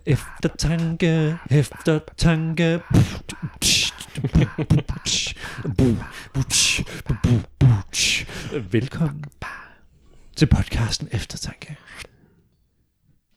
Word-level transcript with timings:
Eftertanke, 0.06 1.40
eftertanke. 1.50 2.82
Velkommen 8.72 9.26
til 10.42 10.48
podcasten 10.48 11.08
Eftertanke. 11.12 11.78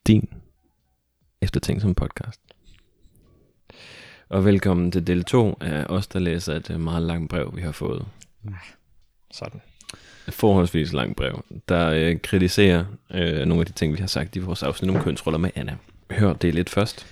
din 0.06 0.28
eftertænk 1.42 1.80
som 1.80 1.94
podcast. 1.94 2.40
Og 4.28 4.44
velkommen 4.44 4.92
til 4.92 5.06
del 5.06 5.24
2 5.24 5.56
af 5.60 5.84
os, 5.88 6.06
der 6.06 6.18
læser 6.18 6.54
et 6.54 6.70
øh, 6.70 6.80
meget 6.80 7.02
langt 7.02 7.30
brev, 7.30 7.56
vi 7.56 7.62
har 7.62 7.72
fået. 7.72 8.06
Sådan. 9.30 9.60
Et 10.28 10.34
forholdsvis 10.34 10.92
langt 10.92 11.16
brev, 11.16 11.44
der 11.68 11.90
øh, 11.90 12.20
kritiserer 12.20 12.84
øh, 13.10 13.46
nogle 13.46 13.60
af 13.60 13.66
de 13.66 13.72
ting, 13.72 13.92
vi 13.92 13.98
har 13.98 14.06
sagt 14.06 14.36
i 14.36 14.38
vores 14.38 14.62
afsnit 14.62 14.90
om 14.90 15.02
kønsroller 15.02 15.38
med 15.38 15.50
Anna. 15.54 15.76
Hør 16.10 16.32
del 16.32 16.58
1 16.58 16.70
først. 16.70 17.06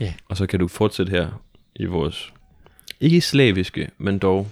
Ja. 0.00 0.14
Og 0.28 0.36
så 0.36 0.46
kan 0.46 0.60
du 0.60 0.68
fortsætte 0.68 1.10
her 1.10 1.42
i 1.76 1.84
vores, 1.84 2.32
ikke 3.00 3.20
slaviske, 3.20 3.90
men 3.98 4.18
dog 4.18 4.48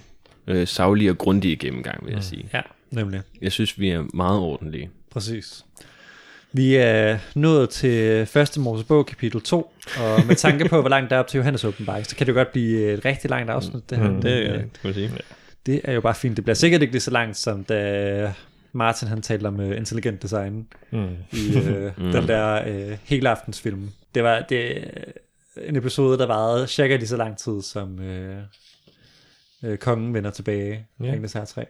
øh, 0.47 0.67
savlige 0.67 1.09
og 1.09 1.17
grundige 1.17 1.55
gennemgang, 1.55 2.05
vil 2.05 2.13
jeg 2.13 2.23
sige. 2.23 2.49
Ja, 2.53 2.61
nemlig. 2.91 3.21
Jeg 3.41 3.51
synes, 3.51 3.79
vi 3.79 3.89
er 3.89 4.03
meget 4.13 4.39
ordentlige. 4.39 4.89
Præcis. 5.11 5.65
Vi 6.53 6.75
er 6.75 7.17
nået 7.35 7.69
til 7.69 8.25
første 8.25 8.59
Mosebog, 8.59 9.05
kapitel 9.05 9.41
2, 9.41 9.73
og 9.99 10.25
med 10.27 10.35
tanke 10.35 10.69
på, 10.69 10.79
hvor 10.81 10.89
langt 10.89 11.09
der 11.09 11.15
er 11.15 11.19
op 11.19 11.27
til 11.27 11.37
Johannes 11.37 11.63
åbenbaring, 11.63 12.05
så 12.05 12.15
kan 12.15 12.27
det 12.27 12.35
godt 12.35 12.51
blive 12.51 12.93
et 12.93 13.05
rigtig 13.05 13.29
langt 13.29 13.49
afsnit. 13.51 13.89
Det, 13.89 13.97
her. 13.97 14.09
Mm, 14.11 14.21
Det, 14.21 14.29
øh, 14.31 14.53
øh, 14.53 14.59
det 14.59 14.61
kan 14.73 14.79
man 14.83 14.93
sige. 14.93 15.11
det 15.65 15.81
er 15.83 15.93
jo 15.93 16.01
bare 16.01 16.15
fint. 16.15 16.35
Det 16.37 16.45
bliver 16.45 16.55
sikkert 16.55 16.81
ikke 16.81 16.93
lige 16.93 17.01
så 17.01 17.11
langt, 17.11 17.37
som 17.37 17.63
da 17.63 18.33
Martin 18.71 19.07
han 19.07 19.21
talte 19.21 19.47
om 19.47 19.59
uh, 19.59 19.77
intelligent 19.77 20.21
design 20.23 20.67
Mm. 20.91 20.97
i 21.31 21.57
uh, 21.57 21.65
mm. 22.05 22.11
den 22.11 22.27
der 22.27 22.67
uh, 22.91 22.97
hele 23.03 23.29
aftensfilm. 23.29 23.89
Det 24.15 24.23
var 24.23 24.45
det, 24.49 24.77
øh, 25.57 25.67
en 25.69 25.75
episode, 25.75 26.17
der 26.17 26.25
varede 26.25 26.67
cirka 26.67 26.95
lige 26.95 27.07
så 27.07 27.17
lang 27.17 27.37
tid, 27.37 27.61
som 27.61 27.99
uh, 27.99 29.69
uh, 29.69 29.75
kongen 29.77 30.13
vender 30.13 30.31
tilbage. 30.31 30.87
Ja. 30.99 31.05
Ja. 31.05 31.11
Ringenes 31.11 31.33
Herre 31.33 31.45
3. 31.45 31.65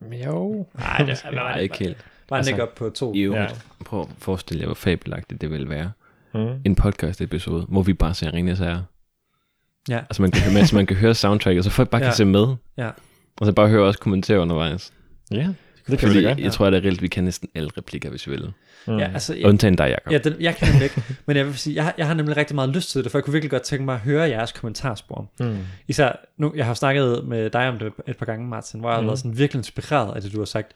Men 0.00 0.22
jo. 0.24 0.66
Nej, 0.78 0.96
det 0.98 1.24
Nej, 1.32 1.58
ikke 1.60 1.78
helt. 1.78 1.96
Var 2.30 2.36
Altså, 2.36 2.50
ikke 2.52 2.62
op 2.62 2.74
på 2.74 2.90
to? 2.90 3.12
Jo, 3.14 3.34
Ja. 3.34 3.46
prøv 3.84 4.00
at 4.00 4.06
forestille 4.18 4.60
jer, 4.60 4.66
hvor 4.66 4.74
fabelagtigt 4.74 5.40
det 5.40 5.50
vil 5.50 5.68
være. 5.68 5.92
Mm. 6.34 6.60
En 6.64 6.74
podcast 6.74 7.20
episode, 7.20 7.66
hvor 7.68 7.82
vi 7.82 7.92
bare 7.92 8.14
ser 8.14 8.32
Ringens 8.34 8.58
Herre. 8.58 8.84
Ja. 9.88 9.98
Altså 9.98 10.22
man 10.22 10.30
kan 10.30 10.42
høre, 10.42 10.54
med, 10.54 10.64
så 10.66 10.76
man 10.76 10.86
kan 10.86 10.96
høre 10.96 11.14
soundtracket, 11.14 11.64
så 11.64 11.70
folk 11.70 11.88
bare 11.90 11.98
ja. 12.00 12.04
Ja. 12.06 12.10
kan 12.10 12.16
se 12.16 12.24
med. 12.24 12.56
Ja. 12.76 12.90
Og 13.40 13.46
så 13.46 13.52
bare 13.52 13.68
høre 13.68 13.82
os 13.82 13.96
kommentere 13.96 14.38
undervejs. 14.40 14.92
Ja, 15.30 15.48
det 15.90 15.98
kan 15.98 16.08
Fordi 16.08 16.18
vi 16.18 16.24
da 16.24 16.30
godt. 16.30 16.40
jeg 16.40 16.52
tror, 16.52 16.66
at 16.66 16.72
det 16.72 16.78
er 16.78 16.82
reelt, 16.84 17.02
vi 17.02 17.08
kan 17.08 17.24
næsten 17.24 17.48
alle 17.54 17.70
replikker, 17.78 18.10
hvis 18.10 18.26
vi 18.26 18.30
vil. 18.32 18.52
Mm. 18.86 18.98
Ja, 18.98 19.10
altså, 19.12 19.34
jeg, 19.34 19.44
Undtagen 19.46 19.76
dig, 19.76 19.84
Jacob. 19.88 20.12
Ja, 20.12 20.18
den, 20.18 20.40
jeg 20.40 20.56
kan 20.56 20.72
den 20.74 20.82
ikke. 20.82 21.02
Men 21.26 21.36
jeg 21.36 21.46
vil 21.46 21.58
sige, 21.58 21.76
jeg 21.76 21.84
har, 21.84 21.94
jeg 21.98 22.06
har 22.06 22.14
nemlig 22.14 22.36
rigtig 22.36 22.54
meget 22.54 22.70
lyst 22.70 22.90
til 22.90 23.04
det, 23.04 23.10
for 23.10 23.18
jeg 23.18 23.24
kunne 23.24 23.32
virkelig 23.32 23.50
godt 23.50 23.62
tænke 23.62 23.84
mig 23.84 23.94
at 23.94 24.00
høre 24.00 24.22
jeres 24.28 24.52
kommentarspor. 24.52 25.30
Mm. 25.40 25.56
Især, 25.88 26.12
nu, 26.38 26.52
jeg 26.56 26.66
har 26.66 26.74
snakket 26.74 27.24
med 27.28 27.50
dig 27.50 27.68
om 27.68 27.78
det 27.78 27.92
et 28.08 28.16
par 28.16 28.26
gange, 28.26 28.48
Martin, 28.48 28.80
hvor 28.80 28.88
jeg 28.88 28.96
har 28.96 29.00
Mm. 29.02 29.06
været 29.06 29.18
sådan 29.18 29.38
virkelig 29.38 29.58
inspireret 29.60 30.16
af 30.16 30.22
det, 30.22 30.32
du 30.32 30.38
har 30.38 30.44
sagt. 30.44 30.72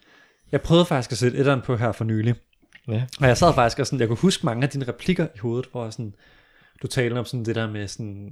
Jeg 0.52 0.60
prøvede 0.60 0.84
faktisk 0.86 1.12
at 1.12 1.18
sætte 1.18 1.38
etteren 1.38 1.60
på 1.60 1.76
her 1.76 1.92
for 1.92 2.04
nylig. 2.04 2.34
Ja. 2.88 3.02
Og 3.20 3.26
jeg 3.28 3.36
sad 3.36 3.54
faktisk 3.54 3.78
og 3.78 3.86
sådan, 3.86 4.00
jeg 4.00 4.08
kunne 4.08 4.16
huske 4.18 4.46
mange 4.46 4.62
af 4.62 4.68
dine 4.68 4.88
replikker 4.88 5.26
i 5.34 5.38
hovedet, 5.38 5.68
hvor 5.72 5.84
jeg 5.84 5.92
sådan, 5.92 6.14
du 6.82 6.86
talte 6.86 7.18
om 7.18 7.24
sådan 7.24 7.44
det 7.44 7.54
der 7.54 7.70
med 7.70 7.88
sådan 7.88 8.30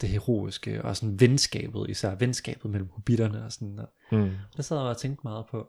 det 0.00 0.08
heroiske, 0.08 0.82
og 0.84 0.96
sådan 0.96 1.20
venskabet, 1.20 1.86
især 1.88 2.14
venskabet 2.14 2.70
mellem 2.70 2.88
hobitterne 2.92 3.44
og 3.44 3.52
sådan. 3.52 3.78
Og 3.78 3.88
Mm. 4.12 4.30
det 4.56 4.64
sad 4.64 4.76
jeg 4.76 4.86
og 4.86 4.96
tænkte 4.98 5.20
meget 5.24 5.44
på. 5.50 5.66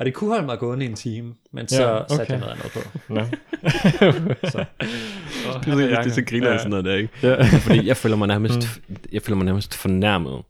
Og 0.00 0.06
det 0.06 0.14
kunne 0.14 0.30
holde 0.30 0.46
mig 0.46 0.58
gående 0.58 0.84
i 0.84 0.88
en 0.88 0.94
time, 0.94 1.34
men 1.52 1.68
så 1.68 1.82
Ja, 1.82 1.88
ja, 1.88 1.96
okay. 2.02 2.16
satte 2.16 2.32
jeg 2.32 2.40
noget 2.40 2.52
andet 2.52 2.72
på. 2.72 2.80
Nå. 3.14 3.24
Så. 4.50 4.64
Det 5.64 5.72
er, 5.92 6.02
det 6.02 6.10
er 6.10 6.14
så 6.14 6.22
griner 6.22 6.50
ja. 6.50 6.58
sådan 6.58 6.70
noget 6.70 6.84
der, 6.84 6.94
ikke? 6.94 7.12
Ja. 7.22 7.42
Fordi 7.58 7.86
jeg 7.86 7.96
føler 7.96 8.16
mig 8.16 8.28
nærmest, 8.28 8.80
jeg 9.12 9.22
føler 9.22 9.36
mig 9.36 9.44
nærmest 9.44 9.74
fornærmet 9.74 10.42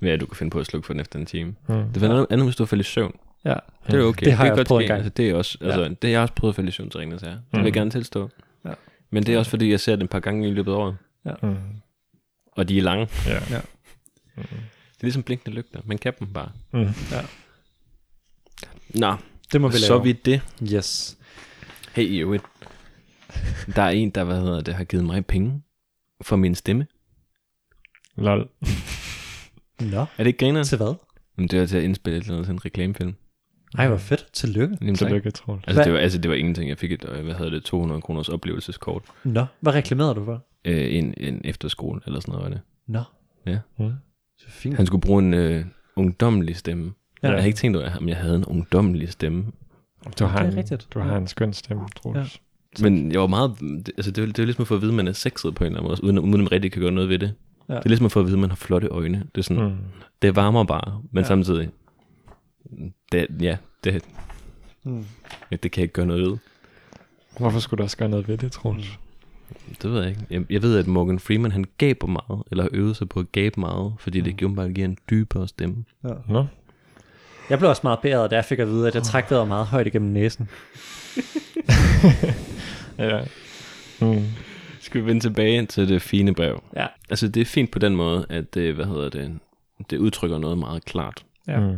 ved, 0.00 0.10
at 0.10 0.20
du 0.20 0.26
kan 0.26 0.36
finde 0.36 0.50
på 0.50 0.58
at 0.60 0.66
slukke 0.66 0.86
for 0.86 0.92
den 0.92 1.00
efter 1.00 1.18
en 1.18 1.26
time. 1.26 1.54
Mm. 1.68 1.92
Det 1.92 2.02
var 2.02 2.08
noget 2.08 2.26
andet, 2.30 2.46
hvis 2.46 2.56
du 2.56 2.66
faldt 2.66 2.86
i 2.86 2.90
søvn. 2.90 3.12
Ja. 3.44 3.54
Det 3.90 3.94
er 4.00 4.04
okay. 4.04 4.24
Det 4.24 4.32
har 4.32 4.44
kan 4.44 4.48
jeg 4.50 4.56
godt 4.56 4.68
prøvet 4.68 4.82
en 4.82 4.88
gang. 4.88 4.98
Altså, 4.98 5.10
det 5.16 5.30
er 5.30 5.34
også, 5.34 5.58
altså, 5.60 5.82
det 5.88 5.96
har 6.02 6.10
jeg 6.10 6.20
også 6.20 6.34
prøvet 6.34 6.52
at 6.52 6.56
falde 6.56 6.68
i 6.68 6.72
søvn 6.72 6.90
til 6.90 6.98
Ringens 7.00 7.22
Herre. 7.22 7.32
Det 7.34 7.42
vil 7.52 7.58
jeg 7.60 7.66
Mm. 7.66 7.72
gerne 7.72 7.90
tilstå. 7.90 8.30
Ja. 8.64 8.70
Men 9.10 9.22
det 9.22 9.34
er 9.34 9.38
også 9.38 9.50
fordi, 9.50 9.70
jeg 9.70 9.80
ser 9.80 9.96
det 9.96 10.04
et 10.04 10.10
par 10.10 10.20
gange 10.20 10.48
i 10.48 10.50
løbet 10.52 10.72
af 10.72 10.76
året. 10.76 10.96
Mm. 11.42 11.56
Og 12.52 12.68
de 12.68 12.78
er 12.78 12.82
lange. 12.82 13.08
Ja. 13.26 13.32
Ja. 13.50 13.60
Det 14.36 15.04
er 15.04 15.06
ligesom 15.06 15.22
blinkende 15.22 15.56
lygter. 15.56 15.80
Man 15.84 15.98
kan 15.98 16.12
dem 16.20 16.28
bare. 16.32 16.48
Mm. 16.72 16.88
Nå, 18.94 19.14
Det 19.52 19.60
må 19.60 19.68
vi 19.68 19.72
lave. 19.74 19.86
så 19.86 19.98
vidt 19.98 20.26
det. 20.26 20.40
Yes. 20.72 21.18
Hey, 21.94 22.02
i 22.04 22.18
øvrigt. 22.18 22.44
Der 23.76 23.82
er 23.82 23.90
en, 23.90 24.10
der 24.10 24.24
hvad 24.24 24.40
hedder 24.40 24.60
det, 24.60 24.74
har 24.74 24.84
givet 24.84 25.04
mig 25.04 25.26
penge 25.26 25.62
for 26.22 26.36
min 26.36 26.54
stemme. 26.54 26.86
Lol. 28.16 28.48
Nå, 29.80 30.00
Er 30.00 30.06
det 30.18 30.26
ikke 30.26 30.38
grineren? 30.38 30.66
til 30.66 30.76
hvad? 30.76 30.94
Men 31.36 31.48
det 31.48 31.60
var 31.60 31.66
til 31.66 31.76
at 31.76 31.82
indspille 31.82 32.16
et 32.18 32.22
eller 32.22 32.34
andet, 32.34 32.46
sådan 32.46 32.56
en 32.56 32.64
reklamefilm. 32.64 33.14
Ej, 33.78 33.88
hvor 33.88 33.96
fedt. 33.96 34.26
Tillykke. 34.32 34.76
Jamen. 34.80 34.94
Tillykke, 34.94 35.30
Troels. 35.30 35.64
Altså, 35.66 35.84
det 35.84 35.92
var, 35.92 35.98
altså, 35.98 36.18
det 36.18 36.28
var 36.30 36.36
ingenting. 36.36 36.68
Jeg 36.68 36.78
fik 36.78 36.92
et, 36.92 37.04
øh, 37.08 37.24
hvad 37.24 37.34
hedder 37.34 37.50
det, 37.50 37.64
200 37.64 38.00
kroners 38.00 38.28
oplevelseskort. 38.28 39.02
Nå, 39.24 39.46
hvad 39.60 39.74
reklamerede 39.74 40.14
du 40.14 40.24
for? 40.24 40.46
Øh, 40.64 40.94
en, 40.94 41.14
en 41.16 41.40
efterskole, 41.44 42.00
eller 42.06 42.20
sådan 42.20 42.32
noget 42.32 42.44
var 42.44 42.50
det. 42.50 42.60
Nå. 42.86 43.02
Ja. 43.46 43.58
Mm. 43.78 43.92
Så 44.38 44.50
fint. 44.50 44.76
Han 44.76 44.86
skulle 44.86 45.00
bruge 45.02 45.22
en 45.22 45.34
øh, 45.34 45.64
ungdommelig 45.96 46.56
stemme. 46.56 46.92
Ja. 47.22 47.28
Ja. 47.28 47.32
Jeg 47.34 47.40
havde 47.42 47.48
ikke 47.48 47.58
tænkt 47.58 47.76
over, 47.76 47.96
om 47.96 48.08
jeg 48.08 48.16
havde 48.16 48.36
en 48.36 48.44
ungdommelig 48.44 49.08
stemme. 49.08 49.44
Du 50.18 50.24
har, 50.24 50.38
Det 50.38 50.46
er 50.46 50.50
en, 50.50 50.56
rigtigt. 50.56 50.88
du 50.94 51.00
har 51.00 51.16
en 51.16 51.26
skøn 51.26 51.52
stemme, 51.52 51.82
Troels. 51.96 52.40
Men 52.80 53.12
jeg 53.12 53.20
var 53.20 53.26
meget... 53.26 53.56
det- 53.60 53.92
Altså, 53.96 54.10
det, 54.10 54.20
var, 54.22 54.26
det 54.26 54.38
var 54.38 54.44
ligesom 54.44 54.62
at 54.62 54.68
få 54.68 54.74
at 54.74 54.80
vide, 54.80 54.90
at 54.90 54.96
man 54.96 55.08
er 55.08 55.12
sexet 55.12 55.54
på 55.54 55.64
en 55.64 55.66
eller 55.66 55.78
anden 55.80 55.90
måde, 55.90 56.04
uden, 56.04 56.18
uden 56.18 56.34
at 56.34 56.40
man 56.40 56.52
rigtig 56.52 56.72
kan 56.72 56.82
gøre 56.82 56.92
noget 56.92 57.08
ved 57.08 57.18
det. 57.18 57.34
Ja. 57.68 57.74
Det 57.74 57.84
er 57.84 57.88
ligesom 57.88 58.06
at 58.06 58.12
få 58.12 58.20
at 58.20 58.26
vide, 58.26 58.34
at 58.36 58.40
man 58.40 58.50
har 58.50 58.56
flotte 58.56 58.88
øjne. 58.88 59.18
Det 59.34 59.38
er 59.40 59.42
sådan, 59.42 59.62
mm. 59.62 59.68
Mm. 59.68 59.76
det 60.22 60.36
varmer 60.36 60.64
bare, 60.64 61.00
men 61.02 61.08
Ja. 61.14 61.20
ja. 61.20 61.26
samtidig... 61.26 61.70
Det, 63.12 63.26
ja, 63.40 63.56
det, 63.84 64.04
Mm. 64.84 65.04
ja, 65.50 65.56
det 65.56 65.70
kan 65.72 65.80
jeg 65.80 65.84
ikke 65.84 65.92
gøre 65.92 66.06
noget 66.06 66.22
ved. 66.30 66.36
Hvorfor 67.38 67.58
skulle 67.58 67.78
du 67.78 67.82
også 67.82 67.96
gøre 67.96 68.08
noget 68.08 68.28
ved 68.28 68.38
det, 68.38 68.52
Troels? 68.52 68.98
Det 69.82 69.90
ved 69.90 70.00
jeg 70.00 70.08
ikke. 70.08 70.20
Jeg, 70.30 70.44
jeg 70.50 70.62
ved, 70.62 70.78
at 70.78 70.86
Morgan 70.86 71.18
Freeman, 71.18 71.52
han 71.52 71.64
gaber 71.78 72.06
meget, 72.06 72.42
eller 72.50 72.68
øvet 72.72 72.96
sig 72.96 73.08
på 73.08 73.20
at 73.20 73.32
gabe 73.32 73.60
meget, 73.60 73.92
fordi 73.98 74.20
det 74.20 74.36
gjorde 74.36 74.54
bare 74.54 74.72
giver 74.72 74.88
en 74.88 74.96
dybere 75.10 75.48
stemme. 75.48 75.84
Ja. 76.04 76.08
Nå. 76.28 76.46
Jeg 77.50 77.58
blev 77.58 77.70
også 77.70 77.80
meget 77.84 77.98
beæret, 77.98 78.30
da 78.30 78.36
jeg 78.36 78.44
fik 78.44 78.58
at 78.58 78.68
vide, 78.68 78.88
at 78.88 78.94
jeg 78.94 79.02
træk 79.02 79.30
vejret 79.30 79.48
meget 79.48 79.66
højt 79.66 79.86
igennem 79.86 80.10
næsen. 80.10 80.48
Ja. 82.98 83.20
Mm. 84.00 84.24
Skal 84.80 85.00
vi 85.00 85.06
vende 85.06 85.20
tilbage 85.20 85.66
til 85.66 85.88
det 85.88 86.02
fine 86.02 86.34
brev? 86.34 86.62
Ja. 86.76 86.86
Altså, 87.10 87.28
det 87.28 87.40
er 87.40 87.44
fint 87.44 87.70
på 87.70 87.78
den 87.78 87.96
måde, 87.96 88.26
at 88.28 88.54
det, 88.54 88.74
hvad 88.74 88.84
hedder 88.84 89.08
det, 89.08 89.38
det 89.90 89.98
udtrykker 89.98 90.38
noget 90.38 90.58
meget 90.58 90.84
klart. 90.84 91.24
Ja. 91.48 91.60
Mm. 91.60 91.76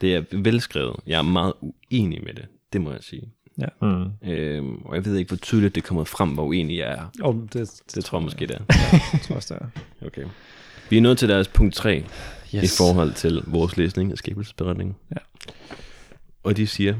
Det 0.00 0.14
er 0.16 0.22
velskrevet. 0.32 0.96
Jeg 1.06 1.18
er 1.18 1.22
meget 1.22 1.52
uenig 1.60 2.24
med 2.24 2.34
det, 2.34 2.44
det 2.72 2.80
må 2.80 2.90
jeg 2.90 2.98
sige. 3.02 3.22
Mm. 3.82 4.04
Øhm, 4.30 4.76
og 4.84 4.94
jeg 4.94 5.04
ved 5.04 5.16
ikke, 5.16 5.28
hvor 5.28 5.36
tydeligt 5.36 5.74
det 5.74 5.82
er 5.82 5.86
kommet 5.86 6.08
frem, 6.08 6.30
hvor 6.30 6.44
uenig 6.44 6.78
jeg 6.78 6.92
er. 6.92 7.06
Oh, 7.22 7.36
det, 7.52 7.70
Det 7.94 8.04
tror 8.04 8.18
jeg 8.18 8.24
måske, 8.24 8.46
det 8.46 8.56
er. 8.56 8.74
jeg 9.12 9.20
tror 9.22 9.36
også, 9.36 9.54
det 9.54 9.62
er. 9.62 10.06
Okay. 10.06 10.24
Vi 10.90 10.96
er 10.96 11.00
nået 11.02 11.18
til 11.18 11.28
deres 11.28 11.48
punkt 11.48 11.74
3 11.74 12.04
yes. 12.54 12.78
I 12.78 12.82
forhold 12.82 13.14
til 13.14 13.42
vores 13.46 13.76
læsning 13.76 14.12
af 14.12 14.18
skabelsesberetningen. 14.18 14.96
Ja. 15.10 15.20
Og 16.42 16.56
de 16.56 16.66
siger, 16.66 16.94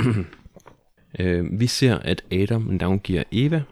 øh, 1.20 1.60
vi 1.60 1.66
ser, 1.66 1.98
at 1.98 2.24
Adam 2.32 2.62
navngiver 2.62 3.22
Eva, 3.32 3.62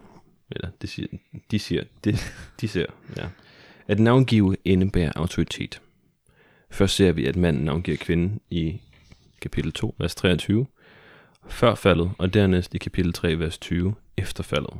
eller 0.51 0.69
det 0.81 0.89
siger, 0.89 1.07
de 1.51 1.59
siger, 1.59 1.83
det, 2.03 2.33
de 2.61 2.67
ser, 2.67 2.85
ja, 3.17 3.27
at 3.87 3.99
navngive 3.99 4.55
indebærer 4.65 5.11
autoritet. 5.15 5.81
Først 6.71 6.95
ser 6.95 7.11
vi, 7.11 7.25
at 7.25 7.35
manden 7.35 7.65
navngiver 7.65 7.97
kvinden 7.97 8.39
i 8.49 8.81
kapitel 9.41 9.71
2, 9.71 9.95
vers 9.99 10.15
23, 10.15 10.65
før 11.49 11.75
faldet, 11.75 12.11
og 12.17 12.33
dernæst 12.33 12.75
i 12.75 12.77
kapitel 12.77 13.13
3, 13.13 13.39
vers 13.39 13.57
20, 13.57 13.95
efter 14.17 14.43
faldet. 14.43 14.73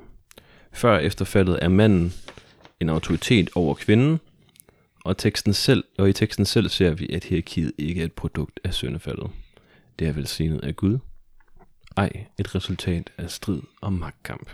Før 0.73 0.99
efter 0.99 1.25
faldet 1.25 1.59
er 1.61 1.69
manden 1.69 2.13
en 2.79 2.89
autoritet 2.89 3.49
over 3.55 3.73
kvinden, 3.73 4.19
og, 5.07 5.17
teksten 5.17 5.53
selv, 5.53 5.83
og 5.97 6.09
i 6.09 6.13
teksten 6.13 6.45
selv 6.45 6.69
ser 6.69 6.93
vi, 6.93 7.09
at 7.09 7.23
hierarkiet 7.23 7.71
ikke 7.77 8.01
er 8.01 8.05
et 8.05 8.13
produkt 8.13 8.59
af 8.63 8.73
syndefaldet. 8.73 9.29
Det 9.99 10.07
er 10.07 10.11
velsignet 10.11 10.59
af 10.63 10.75
Gud. 10.75 10.97
Ej, 11.97 12.25
et 12.39 12.55
resultat 12.55 13.09
af 13.17 13.31
strid 13.31 13.61
og 13.81 13.93
magtkamp. 13.93 14.49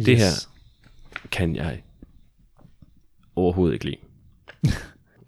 Yes. 0.00 0.06
Det 0.06 0.16
her 0.16 0.30
kan 1.30 1.56
jeg 1.56 1.82
overhovedet 3.36 3.74
ikke 3.74 3.84
lide. 3.84 3.96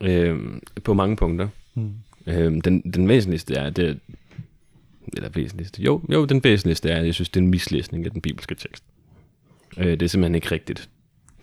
øhm, 0.10 0.62
på 0.84 0.94
mange 0.94 1.16
punkter. 1.16 1.48
Mm. 1.74 1.94
Øhm, 2.26 2.60
den, 2.60 2.80
den 2.80 3.08
væsentligste 3.08 3.54
er, 3.54 3.70
det, 3.70 4.00
eller 5.12 5.28
væsentligste, 5.28 5.82
jo, 5.82 6.02
jo, 6.12 6.24
den 6.24 6.44
væsentligste 6.44 6.90
er, 6.90 7.00
at 7.00 7.06
jeg 7.06 7.14
synes, 7.14 7.28
det 7.28 7.40
er 7.40 7.44
en 7.44 7.50
mislæsning 7.50 8.04
af 8.04 8.10
den 8.10 8.20
bibelske 8.20 8.54
tekst. 8.54 8.84
Øh, 9.78 9.86
det 9.86 10.02
er 10.02 10.06
simpelthen 10.06 10.34
ikke 10.34 10.50
rigtigt. 10.50 10.90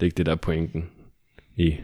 Det 0.01 0.05
er 0.05 0.07
ikke 0.07 0.17
det, 0.17 0.25
der 0.25 0.31
er 0.31 0.35
pointen 0.35 0.89
i 1.55 1.75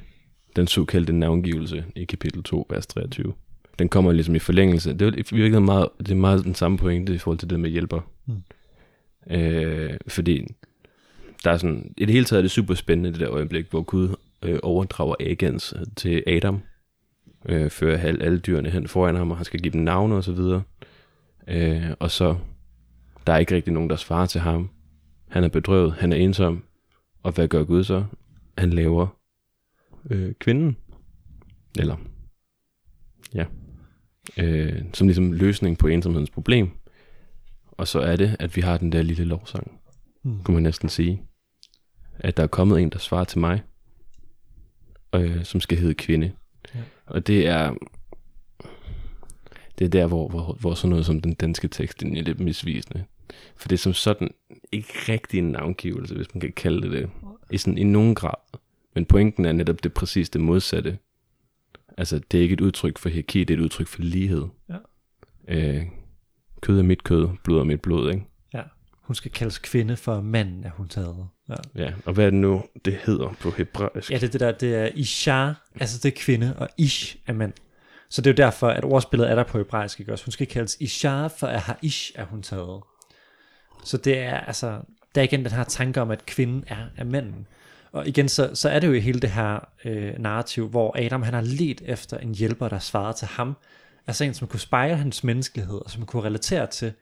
den 0.56 0.68
såkaldte 0.68 1.14
navngivelse 1.14 1.86
i 1.96 2.06
kapitel 2.06 2.44
2, 2.44 2.68
vers 2.70 2.88
23. 2.88 3.34
Den 3.80 3.90
kommer 3.90 4.12
ligesom 4.12 4.36
i 4.36 4.40
forlængelse. 4.40 4.94
Det 4.94 5.02
er 5.02 5.12
virkeligheden 5.12 5.66
meget, 5.66 5.90
det 6.00 6.12
er 6.12 6.16
meget 6.16 6.44
den 6.44 6.56
samme 6.56 6.78
pointe 6.78 7.14
i 7.14 7.18
forhold 7.18 7.38
til 7.38 7.50
det 7.50 7.60
med 7.60 7.70
hjælper. 7.70 8.02
Mm. 8.26 8.44
Øh, 9.36 9.98
fordi 10.08 10.48
der 11.44 11.52
er 11.52 11.58
sådan, 11.58 11.94
i 11.98 12.06
det 12.06 12.14
hele 12.14 12.26
taget 12.26 12.40
er 12.40 12.42
det 12.42 12.52
super 12.52 12.74
spændende, 12.74 13.12
det 13.12 13.20
der 13.20 13.30
øjeblik, 13.30 13.70
hvor 13.70 13.82
Gud 13.82 14.16
øh, 14.44 14.60
overdrager 14.64 15.16
Agans 15.20 15.74
til 15.96 16.24
Adam, 16.28 16.62
øh, 17.46 17.70
fører 17.70 17.98
alle, 17.98 18.24
alle 18.24 18.40
dyrene 18.40 18.70
hen 18.70 18.88
foran 18.88 19.16
ham, 19.16 19.32
og 19.32 19.38
han 19.38 19.46
skal 19.46 19.60
give 19.60 19.74
dem 19.74 19.82
navne 19.82 20.16
og 20.16 20.24
så 20.24 20.32
videre. 20.32 20.64
Øh, 21.48 21.84
og 22.00 22.12
så, 22.12 22.36
der 23.28 23.34
er 23.34 23.38
ikke 23.38 23.56
rigtig 23.56 23.74
nogen, 23.74 23.90
der 23.90 23.96
svarer 23.96 24.26
til 24.26 24.42
ham. 24.42 24.70
Han 25.28 25.44
er 25.44 25.50
bedrøvet, 25.50 25.94
han 25.94 26.14
er 26.14 26.18
ensom, 26.18 26.64
og 27.24 27.32
hvad 27.32 27.48
gør 27.48 27.64
Gud 27.64 27.84
så? 27.84 28.06
Han 28.58 28.70
laver 28.74 29.08
øh, 30.10 30.34
kvinden, 30.34 30.78
eller 31.80 31.96
ja, 33.34 33.46
øh, 34.38 34.84
som 34.94 35.08
ligesom 35.08 35.32
løsning 35.32 35.78
på 35.78 35.88
ensomhedens 35.88 36.30
problem. 36.30 36.70
Og 37.68 37.88
så 37.88 38.00
er 38.00 38.16
det, 38.16 38.36
at 38.40 38.56
vi 38.56 38.62
har 38.62 38.78
den 38.78 38.92
der 38.92 39.02
lille 39.02 39.24
lovsang, 39.24 39.82
Mm. 40.24 40.44
kunne 40.44 40.54
man 40.54 40.64
næsten 40.64 40.90
sige. 40.90 41.22
At 42.20 42.38
der 42.38 42.44
er 42.44 42.48
kommet 42.48 42.82
en, 42.82 42.90
der 42.90 43.00
svarer 43.00 43.24
til 43.24 43.40
mig, 43.40 43.64
øh, 45.16 45.44
som 45.44 45.62
skal 45.62 45.78
hedde 45.78 45.94
kvinde. 45.94 46.32
Ja. 46.76 46.80
Og 47.06 47.28
det 47.28 47.48
er, 47.48 47.74
det 49.80 49.86
er 49.86 49.90
der, 49.90 50.08
hvor, 50.08 50.28
hvor, 50.28 50.54
hvor 50.54 50.74
sådan 50.74 50.90
noget 50.90 51.06
som 51.06 51.22
den 51.22 51.34
danske 51.34 51.68
tekst 51.68 52.04
er 52.04 52.08
lidt 52.22 52.40
misvisende. 52.40 53.06
For 53.56 53.68
det 53.68 53.76
er 53.76 53.78
som 53.78 53.94
sådan 53.94 54.32
ikke 54.72 54.94
rigtig 55.10 55.38
en 55.38 55.52
navngivelse, 55.52 56.16
hvis 56.16 56.34
man 56.34 56.42
kan 56.42 56.52
kalde 56.52 56.82
det 56.82 56.92
det, 56.92 57.10
i, 57.52 57.58
sådan, 57.58 57.78
i 57.78 57.84
nogen 57.84 58.16
grad. 58.16 58.60
Men 58.96 59.06
pointen 59.06 59.46
er 59.46 59.52
netop 59.52 59.84
det 59.84 59.94
præcis 59.94 60.30
det 60.30 60.42
modsatte. 60.42 60.98
Altså, 61.98 62.20
det 62.32 62.38
er 62.38 62.42
ikke 62.42 62.54
et 62.54 62.62
udtryk 62.62 62.98
for 62.98 63.10
hierarki, 63.10 63.44
det 63.44 63.54
er 63.54 63.58
et 63.58 63.64
udtryk 63.64 63.88
for 63.88 64.02
lighed. 64.02 64.46
Ja. 64.70 64.78
Øh, 65.48 65.86
kød 66.62 66.80
er 66.80 66.84
mit 66.84 67.04
kød, 67.04 67.30
blod 67.44 67.60
er 67.60 67.64
mit 67.64 67.82
blod, 67.82 68.12
ikke? 68.12 68.26
Ja. 68.54 68.62
Hun 69.02 69.16
skal 69.16 69.32
kaldes 69.32 69.58
kvinde, 69.58 69.98
for 69.98 70.22
manden 70.22 70.64
er 70.64 70.70
hun 70.70 70.88
taget. 70.88 71.28
Ja. 71.50 71.56
Ja, 71.76 71.94
og 72.06 72.14
hvad 72.14 72.26
er 72.26 72.30
det 72.30 72.40
nu, 72.40 72.64
det 72.86 72.98
hedder 73.06 73.36
på 73.42 73.52
hebraisk? 73.52 74.12
Ja, 74.12 74.16
det 74.16 74.24
er 74.24 74.32
det 74.32 74.40
der, 74.40 74.52
det 74.52 74.76
er 74.76 74.90
Isha, 74.96 75.54
altså 75.80 76.00
det 76.04 76.14
er 76.14 76.18
kvinde, 76.18 76.56
og 76.58 76.70
Ish 76.78 77.18
er 77.28 77.34
mand. 77.34 77.54
Så 78.10 78.22
det 78.22 78.30
er 78.30 78.34
jo 78.34 78.48
derfor, 78.48 78.68
at 78.68 78.86
ordspillet 78.86 79.32
er 79.32 79.36
der 79.36 79.44
på 79.44 79.58
hebraisk, 79.58 80.00
ikke 80.00 80.12
også? 80.12 80.26
Hun 80.26 80.32
skal 80.32 80.48
kaldes 80.48 80.78
Isha, 80.80 81.28
for 81.28 81.48
at 81.48 81.62
har 81.62 81.80
Ish 81.82 82.12
er 82.16 82.26
hun 82.26 82.42
taget. 82.42 82.82
Så 83.88 83.98
det 83.98 84.18
er 84.18 84.38
altså, 84.38 84.80
der 85.16 85.22
er 85.22 85.26
igen 85.26 85.44
den 85.44 85.52
her 85.52 85.64
tanke 85.64 86.02
om, 86.02 86.12
at 86.12 86.26
kvinden 86.26 86.64
er, 86.68 86.86
er 86.98 87.04
manden. 87.04 87.48
Og 87.92 88.08
igen, 88.08 88.30
så, 88.30 88.52
så 88.54 88.70
er 88.70 88.80
det 88.80 88.88
jo 88.88 88.94
hele 88.94 89.20
det 89.20 89.32
her 89.32 89.60
øh, 89.86 90.20
narrativ, 90.20 90.70
hvor 90.70 90.98
Adam 91.00 91.24
han 91.24 91.34
har 91.34 91.42
let 91.42 91.82
efter 91.86 92.18
en 92.18 92.36
hjælper, 92.36 92.68
der 92.70 92.80
svarede 92.80 93.18
til 93.18 93.28
ham. 93.28 93.58
Altså 94.08 94.24
en, 94.24 94.34
som 94.34 94.48
kunne 94.48 94.60
spejle 94.60 94.98
hans 94.98 95.24
menneskelighed, 95.24 95.82
og 95.86 95.92
som 95.92 96.06
kunne 96.06 96.24
relatere 96.24 96.68
til 96.68 96.94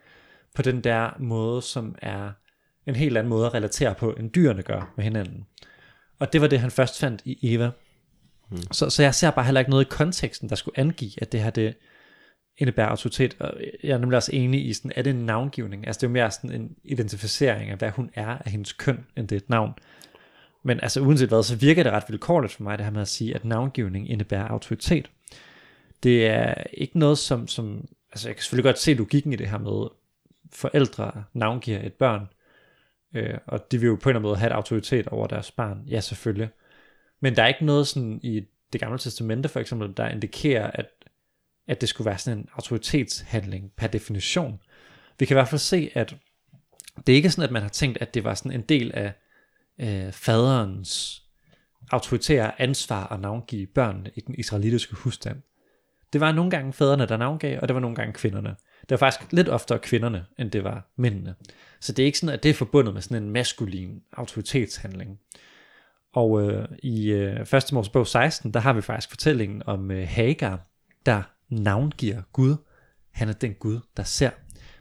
på 0.55 0.61
den 0.61 0.81
der 0.81 1.09
måde, 1.19 1.61
som 1.61 1.95
er 2.01 2.31
en 2.85 2.95
helt 2.95 3.17
anden 3.17 3.29
måde 3.29 3.45
at 3.45 3.53
relatere 3.53 3.95
på, 3.95 4.11
end 4.11 4.31
dyrene 4.31 4.61
gør 4.61 4.93
med 4.95 5.03
hinanden. 5.03 5.45
Og 6.19 6.33
det 6.33 6.41
var 6.41 6.47
det, 6.47 6.59
han 6.59 6.71
først 6.71 6.99
fandt 6.99 7.21
i 7.25 7.53
Eva. 7.53 7.69
Mm. 8.51 8.57
Så, 8.71 8.89
så 8.89 9.03
jeg 9.03 9.15
ser 9.15 9.31
bare 9.31 9.45
heller 9.45 9.59
ikke 9.59 9.71
noget 9.71 9.85
i 9.85 9.89
konteksten, 9.89 10.49
der 10.49 10.55
skulle 10.55 10.79
angive, 10.79 11.11
at 11.17 11.31
det 11.31 11.43
her 11.43 11.49
det 11.49 11.75
indebærer 12.57 12.87
autoritet. 12.87 13.35
Og 13.39 13.53
jeg 13.83 13.91
er 13.91 13.97
nemlig 13.97 14.17
også 14.17 14.31
enig 14.33 14.65
i, 14.65 14.73
sådan, 14.73 14.91
er 14.95 15.01
det 15.01 15.09
en 15.09 15.25
navngivning? 15.25 15.87
Altså 15.87 15.99
det 15.99 16.03
er 16.03 16.09
jo 16.09 16.13
mere 16.13 16.31
sådan 16.31 16.61
en 16.61 16.75
identificering 16.83 17.71
af, 17.71 17.77
hvad 17.77 17.91
hun 17.91 18.09
er 18.13 18.27
af 18.27 18.51
hendes 18.51 18.73
køn, 18.73 19.05
end 19.17 19.27
det 19.27 19.35
er 19.35 19.39
et 19.39 19.49
navn. 19.49 19.73
Men 20.63 20.79
altså 20.79 21.01
uanset 21.01 21.29
hvad, 21.29 21.43
så 21.43 21.55
virker 21.55 21.83
det 21.83 21.91
ret 21.91 22.03
vilkårligt 22.09 22.53
for 22.53 22.63
mig, 22.63 22.77
det 22.77 22.85
her 22.85 22.93
med 22.93 23.01
at 23.01 23.07
sige, 23.07 23.35
at 23.35 23.45
navngivning 23.45 24.09
indebærer 24.09 24.47
autoritet. 24.47 25.11
Det 26.03 26.27
er 26.27 26.53
ikke 26.73 26.99
noget, 26.99 27.17
som, 27.17 27.47
som 27.47 27.87
altså 28.11 28.27
jeg 28.27 28.35
kan 28.35 28.43
selvfølgelig 28.43 28.69
godt 28.69 28.79
se 28.79 28.93
logikken 28.93 29.33
i 29.33 29.35
det 29.35 29.49
her 29.49 29.57
med, 29.57 29.87
forældre 30.55 31.23
navngiver 31.33 31.79
et 31.83 31.93
børn, 31.93 32.27
øh, 33.13 33.37
og 33.45 33.71
de 33.71 33.77
vil 33.77 33.87
jo 33.87 33.95
på 33.95 34.09
en 34.09 34.11
eller 34.11 34.19
anden 34.19 34.29
måde 34.29 34.37
have 34.37 34.47
et 34.47 34.55
autoritet 34.55 35.07
over 35.07 35.27
deres 35.27 35.51
barn. 35.51 35.83
Ja, 35.87 35.99
selvfølgelig. 35.99 36.49
Men 37.19 37.35
der 37.35 37.43
er 37.43 37.47
ikke 37.47 37.65
noget 37.65 37.87
sådan 37.87 38.19
i 38.23 38.41
det 38.73 38.81
gamle 38.81 38.99
testamente 38.99 39.49
for 39.49 39.59
eksempel, 39.59 39.93
der 39.97 40.09
indikerer, 40.09 40.71
at, 40.71 40.85
at 41.67 41.81
det 41.81 41.89
skulle 41.89 42.05
være 42.05 42.17
sådan 42.17 42.39
en 42.39 42.47
autoritetshandling 42.53 43.71
per 43.77 43.87
definition. 43.87 44.59
Vi 45.19 45.25
kan 45.25 45.35
i 45.35 45.37
hvert 45.37 45.47
fald 45.47 45.59
se, 45.59 45.91
at 45.93 46.15
det 47.07 47.13
er 47.13 47.17
ikke 47.17 47.29
sådan, 47.29 47.43
at 47.43 47.51
man 47.51 47.61
har 47.61 47.69
tænkt, 47.69 47.97
at 48.01 48.13
det 48.13 48.23
var 48.23 48.33
sådan 48.33 48.51
en 48.51 48.61
del 48.61 48.91
af 48.93 49.13
øh, 49.79 50.11
faderens 50.11 51.21
autoritære 51.91 52.61
ansvar 52.61 53.13
at 53.13 53.19
navngive 53.19 53.67
børnene 53.67 54.11
i 54.15 54.21
den 54.21 54.35
israelitiske 54.35 54.95
husstand. 54.95 55.41
Det 56.13 56.21
var 56.21 56.31
nogle 56.31 56.51
gange 56.51 56.73
fædrene, 56.73 57.05
der 57.05 57.17
navngav, 57.17 57.59
og 57.61 57.67
det 57.67 57.75
var 57.75 57.81
nogle 57.81 57.95
gange 57.95 58.13
kvinderne. 58.13 58.55
Det 58.81 58.91
var 58.91 58.97
faktisk 58.97 59.31
lidt 59.31 59.49
oftere 59.49 59.79
kvinderne, 59.79 60.25
end 60.39 60.51
det 60.51 60.63
var 60.63 60.91
mændene. 60.97 61.35
Så 61.79 61.93
det 61.93 62.03
er 62.03 62.05
ikke 62.05 62.19
sådan, 62.19 62.33
at 62.33 62.43
det 62.43 62.49
er 62.49 62.53
forbundet 62.53 62.93
med 62.93 63.01
sådan 63.01 63.23
en 63.23 63.29
maskulin 63.29 64.01
autoritetshandling. 64.13 65.19
Og 66.13 66.41
øh, 66.41 66.67
i 66.83 67.11
øh, 67.11 67.53
1. 67.53 67.73
Mosebog 67.73 68.07
16, 68.07 68.53
der 68.53 68.59
har 68.59 68.73
vi 68.73 68.81
faktisk 68.81 69.09
fortællingen 69.09 69.63
om 69.65 69.91
øh, 69.91 70.07
Hagar, 70.07 70.59
der 71.05 71.23
navngiver 71.49 72.21
Gud. 72.33 72.55
Han 73.11 73.29
er 73.29 73.33
den 73.33 73.53
Gud, 73.53 73.79
der 73.97 74.03
ser. 74.03 74.29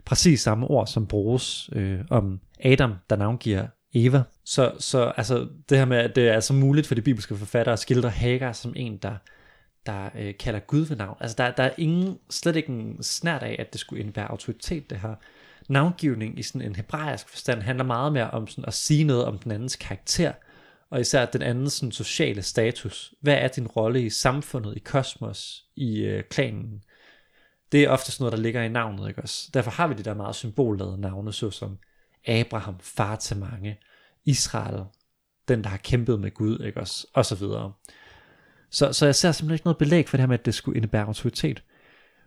Præcis 0.05 0.41
samme 0.41 0.67
ord, 0.67 0.87
som 0.87 1.07
bruges 1.07 1.69
øh, 1.73 1.99
om 2.09 2.39
Adam, 2.63 2.93
der 3.09 3.15
navngiver 3.15 3.67
Eva. 3.93 4.23
Så, 4.45 4.71
så 4.79 5.13
altså, 5.17 5.47
det 5.69 5.77
her 5.77 5.85
med, 5.85 5.97
at 5.97 6.15
det 6.15 6.29
er 6.29 6.33
altså 6.33 6.53
muligt 6.53 6.87
for 6.87 6.95
de 6.95 7.01
bibelske 7.01 7.37
forfattere 7.37 7.73
at 7.73 7.79
skildre 7.79 8.09
Hagar 8.09 8.51
som 8.51 8.73
en, 8.75 8.97
der, 8.97 9.15
der 9.85 10.09
øh, 10.19 10.33
kalder 10.39 10.59
Gud 10.59 10.85
ved 10.85 10.97
navn. 10.97 11.17
Altså, 11.19 11.35
der, 11.37 11.51
der 11.51 11.63
er 11.63 11.71
ingen, 11.77 12.17
slet 12.29 12.55
ikke 12.55 12.69
en 12.69 13.03
snært 13.03 13.43
af, 13.43 13.55
at 13.59 13.73
det 13.73 13.81
skulle 13.81 14.01
indebære 14.01 14.31
autoritet, 14.31 14.89
det 14.89 14.99
her. 14.99 15.15
Navngivning 15.69 16.39
i 16.39 16.43
sådan 16.43 16.61
en 16.61 16.75
hebraisk 16.75 17.29
forstand 17.29 17.61
handler 17.61 17.85
meget 17.85 18.13
mere 18.13 18.31
om 18.31 18.47
sådan 18.47 18.65
at 18.65 18.73
sige 18.73 19.03
noget 19.03 19.25
om 19.25 19.37
den 19.37 19.51
andens 19.51 19.75
karakter, 19.75 20.31
og 20.95 21.01
især 21.01 21.25
den 21.25 21.41
anden 21.41 21.69
sådan, 21.69 21.91
sociale 21.91 22.41
status. 22.41 23.13
Hvad 23.21 23.33
er 23.33 23.47
din 23.47 23.67
rolle 23.67 24.01
i 24.01 24.09
samfundet, 24.09 24.75
i 24.75 24.79
kosmos, 24.79 25.63
i 25.75 25.99
øh, 25.99 26.23
klanen? 26.23 26.83
Det 27.71 27.83
er 27.83 27.89
ofte 27.89 28.11
sådan 28.11 28.23
noget, 28.23 28.31
der 28.37 28.43
ligger 28.43 28.61
i 28.61 28.69
navnet, 28.69 29.07
ikke 29.09 29.21
også? 29.21 29.49
Derfor 29.53 29.71
har 29.71 29.87
vi 29.87 29.93
de 29.93 30.03
der 30.03 30.13
meget 30.13 30.35
symbolladede 30.35 31.01
navne, 31.01 31.33
såsom 31.33 31.77
Abraham, 32.27 32.79
far 32.79 33.15
til 33.15 33.37
mange, 33.37 33.79
Israel, 34.25 34.83
den 35.47 35.63
der 35.63 35.69
har 35.69 35.77
kæmpet 35.77 36.19
med 36.19 36.31
Gud, 36.31 36.59
ikke 36.59 36.79
også? 36.79 37.07
Og 37.13 37.25
så 37.25 37.35
videre. 37.35 37.73
Så, 38.71 38.93
så 38.93 39.05
jeg 39.05 39.15
ser 39.15 39.31
simpelthen 39.31 39.55
ikke 39.55 39.65
noget 39.65 39.77
belæg 39.77 40.09
for 40.09 40.17
det 40.17 40.21
her 40.21 40.27
med, 40.27 40.39
at 40.39 40.45
det 40.45 40.55
skulle 40.55 40.77
indebære 40.77 41.05
autoritet. 41.05 41.63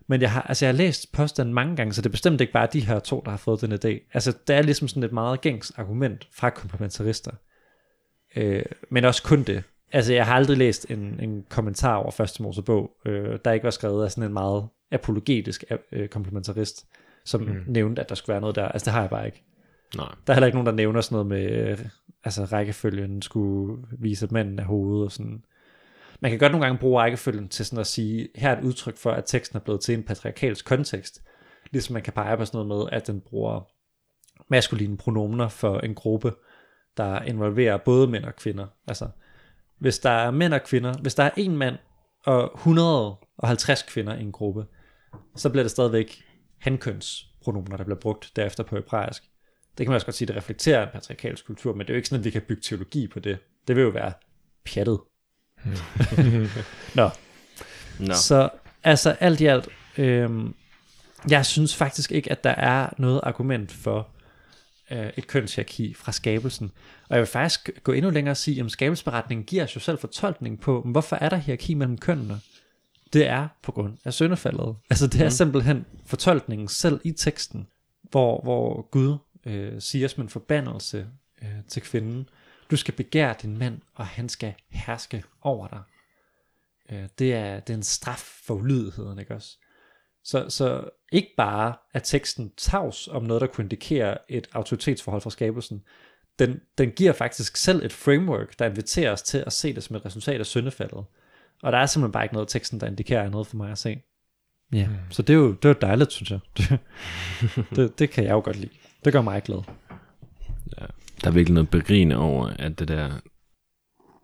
Men 0.06 0.20
jeg 0.20 0.32
har, 0.32 0.42
altså 0.42 0.64
jeg 0.64 0.74
har 0.74 0.78
læst 0.78 1.12
påstanden 1.12 1.54
mange 1.54 1.76
gange, 1.76 1.92
så 1.92 2.02
det 2.02 2.06
er 2.06 2.10
bestemt 2.10 2.40
ikke 2.40 2.52
bare 2.52 2.68
de 2.72 2.86
her 2.86 2.98
to, 2.98 3.22
der 3.24 3.30
har 3.30 3.38
fået 3.38 3.60
den 3.60 3.72
idé. 3.72 4.10
Altså 4.14 4.32
det 4.46 4.56
er 4.56 4.62
ligesom 4.62 4.88
sådan 4.88 5.02
et 5.02 5.12
meget 5.12 5.40
gængs 5.40 5.70
argument 5.70 6.28
fra 6.32 6.50
komplementarister. 6.50 7.32
Øh, 8.36 8.64
men 8.90 9.04
også 9.04 9.22
kun 9.22 9.42
det. 9.42 9.62
Altså 9.92 10.12
jeg 10.12 10.26
har 10.26 10.34
aldrig 10.34 10.56
læst 10.56 10.90
en, 10.90 11.20
en 11.20 11.44
kommentar 11.48 11.94
over 11.94 12.10
første 12.10 12.42
Mosebog, 12.42 12.90
øh, 13.06 13.38
der 13.44 13.52
ikke 13.52 13.64
var 13.64 13.70
skrevet 13.70 14.04
af 14.04 14.10
sådan 14.10 14.24
en 14.24 14.32
meget 14.32 14.68
apologetisk 14.90 15.64
øh, 15.92 16.08
komplementarist, 16.08 16.86
som 17.24 17.40
mm. 17.40 17.64
nævnte, 17.66 18.02
at 18.02 18.08
der 18.08 18.14
skulle 18.14 18.34
være 18.34 18.40
noget 18.40 18.56
der. 18.56 18.68
Altså 18.68 18.84
det 18.84 18.92
har 18.92 19.00
jeg 19.00 19.10
bare 19.10 19.26
ikke. 19.26 19.44
Nej. 19.96 20.14
Der 20.26 20.32
er 20.32 20.34
heller 20.34 20.46
ikke 20.46 20.56
nogen, 20.56 20.66
der 20.66 20.72
nævner 20.72 21.00
sådan 21.00 21.14
noget 21.14 21.26
med, 21.26 21.70
øh, 21.70 21.78
altså 22.24 22.44
rækkefølgen 22.44 23.22
skulle 23.22 23.82
vise, 23.98 24.24
at 24.24 24.32
manden 24.32 24.58
er 24.58 24.64
hovedet 24.64 25.04
og 25.04 25.12
sådan. 25.12 25.44
Man 26.20 26.30
kan 26.30 26.38
godt 26.38 26.52
nogle 26.52 26.66
gange 26.66 26.78
bruge 26.78 27.00
rækkefølgen 27.00 27.48
til 27.48 27.66
sådan 27.66 27.80
at 27.80 27.86
sige, 27.86 28.28
her 28.34 28.50
er 28.50 28.58
et 28.58 28.64
udtryk 28.64 28.96
for, 28.96 29.10
at 29.10 29.24
teksten 29.26 29.56
er 29.56 29.60
blevet 29.60 29.80
til 29.80 29.94
en 29.94 30.02
patriarkalsk 30.02 30.64
kontekst. 30.64 31.22
Ligesom 31.70 31.92
man 31.92 32.02
kan 32.02 32.12
pege 32.12 32.36
på 32.36 32.44
sådan 32.44 32.66
noget 32.66 32.68
med, 32.68 32.98
at 32.98 33.06
den 33.06 33.20
bruger 33.20 33.68
maskuline 34.48 34.96
pronomener 34.96 35.48
for 35.48 35.78
en 35.78 35.94
gruppe, 35.94 36.32
der 36.98 37.22
involverer 37.22 37.76
både 37.76 38.08
mænd 38.08 38.24
og 38.24 38.36
kvinder. 38.36 38.66
Altså, 38.86 39.08
hvis 39.78 39.98
der 39.98 40.10
er 40.10 40.30
mænd 40.30 40.54
og 40.54 40.62
kvinder, 40.62 40.94
hvis 40.98 41.14
der 41.14 41.24
er 41.24 41.30
en 41.36 41.56
mand 41.56 41.76
og 42.24 42.52
150 42.54 43.82
kvinder 43.82 44.14
i 44.14 44.22
en 44.22 44.32
gruppe, 44.32 44.66
så 45.36 45.50
bliver 45.50 45.64
det 45.64 45.70
stadigvæk 45.70 46.24
hankønspronomener, 46.58 47.76
der 47.76 47.84
bliver 47.84 47.98
brugt 47.98 48.32
derefter 48.36 48.62
på 48.62 48.76
hebraisk. 48.76 49.22
Det 49.78 49.86
kan 49.86 49.90
man 49.90 49.94
også 49.94 50.06
godt 50.06 50.16
sige, 50.16 50.28
det 50.28 50.36
reflekterer 50.36 50.82
en 50.82 50.88
patriarkalsk 50.92 51.46
kultur, 51.46 51.72
men 51.74 51.80
det 51.80 51.90
er 51.90 51.94
jo 51.94 51.96
ikke 51.96 52.08
sådan, 52.08 52.20
at 52.20 52.24
vi 52.24 52.30
kan 52.30 52.42
bygge 52.42 52.62
teologi 52.62 53.06
på 53.06 53.20
det. 53.20 53.38
Det 53.68 53.76
vil 53.76 53.82
jo 53.82 53.88
være 53.88 54.12
pjattet. 54.64 55.00
Nå, 56.94 57.10
Nå. 57.98 58.14
så 58.14 58.48
altså 58.84 59.10
alt 59.10 59.40
i 59.40 59.46
alt, 59.46 59.68
øhm, 59.98 60.54
jeg 61.30 61.46
synes 61.46 61.76
faktisk 61.76 62.12
ikke, 62.12 62.32
at 62.32 62.44
der 62.44 62.50
er 62.50 62.90
noget 62.98 63.20
argument 63.22 63.72
for 63.72 64.08
øh, 64.90 65.10
et 65.16 65.26
kønshierarki 65.26 65.94
fra 65.94 66.12
skabelsen. 66.12 66.70
Og 67.08 67.16
jeg 67.16 67.20
vil 67.20 67.26
faktisk 67.26 67.70
gå 67.84 67.92
endnu 67.92 68.10
længere 68.10 68.32
og 68.32 68.36
sige, 68.36 68.64
at 68.64 68.70
skabelsesberetningen 68.70 69.44
giver 69.44 69.64
os 69.64 69.74
jo 69.74 69.80
selv 69.80 69.98
fortolkning 69.98 70.60
på, 70.60 70.82
hvorfor 70.82 71.16
er 71.16 71.28
der 71.28 71.36
hierarki 71.36 71.74
mellem 71.74 71.98
kønnene? 71.98 72.40
det 73.12 73.26
er 73.26 73.48
på 73.62 73.72
grund 73.72 73.96
af 74.04 74.12
syndefaldet. 74.14 74.76
Altså 74.90 75.06
det 75.06 75.20
er 75.20 75.24
Mhm. 75.24 75.30
simpelthen 75.30 75.86
fortolkningen 76.06 76.68
selv 76.68 77.00
i 77.04 77.12
teksten, 77.12 77.66
hvor, 78.02 78.40
hvor 78.42 78.88
Gud 78.90 79.18
øh, 79.46 79.80
siger 79.80 80.08
som 80.08 80.22
en 80.22 80.28
forbandelse 80.28 81.06
øh, 81.42 81.48
til 81.68 81.82
kvinden, 81.82 82.28
du 82.70 82.76
skal 82.76 82.94
begære 82.94 83.34
din 83.42 83.58
mand, 83.58 83.80
og 83.94 84.06
han 84.06 84.28
skal 84.28 84.54
herske 84.68 85.24
over 85.42 85.68
dig. 85.68 85.80
Øh, 86.92 87.08
det, 87.18 87.34
er, 87.34 87.60
det 87.60 87.72
er 87.72 87.76
en 87.76 87.82
straf 87.82 88.40
for 88.46 88.54
ulydigheden, 88.54 89.18
ikke 89.18 89.34
også? 89.34 89.58
Så, 90.28 90.44
så 90.48 90.90
ikke 91.12 91.28
bare 91.36 91.74
er 91.94 91.98
teksten 91.98 92.52
tavs 92.56 93.08
om 93.08 93.22
noget, 93.22 93.40
der 93.40 93.46
kunne 93.46 93.64
indikere 93.64 94.18
et 94.28 94.48
autoritetsforhold 94.52 95.22
fra 95.22 95.30
skabelsen, 95.30 95.82
den, 96.38 96.60
den 96.78 96.90
giver 96.90 97.12
faktisk 97.12 97.56
selv 97.56 97.84
et 97.84 97.92
framework, 97.92 98.58
der 98.58 98.66
inviterer 98.66 99.12
os 99.12 99.22
til 99.22 99.44
at 99.46 99.52
se 99.52 99.74
det 99.74 99.82
som 99.82 99.96
et 99.96 100.04
resultat 100.04 100.40
af 100.40 100.46
syndefaldet. 100.46 101.04
Og 101.62 101.72
der 101.72 101.78
er 101.78 101.86
simpelthen 101.86 102.12
bare 102.12 102.24
ikke 102.24 102.34
noget 102.34 102.50
i 102.50 102.52
teksten, 102.52 102.80
der 102.80 102.86
indikerer 102.86 103.30
noget 103.30 103.46
for 103.46 103.56
mig 103.56 103.70
at 103.70 103.78
se. 103.78 104.02
Ja, 104.72 104.88
mm. 104.88 104.94
så 105.10 105.22
det 105.22 105.32
er 105.32 105.38
jo, 105.38 105.52
det 105.52 105.68
er 105.68 105.72
dejligt, 105.72 106.12
synes 106.12 106.30
jeg. 106.30 106.40
Det, 106.56 106.78
det, 107.76 107.98
det 107.98 108.10
kan 108.10 108.24
jeg 108.24 108.30
jo 108.30 108.40
godt 108.40 108.56
lide. 108.56 108.72
Det 109.04 109.12
gør 109.12 109.22
mig 109.22 109.42
glad. 109.42 109.58
Der 111.20 111.28
er 111.28 111.30
virkelig 111.30 111.54
noget 111.54 111.70
berigende 111.70 112.16
over, 112.16 112.46
at 112.46 112.78
det 112.78 112.88
der, 112.88 113.10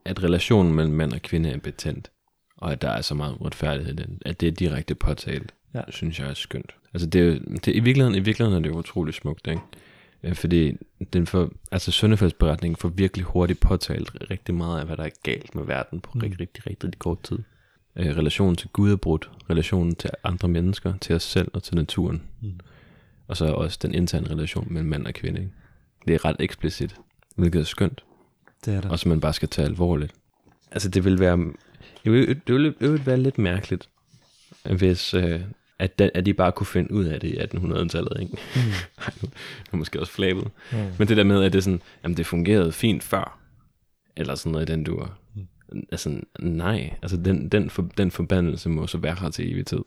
at 0.04 0.22
relationen 0.22 0.74
mellem 0.74 0.94
mand 0.94 1.12
og 1.12 1.22
kvinde 1.22 1.50
er 1.50 1.58
betændt, 1.58 2.10
og 2.56 2.72
at 2.72 2.82
der 2.82 2.90
er 2.90 3.00
så 3.00 3.14
meget 3.14 3.36
uretfærdighed 3.40 3.92
i 3.92 3.96
den, 3.96 4.22
at 4.26 4.40
det 4.40 4.46
er 4.46 4.52
direkte 4.52 4.94
påtalt, 4.94 5.54
Ja. 5.74 5.78
ja. 5.78 5.84
synes 5.90 6.18
jeg 6.20 6.28
er 6.30 6.34
skønt. 6.34 6.74
Altså 6.94 7.06
det 7.08 7.42
det, 7.64 7.74
i, 7.74 7.80
virkeligheden, 7.80 8.14
i 8.14 8.20
virkeligheden 8.20 8.58
er 8.58 8.62
det 8.68 8.74
jo 8.74 8.78
utroligt 8.78 9.16
smukt, 9.16 9.46
ikke? 9.46 9.60
Øh, 10.22 10.34
Fordi 10.34 10.76
den 11.12 11.26
får, 11.26 11.50
altså 11.72 11.90
Søndefaldsberetningen 11.92 12.76
får 12.76 12.88
virkelig 12.88 13.24
hurtigt 13.26 13.60
påtalt 13.60 14.30
rigtig 14.30 14.54
meget 14.54 14.80
af, 14.80 14.86
hvad 14.86 14.96
der 14.96 15.02
er 15.04 15.10
galt 15.22 15.54
med 15.54 15.64
verden 15.64 16.00
på 16.00 16.10
Mm. 16.14 16.20
rigtig, 16.20 16.40
rigtig, 16.40 16.66
rigtig, 16.66 16.84
rigtig 16.84 16.98
kort 16.98 17.22
tid. 17.22 17.38
Øh, 17.96 18.16
relationen 18.16 18.56
til 18.56 18.68
Gud 18.72 18.92
er 18.92 18.96
brudt, 18.96 19.30
relationen 19.50 19.94
til 19.94 20.10
andre 20.24 20.48
mennesker, 20.48 20.94
til 21.00 21.16
os 21.16 21.22
selv 21.22 21.48
og 21.52 21.62
til 21.62 21.74
naturen. 21.74 22.22
Mm. 22.42 22.60
Og 23.28 23.36
så 23.36 23.44
også 23.46 23.78
den 23.82 23.94
interne 23.94 24.30
relation 24.30 24.66
mellem 24.70 24.88
mand 24.90 25.06
og 25.06 25.14
kvinde. 25.14 25.40
Ikke? 25.40 25.52
Det 26.06 26.14
er 26.14 26.24
ret 26.24 26.36
eksplicit, 26.38 26.96
hvilket 27.36 27.60
er 27.60 27.64
skønt, 27.64 28.04
Det 28.64 28.74
er 28.74 28.80
det. 28.80 28.90
og 28.90 28.98
som 28.98 29.08
man 29.08 29.20
bare 29.20 29.32
skal 29.32 29.48
tage 29.48 29.66
alvorligt. 29.68 30.12
Altså 30.70 30.88
det 30.88 31.04
vil 31.04 31.18
være, 31.20 31.36
det 32.04 32.12
vil, 32.12 32.28
det 32.46 32.54
vil, 32.54 32.74
det 32.80 32.92
vil 32.92 33.06
være 33.06 33.16
lidt 33.16 33.38
mærkeligt, 33.38 33.88
hvis 34.76 35.14
øh, 35.14 35.40
at, 35.78 35.98
den, 35.98 36.10
at 36.14 36.26
de 36.26 36.34
bare 36.34 36.52
kunne 36.52 36.66
finde 36.66 36.92
ud 36.92 37.04
af 37.04 37.20
det 37.20 37.28
i 37.28 37.38
1800-tallet. 37.38 38.20
Ikke? 38.20 38.32
Mm. 38.32 38.60
Ej, 39.04 39.12
nu 39.22 39.28
er 39.72 39.76
måske 39.76 40.00
også 40.00 40.12
flabet. 40.12 40.50
Mm. 40.72 40.78
Men 40.98 41.08
det 41.08 41.16
der 41.16 41.24
med, 41.24 41.44
at 41.44 41.52
det 41.52 41.64
sådan, 41.64 41.82
jamen 42.02 42.16
det 42.16 42.26
fungerede 42.26 42.72
fint 42.72 43.02
før, 43.02 43.38
eller 44.16 44.34
sådan 44.34 44.52
noget 44.52 44.68
i 44.68 44.72
den 44.72 44.84
dur. 44.84 45.18
Mm. 45.34 45.46
Altså 45.92 46.20
nej, 46.38 46.94
altså 47.02 47.16
den, 47.16 47.48
den, 47.48 47.70
for, 47.70 47.88
den 47.96 48.10
forbandelse 48.10 48.68
må 48.68 48.86
så 48.86 48.98
være 48.98 49.16
her 49.20 49.30
til 49.30 49.52
evig 49.52 49.66
tid. 49.66 49.80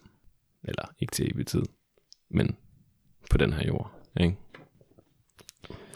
Eller 0.64 0.84
ikke 1.00 1.12
til 1.12 1.32
evig 1.36 1.48
tid, 1.48 1.62
men 2.30 2.56
på 3.30 3.38
den 3.38 3.54
her 3.54 3.68
jord. 3.68 3.92
Ikke? 4.20 4.36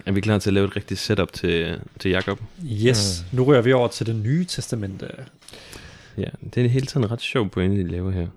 Er 0.05 0.11
vi 0.11 0.21
klar 0.21 0.37
til 0.37 0.49
at 0.49 0.53
lave 0.53 0.67
et 0.67 0.75
rigtigt 0.75 0.99
setup 0.99 1.33
til, 1.33 1.81
til 1.99 2.11
Jakob? 2.11 2.41
Yes, 2.65 3.25
nu 3.31 3.43
rører 3.43 3.61
vi 3.61 3.73
over 3.73 3.87
til 3.87 4.05
det 4.05 4.15
nye 4.15 4.45
testamente. 4.45 5.09
Ja, 6.17 6.29
det 6.55 6.65
er 6.65 6.69
hele 6.69 6.85
tiden 6.85 7.03
en 7.03 7.11
ret 7.11 7.21
sjov 7.21 7.49
pointe, 7.49 7.83
de 7.83 7.87
laver 7.87 8.11
her. 8.11 8.27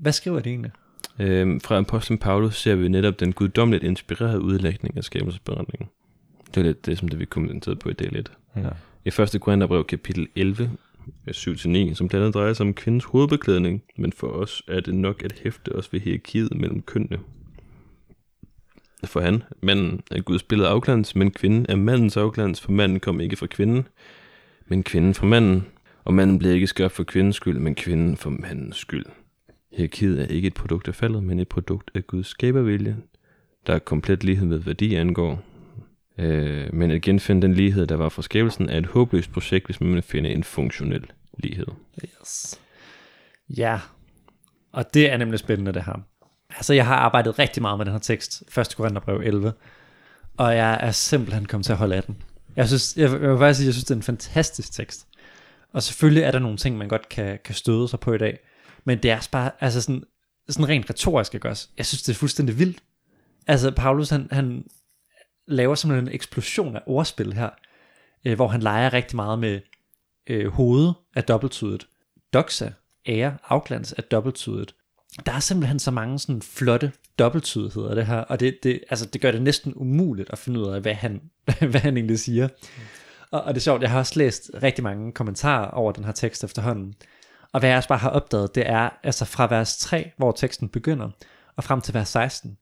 Hvad 0.00 0.12
skriver 0.12 0.40
det 0.40 0.50
egentlig? 0.50 0.72
Øhm, 1.18 1.60
fra 1.60 1.78
apostlen 1.78 2.18
Paulus 2.18 2.60
ser 2.60 2.74
vi 2.74 2.88
netop 2.88 3.20
den 3.20 3.32
guddommeligt 3.32 3.84
inspirerede 3.84 4.40
udlægning 4.40 4.96
af 4.96 5.04
skabelsesberetningen. 5.04 5.88
Det 6.54 6.56
er 6.60 6.64
lidt 6.64 6.86
det, 6.86 6.98
som 6.98 7.08
det 7.08 7.18
vi 7.18 7.24
kommenterede 7.24 7.78
på 7.78 7.88
i 7.88 7.92
del 7.92 8.16
1. 8.16 8.32
Mm. 8.54 8.62
Ja. 8.62 8.68
I 9.04 9.08
1. 9.08 9.40
Korintherbrev 9.40 9.84
kapitel 9.84 10.28
11, 10.36 10.70
vers 11.24 11.48
7-9, 11.48 11.94
som 11.94 12.08
blandt 12.08 12.14
andet 12.14 12.34
drejer 12.34 12.52
sig 12.52 12.66
om 12.66 12.74
kvindens 12.74 13.04
hovedbeklædning, 13.04 13.82
men 13.96 14.12
for 14.12 14.26
os 14.26 14.62
er 14.68 14.80
det 14.80 14.94
nok 14.94 15.22
at 15.22 15.32
hæfte 15.42 15.74
os 15.74 15.92
ved 15.92 16.00
hierarkiet 16.00 16.56
mellem 16.56 16.82
kønnene. 16.82 17.18
For 19.04 19.20
han, 19.20 19.42
manden, 19.62 20.00
er 20.10 20.20
Guds 20.20 20.42
billede 20.42 20.68
afglans, 20.68 21.16
men 21.16 21.30
kvinden 21.30 21.66
er 21.68 21.76
mandens 21.76 22.16
afglans, 22.16 22.60
for 22.60 22.72
manden 22.72 23.00
kom 23.00 23.20
ikke 23.20 23.36
fra 23.36 23.46
kvinden, 23.46 23.86
men 24.66 24.82
kvinden 24.82 25.14
fra 25.14 25.26
manden. 25.26 25.66
Og 26.04 26.14
manden 26.14 26.38
blev 26.38 26.52
ikke 26.52 26.66
skabt 26.66 26.92
for 26.92 27.04
kvindens 27.04 27.36
skyld, 27.36 27.58
men 27.58 27.74
kvinden 27.74 28.16
for 28.16 28.30
mandens 28.30 28.76
skyld. 28.76 29.04
Hierarkiet 29.72 30.20
er 30.20 30.26
ikke 30.26 30.46
et 30.46 30.54
produkt 30.54 30.88
af 30.88 30.94
faldet, 30.94 31.22
men 31.22 31.38
et 31.38 31.48
produkt 31.48 31.90
af 31.94 32.06
Guds 32.06 32.26
skabervilje, 32.26 32.96
der 33.66 33.74
er 33.74 33.78
komplet 33.78 34.24
lighed 34.24 34.46
med 34.46 34.58
værdi 34.58 34.94
angår. 34.94 35.42
Øh, 36.18 36.74
men 36.74 36.90
at 36.90 37.02
genfinde 37.02 37.42
den 37.42 37.54
lighed, 37.54 37.86
der 37.86 37.96
var 37.96 38.08
fra 38.08 38.22
skabelsen, 38.22 38.68
er 38.68 38.78
et 38.78 38.86
håbløst 38.86 39.32
projekt, 39.32 39.66
hvis 39.66 39.80
man 39.80 39.94
vil 39.94 40.02
finde 40.02 40.30
en 40.30 40.44
funktionel 40.44 41.04
lighed. 41.38 41.66
Yes. 42.04 42.60
Ja, 43.48 43.80
og 44.72 44.94
det 44.94 45.12
er 45.12 45.16
nemlig 45.16 45.38
spændende 45.38 45.72
det 45.72 45.84
her. 45.84 46.02
Altså 46.50 46.74
jeg 46.74 46.86
har 46.86 46.96
arbejdet 46.96 47.38
rigtig 47.38 47.62
meget 47.62 47.78
med 47.78 47.86
den 47.86 47.92
her 47.92 48.00
tekst, 48.00 48.58
1. 48.58 48.76
Korintherbrev 48.76 49.20
11, 49.20 49.52
og 50.36 50.56
jeg 50.56 50.78
er 50.80 50.90
simpelthen 50.90 51.46
kommet 51.46 51.64
til 51.64 51.72
at 51.72 51.78
holde 51.78 51.96
af 51.96 52.02
den. 52.02 52.16
Jeg 52.56 52.68
synes, 52.68 52.96
jeg, 52.96 53.10
jeg 53.10 53.30
vil 53.30 53.38
faktisk 53.38 53.56
sige, 53.58 53.66
jeg 53.66 53.74
synes, 53.74 53.84
det 53.84 53.90
er 53.90 53.96
en 53.96 54.02
fantastisk 54.02 54.72
tekst. 54.72 55.06
Og 55.72 55.82
selvfølgelig 55.82 56.22
er 56.22 56.30
der 56.30 56.38
nogle 56.38 56.56
ting, 56.56 56.78
man 56.78 56.88
godt 56.88 57.08
kan, 57.08 57.38
kan 57.44 57.54
støde 57.54 57.88
sig 57.88 58.00
på 58.00 58.12
i 58.12 58.18
dag, 58.18 58.38
men 58.88 59.02
det 59.02 59.10
er 59.10 59.16
også 59.16 59.30
bare, 59.30 59.50
altså 59.60 59.80
sådan, 59.80 60.04
sådan 60.48 60.68
rent 60.68 60.90
retorisk, 60.90 61.34
ikke 61.34 61.48
også? 61.48 61.68
Jeg 61.78 61.86
synes, 61.86 62.02
det 62.02 62.12
er 62.12 62.16
fuldstændig 62.16 62.58
vildt. 62.58 62.82
Altså 63.46 63.70
Paulus, 63.70 64.10
han, 64.10 64.28
han 64.30 64.64
laver 65.46 65.74
simpelthen 65.74 66.08
en 66.08 66.14
eksplosion 66.14 66.76
af 66.76 66.80
ordspil 66.86 67.32
her, 67.32 67.50
øh, 68.24 68.34
hvor 68.34 68.48
han 68.48 68.60
leger 68.60 68.92
rigtig 68.92 69.16
meget 69.16 69.38
med 69.38 69.60
øh, 70.26 70.48
hovedet 70.48 70.94
af 71.16 71.24
dobbelttydet. 71.24 71.86
doxa, 72.32 72.70
ære, 73.06 73.36
afglans 73.48 73.94
er 73.96 74.02
dobbelttydet. 74.02 74.74
Der 75.26 75.32
er 75.32 75.40
simpelthen 75.40 75.78
så 75.78 75.90
mange 75.90 76.18
sådan 76.18 76.42
flotte 76.42 76.92
dobbelttydigheder 77.18 77.94
det 77.94 78.06
her, 78.06 78.18
og 78.18 78.40
det, 78.40 78.58
det, 78.62 78.80
altså, 78.90 79.06
det 79.06 79.20
gør 79.20 79.30
det 79.30 79.42
næsten 79.42 79.72
umuligt 79.76 80.30
at 80.30 80.38
finde 80.38 80.60
ud 80.60 80.66
af, 80.66 80.80
hvad 80.80 80.94
han, 80.94 81.20
hvad 81.70 81.80
han 81.80 81.96
egentlig 81.96 82.18
siger. 82.18 82.48
Og, 83.30 83.42
og 83.42 83.54
det 83.54 83.60
er 83.60 83.64
sjovt, 83.64 83.82
jeg 83.82 83.90
har 83.90 83.98
også 83.98 84.18
læst 84.18 84.50
rigtig 84.62 84.84
mange 84.84 85.12
kommentarer 85.12 85.70
over 85.70 85.92
den 85.92 86.04
her 86.04 86.12
tekst 86.12 86.44
efterhånden. 86.44 86.94
Og 87.52 87.60
hvad 87.60 87.70
jeg 87.70 87.76
også 87.76 87.88
bare 87.88 87.98
har 87.98 88.10
opdaget, 88.10 88.54
det 88.54 88.70
er, 88.70 88.90
altså 89.02 89.24
fra 89.24 89.46
vers 89.46 89.76
3, 89.78 90.10
hvor 90.16 90.32
teksten 90.32 90.68
begynder, 90.68 91.10
og 91.56 91.64
frem 91.64 91.80
til 91.80 91.94
vers 91.94 92.08
16, 92.08 92.58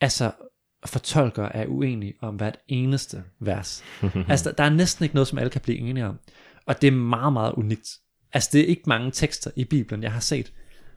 altså 0.00 0.32
fortolkere 0.86 1.56
er 1.56 1.66
uenige 1.66 2.14
om 2.20 2.36
hvert 2.36 2.56
eneste 2.68 3.24
vers. 3.40 3.84
altså 4.28 4.48
der, 4.48 4.56
der 4.56 4.64
er 4.64 4.70
næsten 4.70 5.02
ikke 5.02 5.14
noget, 5.14 5.28
som 5.28 5.38
alle 5.38 5.50
kan 5.50 5.60
blive 5.60 5.78
enige 5.78 6.06
om. 6.06 6.18
Og 6.66 6.80
det 6.82 6.86
er 6.86 6.92
meget, 6.92 7.32
meget 7.32 7.52
unikt. 7.52 7.88
Altså 8.32 8.50
det 8.52 8.60
er 8.60 8.66
ikke 8.66 8.82
mange 8.86 9.10
tekster 9.10 9.50
i 9.56 9.64
Bibelen, 9.64 10.02
jeg 10.02 10.12
har 10.12 10.20
set, 10.20 10.52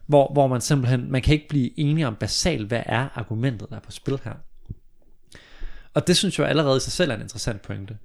hvor, 0.07 0.34
hvor 0.34 0.48
man 0.48 0.62
simpelthen, 0.62 1.12
man 1.12 1.22
kan 1.22 1.34
ikke 1.34 1.48
blive 1.48 1.79
enige 1.79 2.07
om 2.07 2.15
basalt, 2.15 2.67
hvad 2.67 2.84
er 2.86 3.07
argumentet, 3.15 3.69
der 3.69 3.75
er 3.75 3.79
på 3.79 3.91
spil 3.91 4.19
her. 4.24 4.34
Og 5.93 6.07
det 6.07 6.17
synes 6.17 6.39
jeg 6.39 6.48
allerede 6.48 6.77
i 6.77 6.79
sig 6.79 6.91
selv 6.91 7.12
er 7.12 7.15
en 7.15 7.22
interessant 7.22 7.62
pointe. 7.62 7.98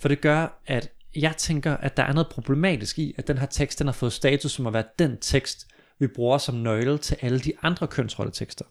For 0.00 0.08
det 0.08 0.20
gør, 0.20 0.62
at 0.66 0.90
jeg 1.16 1.34
tænker, 1.36 1.76
at 1.76 1.96
der 1.96 2.02
er 2.02 2.12
noget 2.12 2.28
problematisk 2.28 2.98
i, 2.98 3.14
at 3.18 3.28
den 3.28 3.38
her 3.38 3.46
tekst, 3.46 3.78
den 3.78 3.86
har 3.86 3.92
fået 3.92 4.12
status 4.12 4.52
som 4.52 4.66
at 4.66 4.72
være 4.72 4.84
den 4.98 5.18
tekst, 5.20 5.66
vi 5.98 6.06
bruger 6.06 6.38
som 6.38 6.54
nøgle 6.54 6.98
til 6.98 7.16
alle 7.20 7.40
de 7.40 7.52
andre 7.62 7.86
kønsrolletekster. 7.86 8.64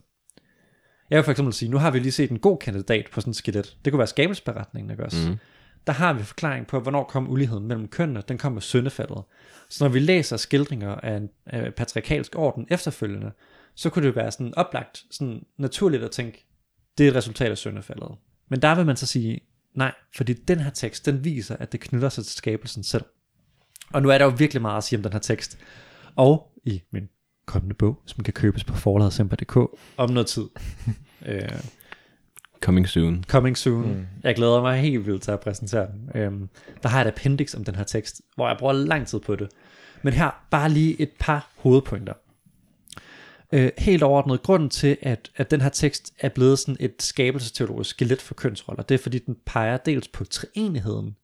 Jeg 1.10 1.16
vil 1.16 1.24
for 1.24 1.30
eksempel 1.30 1.54
sige, 1.54 1.70
nu 1.70 1.78
har 1.78 1.90
vi 1.90 1.98
lige 1.98 2.12
set 2.12 2.30
en 2.30 2.38
god 2.38 2.58
kandidat 2.58 3.06
på 3.12 3.20
sådan 3.20 3.30
et 3.30 3.36
skelet. 3.36 3.76
Det 3.84 3.92
kunne 3.92 3.98
være 3.98 4.06
skabelsberetningen, 4.06 4.90
ikke 4.90 5.04
også? 5.04 5.28
Mm. 5.28 5.36
Der 5.86 5.92
har 5.92 6.12
vi 6.12 6.22
forklaring 6.22 6.66
på, 6.66 6.80
hvornår 6.80 7.04
kom 7.04 7.30
uligheden 7.30 7.66
mellem 7.66 7.88
kønnene. 7.88 8.22
Den 8.28 8.38
kom 8.38 8.52
med 8.52 8.62
syndefaldet. 8.62 9.22
Så 9.70 9.84
når 9.84 9.88
vi 9.88 9.98
læser 9.98 10.36
skildringer 10.36 10.94
af 10.94 11.16
en 11.16 11.28
af 11.46 11.74
patriarkalsk 11.74 12.36
orden 12.36 12.66
efterfølgende, 12.70 13.32
så 13.74 13.90
kunne 13.90 14.06
det 14.06 14.16
være 14.16 14.32
sådan 14.32 14.54
oplagt, 14.56 15.04
sådan 15.10 15.42
naturligt 15.58 16.02
at 16.02 16.10
tænke, 16.10 16.46
det 16.98 17.06
er 17.06 17.10
et 17.10 17.16
resultat 17.16 17.50
af 17.50 17.58
syndefaldet. 17.58 18.10
Men 18.48 18.62
der 18.62 18.74
vil 18.74 18.86
man 18.86 18.96
så 18.96 19.06
sige, 19.06 19.40
nej, 19.74 19.92
fordi 20.16 20.32
den 20.32 20.60
her 20.60 20.70
tekst, 20.70 21.06
den 21.06 21.24
viser, 21.24 21.56
at 21.56 21.72
det 21.72 21.80
knytter 21.80 22.08
sig 22.08 22.24
til 22.24 22.36
skabelsen 22.36 22.84
selv. 22.84 23.04
Og 23.92 24.02
nu 24.02 24.08
er 24.10 24.18
der 24.18 24.24
jo 24.24 24.32
virkelig 24.38 24.62
meget 24.62 24.76
at 24.76 24.84
sige 24.84 24.96
om 24.96 25.02
den 25.02 25.12
her 25.12 25.20
tekst. 25.20 25.58
Og 26.16 26.52
i 26.64 26.82
min 26.90 27.08
kommende 27.46 27.74
bog, 27.74 28.02
som 28.06 28.24
kan 28.24 28.32
købes 28.32 28.64
på 28.64 28.74
forladsemper.dk 28.74 29.56
om 29.96 30.10
noget 30.10 30.26
tid. 30.26 30.48
øh, 31.26 31.60
Coming 32.60 32.88
soon. 32.88 33.24
coming 33.28 33.56
soon. 33.56 33.82
Mm. 33.88 33.94
Mm. 33.94 34.06
Jeg 34.24 34.34
glæder 34.34 34.60
mig 34.60 34.80
helt 34.80 35.06
vildt 35.06 35.22
til 35.22 35.30
at 35.30 35.40
præsentere 35.40 35.86
den. 35.92 36.20
Øhm, 36.20 36.48
der 36.82 36.88
har 36.88 36.98
jeg 36.98 37.08
et 37.08 37.12
appendix 37.12 37.54
om 37.54 37.64
den 37.64 37.74
her 37.74 37.84
tekst, 37.84 38.20
hvor 38.34 38.48
jeg 38.48 38.56
bruger 38.58 38.72
lang 38.72 39.06
tid 39.06 39.20
på 39.20 39.36
det. 39.36 39.48
Men 40.02 40.12
her 40.12 40.30
bare 40.50 40.68
lige 40.68 41.00
et 41.00 41.10
par 41.18 41.50
hovedpointer. 41.56 42.12
Øh, 43.52 43.70
helt 43.78 44.02
overordnet, 44.02 44.42
grunden 44.42 44.70
til, 44.70 44.96
at, 45.02 45.30
at 45.36 45.50
den 45.50 45.60
her 45.60 45.68
tekst 45.68 46.14
er 46.20 46.28
blevet 46.28 46.58
sådan 46.58 46.76
et 46.80 46.94
skabelsesteologisk 46.98 47.90
skelet 47.90 48.22
for 48.22 48.34
kønsroller, 48.34 48.82
det 48.82 48.94
er 48.94 48.98
fordi 48.98 49.18
den 49.18 49.36
peger 49.46 49.76
dels 49.76 50.08
på 50.08 50.24
treenigheden, 50.24 51.16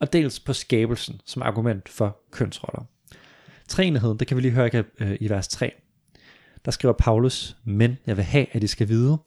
og 0.00 0.12
dels 0.12 0.40
på 0.40 0.52
skabelsen 0.52 1.20
som 1.24 1.42
argument 1.42 1.88
for 1.88 2.18
kønsroller. 2.30 2.84
Treenigheden, 3.68 4.18
det 4.18 4.26
kan 4.26 4.36
vi 4.36 4.42
lige 4.42 4.52
høre 4.52 4.64
ikke, 4.64 4.84
øh, 4.98 5.16
i 5.20 5.30
vers 5.30 5.48
3. 5.48 5.72
Der 6.64 6.70
skriver 6.70 6.94
Paulus, 6.94 7.56
men 7.64 7.98
jeg 8.06 8.16
vil 8.16 8.24
have, 8.24 8.46
at 8.52 8.62
I 8.62 8.66
skal 8.66 8.88
vide, 8.88 9.18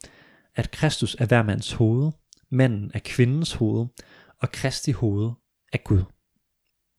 at 0.56 0.70
Kristus 0.70 1.16
er 1.18 1.26
hver 1.26 1.42
mands 1.42 1.72
hoved, 1.72 2.12
manden 2.50 2.90
er 2.94 3.00
kvindens 3.04 3.52
hoved, 3.52 3.86
og 4.42 4.52
Kristi 4.52 4.92
hoved 4.92 5.30
er 5.72 5.78
Gud. 5.78 6.02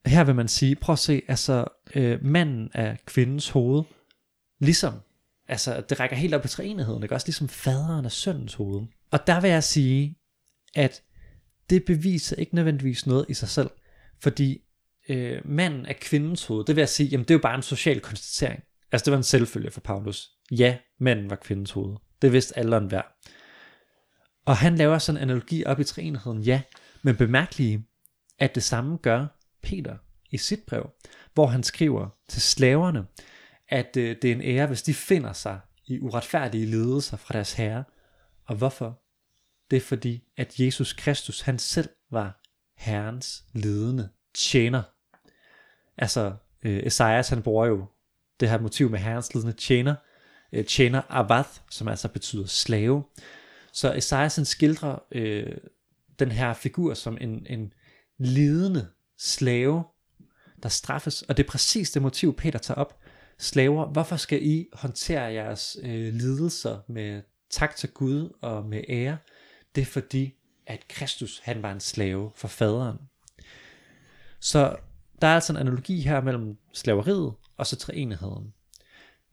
Her 0.05 0.23
vil 0.23 0.35
man 0.35 0.47
sige, 0.47 0.75
prøv 0.75 0.93
at 0.93 0.99
se, 0.99 1.21
altså 1.27 1.65
øh, 1.95 2.25
manden 2.25 2.71
er 2.73 2.95
kvindens 3.05 3.49
hoved, 3.49 3.83
Ligesom, 4.61 4.93
altså 5.49 5.81
det 5.89 5.99
rækker 5.99 6.15
helt 6.15 6.33
op 6.33 6.45
i 6.45 6.47
træenigheden, 6.47 7.03
ikke? 7.03 7.15
også 7.15 7.27
ligesom 7.27 7.49
faderen 7.49 8.05
og 8.05 8.11
søndens 8.11 8.53
hoved. 8.53 8.87
Og 9.11 9.27
der 9.27 9.41
vil 9.41 9.49
jeg 9.49 9.63
sige, 9.63 10.15
at 10.75 11.01
det 11.69 11.85
beviser 11.85 12.35
ikke 12.35 12.55
nødvendigvis 12.55 13.07
noget 13.07 13.25
i 13.29 13.33
sig 13.33 13.49
selv, 13.49 13.69
fordi 14.21 14.61
øh, 15.09 15.41
manden 15.45 15.85
er 15.85 15.93
kvindens 16.01 16.45
hoved. 16.45 16.65
Det 16.65 16.75
vil 16.75 16.81
jeg 16.81 16.89
sige, 16.89 17.09
jamen 17.09 17.23
det 17.23 17.31
er 17.31 17.35
jo 17.35 17.41
bare 17.41 17.55
en 17.55 17.61
social 17.61 17.99
konstatering. 17.99 18.63
Altså 18.91 19.05
det 19.05 19.11
var 19.11 19.17
en 19.17 19.23
selvfølge 19.23 19.71
for 19.71 19.81
Paulus. 19.81 20.29
Ja, 20.51 20.77
manden 20.99 21.29
var 21.29 21.35
kvindens 21.35 21.71
hoved. 21.71 21.97
Det 22.21 22.33
vidste 22.33 22.57
alle 22.57 22.75
og 22.75 22.81
enhver. 22.81 23.01
Og 24.45 24.57
han 24.57 24.75
laver 24.75 24.97
sådan 24.97 25.17
en 25.17 25.29
analogi 25.29 25.65
op 25.65 25.79
i 25.79 25.83
træenigheden, 25.83 26.41
ja, 26.41 26.61
men 27.01 27.15
bemærk 27.15 27.57
lige, 27.57 27.85
at 28.39 28.55
det 28.55 28.63
samme 28.63 28.97
gør 28.97 29.25
Peter 29.63 29.97
i 30.31 30.37
sit 30.37 30.59
brev, 30.67 30.89
hvor 31.33 31.45
han 31.45 31.63
skriver 31.63 32.09
til 32.27 32.41
slaverne, 32.41 33.05
at 33.69 33.97
øh, 33.97 34.15
det 34.21 34.31
er 34.31 34.35
en 34.35 34.41
ære, 34.41 34.67
hvis 34.67 34.81
de 34.81 34.93
finder 34.93 35.33
sig 35.33 35.59
i 35.85 35.99
uretfærdige 35.99 36.65
ledelser 36.65 37.17
fra 37.17 37.33
deres 37.33 37.53
herre. 37.53 37.83
Og 38.45 38.55
hvorfor? 38.55 39.01
Det 39.71 39.77
er 39.77 39.81
fordi, 39.81 40.23
at 40.37 40.59
Jesus 40.59 40.93
Kristus, 40.93 41.41
han 41.41 41.59
selv 41.59 41.89
var 42.11 42.41
herrens 42.77 43.43
ledende 43.53 44.09
tjener. 44.33 44.81
Altså, 45.97 46.33
øh, 46.63 46.83
Esajas, 46.83 47.29
han 47.29 47.41
bruger 47.41 47.65
jo 47.65 47.85
det 48.39 48.49
her 48.49 48.59
motiv 48.59 48.89
med 48.89 48.99
herrens 48.99 49.33
ledende 49.33 49.53
tjener, 49.53 49.95
øh, 50.53 50.65
tjener 50.65 51.01
avath, 51.09 51.49
som 51.69 51.87
altså 51.87 52.07
betyder 52.07 52.45
slave. 52.45 53.03
Så 53.73 53.93
Esajas 53.93 54.35
han 54.35 54.45
skildrer 54.45 54.99
øh, 55.11 55.57
den 56.19 56.31
her 56.31 56.53
figur 56.53 56.93
som 56.93 57.17
en, 57.21 57.45
en 57.49 57.73
lidende 58.17 58.87
slave, 59.17 59.83
der 60.63 60.69
straffes, 60.69 61.21
og 61.21 61.37
det 61.37 61.43
er 61.43 61.47
præcis 61.47 61.91
det 61.91 62.01
motiv, 62.01 62.35
Peter 62.35 62.59
tager 62.59 62.77
op. 62.77 62.99
Slaver, 63.41 63.85
hvorfor 63.85 64.15
skal 64.15 64.45
I 64.45 64.67
håndtere 64.73 65.21
jeres 65.21 65.77
øh, 65.83 66.13
lidelser 66.13 66.79
med 66.87 67.21
tak 67.49 67.75
til 67.75 67.89
Gud 67.89 68.29
og 68.41 68.65
med 68.65 68.81
ære? 68.89 69.17
Det 69.75 69.81
er 69.81 69.85
fordi, 69.85 70.33
at 70.67 70.87
Kristus 70.87 71.41
han 71.43 71.63
var 71.63 71.71
en 71.71 71.79
slave 71.79 72.31
for 72.35 72.47
faderen. 72.47 72.97
Så 74.39 74.75
der 75.21 75.27
er 75.27 75.35
altså 75.35 75.53
en 75.53 75.57
analogi 75.57 75.99
her 75.99 76.21
mellem 76.21 76.57
slaveriet 76.73 77.33
og 77.57 77.67
så 77.67 77.75
treenigheden. 77.75 78.53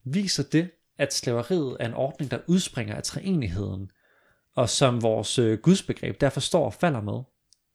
Viser 0.05 0.43
det, 0.43 0.71
at 0.99 1.15
slaveriet 1.15 1.77
er 1.81 1.87
en 1.87 1.95
ordning, 1.95 2.31
der 2.31 2.39
udspringer 2.47 2.95
af 2.95 3.03
treenigheden, 3.03 3.91
og 4.55 4.69
som 4.69 5.03
vores 5.03 5.39
øh, 5.39 5.59
gudsbegreb 5.59 6.21
derfor 6.21 6.41
står 6.41 6.65
og 6.65 6.75
falder 6.75 7.01
med? 7.01 7.23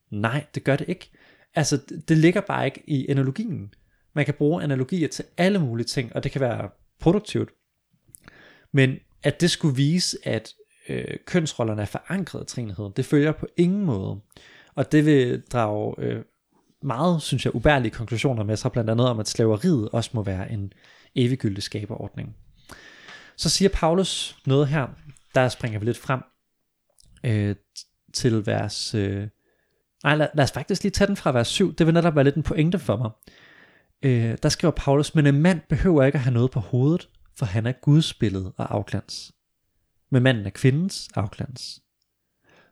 Nej, 0.10 0.46
det 0.56 0.64
gør 0.64 0.76
det 0.76 0.90
ikke. 0.90 1.12
Altså, 1.56 1.78
det, 1.78 2.10
det 2.10 2.18
ligger 2.18 2.42
bare 2.42 2.66
ikke 2.66 2.84
i 2.88 3.08
analogien. 3.10 3.74
Man 4.14 4.26
kan 4.26 4.34
bruge 4.34 4.64
analogier 4.64 5.08
til 5.08 5.26
alle 5.38 5.60
mulige 5.60 5.86
ting, 5.86 6.16
og 6.16 6.24
det 6.24 6.32
kan 6.32 6.42
være 6.42 6.70
produktivt. 7.00 7.50
Men 8.72 8.96
at 9.24 9.42
det 9.42 9.52
skulle 9.52 9.76
vise, 9.76 10.18
at 10.24 10.54
øh, 10.90 11.18
kønsrollerne 11.26 11.82
er 11.82 11.86
forankret 11.86 12.42
i 12.42 12.46
trinigheden, 12.46 12.94
det 12.96 13.06
følger 13.06 13.32
på 13.32 13.48
ingen 13.58 13.86
måde. 13.86 14.20
Og 14.76 14.92
det 14.92 15.06
vil 15.06 15.42
drage 15.42 15.96
øh, 15.98 16.24
meget, 16.84 17.22
synes 17.22 17.46
jeg, 17.46 17.56
ubærlige 17.56 17.92
konklusioner 17.92 18.44
med 18.44 18.58
sig, 18.58 18.72
blandt 18.72 18.90
andet 18.90 19.08
om, 19.08 19.20
at 19.20 19.28
slaveriet 19.28 19.90
også 19.90 20.10
må 20.14 20.24
være 20.24 20.52
en 20.52 20.74
eviggyldig 21.16 21.64
skaberordning. 21.64 22.36
Så 23.38 23.50
siger 23.50 23.70
Paulus 23.74 24.38
noget 24.46 24.68
her, 24.68 24.88
der 25.36 25.50
springer 25.50 25.80
vi 25.80 25.86
lidt 25.86 25.98
frem 25.98 26.22
øh, 27.24 27.56
til 28.14 28.46
vers... 28.46 28.96
Øh, 28.96 29.28
nej, 30.04 30.16
lad, 30.16 30.28
lad 30.34 30.44
os 30.44 30.52
faktisk 30.52 30.84
lige 30.84 30.92
tage 30.92 31.08
den 31.08 31.18
fra 31.18 31.32
vers 31.32 31.48
7. 31.48 31.76
Det 31.76 31.86
vil 31.86 31.94
netop 31.94 32.16
være 32.16 32.24
lidt 32.24 32.36
en 32.36 32.44
pointe 32.44 32.80
for 32.80 32.98
mig. 32.98 33.10
Øh, 34.04 34.38
der 34.44 34.50
skriver 34.50 34.72
Paulus, 34.72 35.16
men 35.16 35.28
en 35.28 35.42
mand 35.42 35.62
behøver 35.70 36.04
ikke 36.04 36.16
at 36.16 36.24
have 36.24 36.34
noget 36.34 36.52
på 36.52 36.60
hovedet, 36.60 37.10
for 37.38 37.46
han 37.46 37.66
er 37.66 37.72
Guds 37.72 38.14
billede 38.14 38.54
og 38.58 38.74
afglans. 38.76 39.32
Men 40.12 40.24
manden 40.24 40.46
er 40.46 40.50
kvindens 40.50 41.10
afglans. 41.16 41.82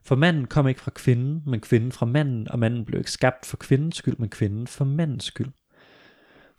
For 0.03 0.15
manden 0.15 0.47
kom 0.47 0.67
ikke 0.67 0.81
fra 0.81 0.91
kvinden, 0.95 1.43
men 1.45 1.59
kvinden 1.59 1.91
fra 1.91 2.05
manden, 2.05 2.51
og 2.51 2.59
manden 2.59 2.85
blev 2.85 2.99
ikke 2.99 3.11
skabt 3.11 3.45
for 3.45 3.57
kvindens 3.57 3.95
skyld, 3.95 4.17
men 4.17 4.29
kvinden 4.29 4.67
for 4.67 4.85
mandens 4.85 5.23
skyld. 5.23 5.51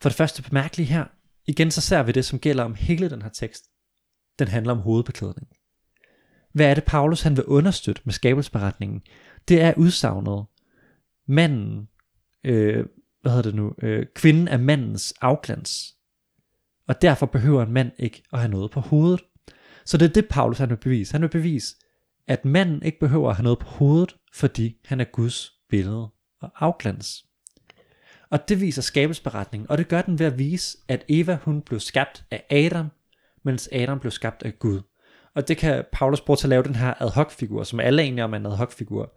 For 0.01 0.09
det 0.09 0.17
første 0.17 0.43
bemærkelige 0.43 0.87
her, 0.87 1.05
igen 1.47 1.71
så 1.71 1.81
ser 1.81 2.03
vi 2.03 2.13
det, 2.13 2.25
som 2.25 2.39
gælder 2.39 2.65
om 2.65 2.75
hele 2.75 3.11
den 3.11 3.23
her 3.23 3.29
tekst. 3.29 3.65
Den 4.39 4.49
handler 4.49 4.73
om 4.73 4.79
hovedbeklædning. 4.79 5.49
Hvad 6.53 6.71
er 6.71 6.75
det, 6.75 6.85
Paulus 6.85 7.23
han 7.23 7.37
vil 7.37 7.45
understøtte 7.45 8.03
med 8.05 8.13
skabelsberetningen? 8.13 9.03
Det 9.49 9.63
er 9.63 9.75
udsagnet. 9.77 10.45
Manden, 11.29 11.89
øh, 12.45 12.87
hvad 13.23 13.33
hedder 13.33 13.51
det 13.51 13.55
nu, 13.55 13.75
øh, 13.83 14.07
kvinden 14.15 14.49
er 14.49 14.57
mandens 14.57 15.15
afglans. 15.21 15.95
Og 16.89 17.03
derfor 17.03 17.27
behøver 17.27 17.63
en 17.63 17.73
mand 17.73 17.93
ikke 17.99 18.23
at 18.33 18.39
have 18.39 18.51
noget 18.51 18.71
på 18.71 18.81
hovedet. 18.81 19.21
Så 19.85 19.97
det 19.97 20.09
er 20.09 20.13
det, 20.13 20.29
Paulus 20.29 20.59
han 20.59 20.71
vil 20.71 20.77
bevise. 20.77 21.13
Han 21.13 21.23
vil 21.23 21.29
bevise, 21.29 21.77
at 22.27 22.45
manden 22.45 22.83
ikke 22.83 22.99
behøver 22.99 23.31
at 23.31 23.37
have 23.37 23.45
noget 23.45 23.59
på 23.59 23.67
hovedet, 23.67 24.17
fordi 24.33 24.77
han 24.85 25.01
er 25.01 25.05
Guds 25.05 25.53
billede 25.69 26.09
og 26.41 26.51
afglans. 26.57 27.25
Og 28.31 28.49
det 28.49 28.61
viser 28.61 28.83
skabelsberetningen, 28.83 29.71
og 29.71 29.79
det 29.79 29.89
gør 29.89 30.03
den 30.03 30.19
ved 30.19 30.27
at 30.27 30.39
vise, 30.39 30.79
at 30.89 31.05
Eva 31.09 31.39
hun 31.43 31.63
blev 31.63 31.81
skabt 31.81 32.25
af 32.31 32.45
Adam, 32.51 32.91
mens 33.43 33.69
Adam 33.73 34.01
blev 34.01 34.11
skabt 34.11 34.43
af 34.43 34.59
Gud. 34.59 34.81
Og 35.35 35.49
det 35.49 35.57
kan 35.57 35.85
Paulus 35.93 36.21
bruge 36.21 36.37
til 36.37 36.47
at 36.47 36.51
lave 36.51 36.63
den 36.63 36.75
her 36.75 36.95
ad 37.03 37.11
hoc 37.11 37.33
figur, 37.33 37.63
som 37.63 37.81
alle 37.81 38.03
er 38.03 38.07
enige 38.07 38.25
om 38.25 38.33
er 38.33 38.37
en 38.37 38.47
ad 38.47 38.57
hoc 38.57 38.73
figur, 38.73 39.15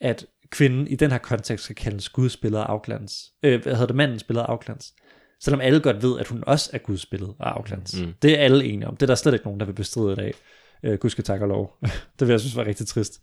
at 0.00 0.26
kvinden 0.50 0.86
i 0.86 0.96
den 0.96 1.10
her 1.10 1.18
kontekst 1.18 1.64
skal 1.64 1.76
kaldes 1.76 2.08
Guds 2.08 2.36
billede 2.36 2.62
af 2.62 2.66
afglans. 2.66 3.32
Øh, 3.42 3.62
hvad 3.62 3.72
hedder 3.72 3.86
det, 3.86 3.96
mandens 3.96 4.22
billede 4.24 4.44
af 4.46 4.50
afglans. 4.50 4.94
Selvom 5.40 5.60
alle 5.60 5.80
godt 5.80 6.02
ved, 6.02 6.18
at 6.18 6.26
hun 6.28 6.44
også 6.46 6.70
er 6.72 6.78
Guds 6.78 7.06
billede 7.06 7.34
af 7.40 7.48
afglans. 7.50 8.00
Mm. 8.00 8.14
Det 8.22 8.38
er 8.38 8.44
alle 8.44 8.64
enige 8.64 8.88
om. 8.88 8.96
Det 8.96 9.02
er 9.02 9.06
der 9.06 9.14
slet 9.14 9.32
ikke 9.32 9.44
nogen, 9.44 9.60
der 9.60 9.66
vil 9.66 9.72
bestride 9.72 10.12
i 10.12 10.16
dag. 10.16 10.34
Øh, 10.82 10.98
Gud 10.98 11.10
skal 11.10 11.24
takke 11.24 11.44
og 11.44 11.48
lov. 11.48 11.76
det 12.18 12.26
vil 12.28 12.28
jeg 12.32 12.40
synes 12.40 12.56
var 12.56 12.64
rigtig 12.64 12.86
trist. 12.86 13.20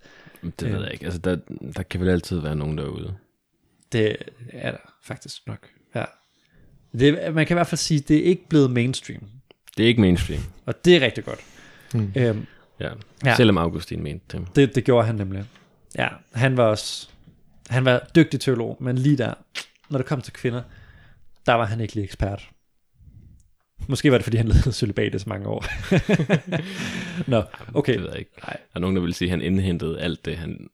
Det 0.59 0.73
ved 0.73 0.81
jeg 0.83 0.93
ikke. 0.93 1.05
Altså, 1.05 1.19
der, 1.19 1.37
der 1.75 1.83
kan 1.83 1.99
vel 1.99 2.09
altid 2.09 2.39
være 2.39 2.55
nogen 2.55 2.77
derude. 2.77 3.15
Det 3.91 4.15
er 4.53 4.71
der 4.71 4.77
faktisk 5.03 5.47
nok. 5.47 5.67
Ja. 5.95 6.05
Det, 6.99 7.33
man 7.33 7.45
kan 7.45 7.55
i 7.55 7.57
hvert 7.57 7.67
fald 7.67 7.79
sige, 7.79 7.97
at 7.99 8.07
det 8.07 8.17
er 8.17 8.23
ikke 8.23 8.49
blevet 8.49 8.71
mainstream. 8.71 9.21
Det 9.77 9.83
er 9.83 9.87
ikke 9.87 10.01
mainstream. 10.01 10.41
Og 10.65 10.85
det 10.85 10.95
er 10.95 11.01
rigtig 11.01 11.25
godt. 11.25 11.39
Mm. 11.93 12.11
Øhm, 12.15 12.45
Ja. 12.79 12.85
Ja. 12.87 12.93
ja. 13.25 13.35
Selvom 13.35 13.57
Augustin 13.57 14.03
mente 14.03 14.37
det. 14.37 14.47
det, 14.55 14.75
det 14.75 14.83
gjorde 14.83 15.05
han 15.07 15.15
nemlig. 15.15 15.45
Ja, 15.97 16.07
han 16.33 16.57
var 16.57 16.63
også... 16.63 17.09
Han 17.69 17.85
var 17.85 18.07
dygtig 18.15 18.39
teolog, 18.39 18.77
men 18.79 18.97
lige 18.97 19.17
der, 19.17 19.33
når 19.89 19.97
det 19.97 20.07
kom 20.07 20.21
til 20.21 20.33
kvinder, 20.33 20.61
der 21.45 21.53
var 21.53 21.65
han 21.65 21.81
ikke 21.81 21.93
lige 21.95 22.03
ekspert. 22.03 22.49
Måske 23.87 24.11
var 24.11 24.17
det, 24.17 24.23
fordi 24.23 24.37
han 24.37 24.47
levede 24.47 24.71
celibat 24.71 25.15
i 25.15 25.19
så 25.19 25.29
mange 25.29 25.47
år. 25.47 25.65
Nå, 27.31 27.43
okay. 27.73 27.93
Det 27.93 28.01
ved 28.01 28.09
jeg 28.09 28.19
ikke. 28.19 28.31
Nej. 28.43 28.53
Der 28.57 28.75
er 28.75 28.79
nogen, 28.79 28.95
der 28.95 29.01
vil 29.01 29.13
sige, 29.13 29.27
at 29.27 29.29
han 29.29 29.41
indhentede 29.41 29.99
alt 30.01 30.25
det, 30.25 30.37
han... 30.37 30.69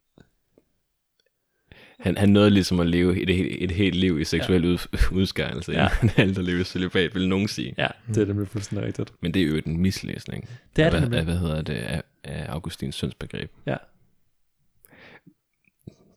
Han, 1.99 2.17
han 2.17 2.29
nåede 2.29 2.49
ligesom 2.49 2.79
at 2.79 2.87
leve 2.87 3.21
et, 3.21 3.29
et, 3.29 3.63
et 3.63 3.71
helt 3.71 3.95
liv 3.95 4.19
i 4.19 4.23
seksuel 4.23 4.61
ja. 4.63 4.67
ud, 4.67 4.97
udskærelse, 5.11 5.71
Ja. 5.71 5.87
han 5.87 6.11
alt 6.17 6.37
at 6.37 6.43
leve 6.43 6.61
i 6.61 6.63
celibat, 6.63 7.15
vil 7.15 7.29
nogen 7.29 7.47
sige. 7.47 7.75
Ja, 7.77 7.87
det 8.07 8.17
er 8.17 8.25
nemlig 8.25 8.47
fuldstændig 8.47 8.87
rigtigt. 8.87 9.13
Men 9.21 9.33
det 9.33 9.41
er 9.41 9.45
jo 9.45 9.61
en 9.65 9.77
mislæsning. 9.77 10.49
Det 10.75 10.81
er 10.81 10.85
af, 10.85 10.91
det 10.91 11.01
nemlig. 11.01 11.19
af, 11.19 11.25
hvad 11.25 11.37
hedder 11.37 11.61
det, 11.61 11.73
af, 11.73 12.03
af 12.23 12.45
Augustins 12.51 12.95
syndsbegreb. 12.95 13.51
Ja. 13.65 13.77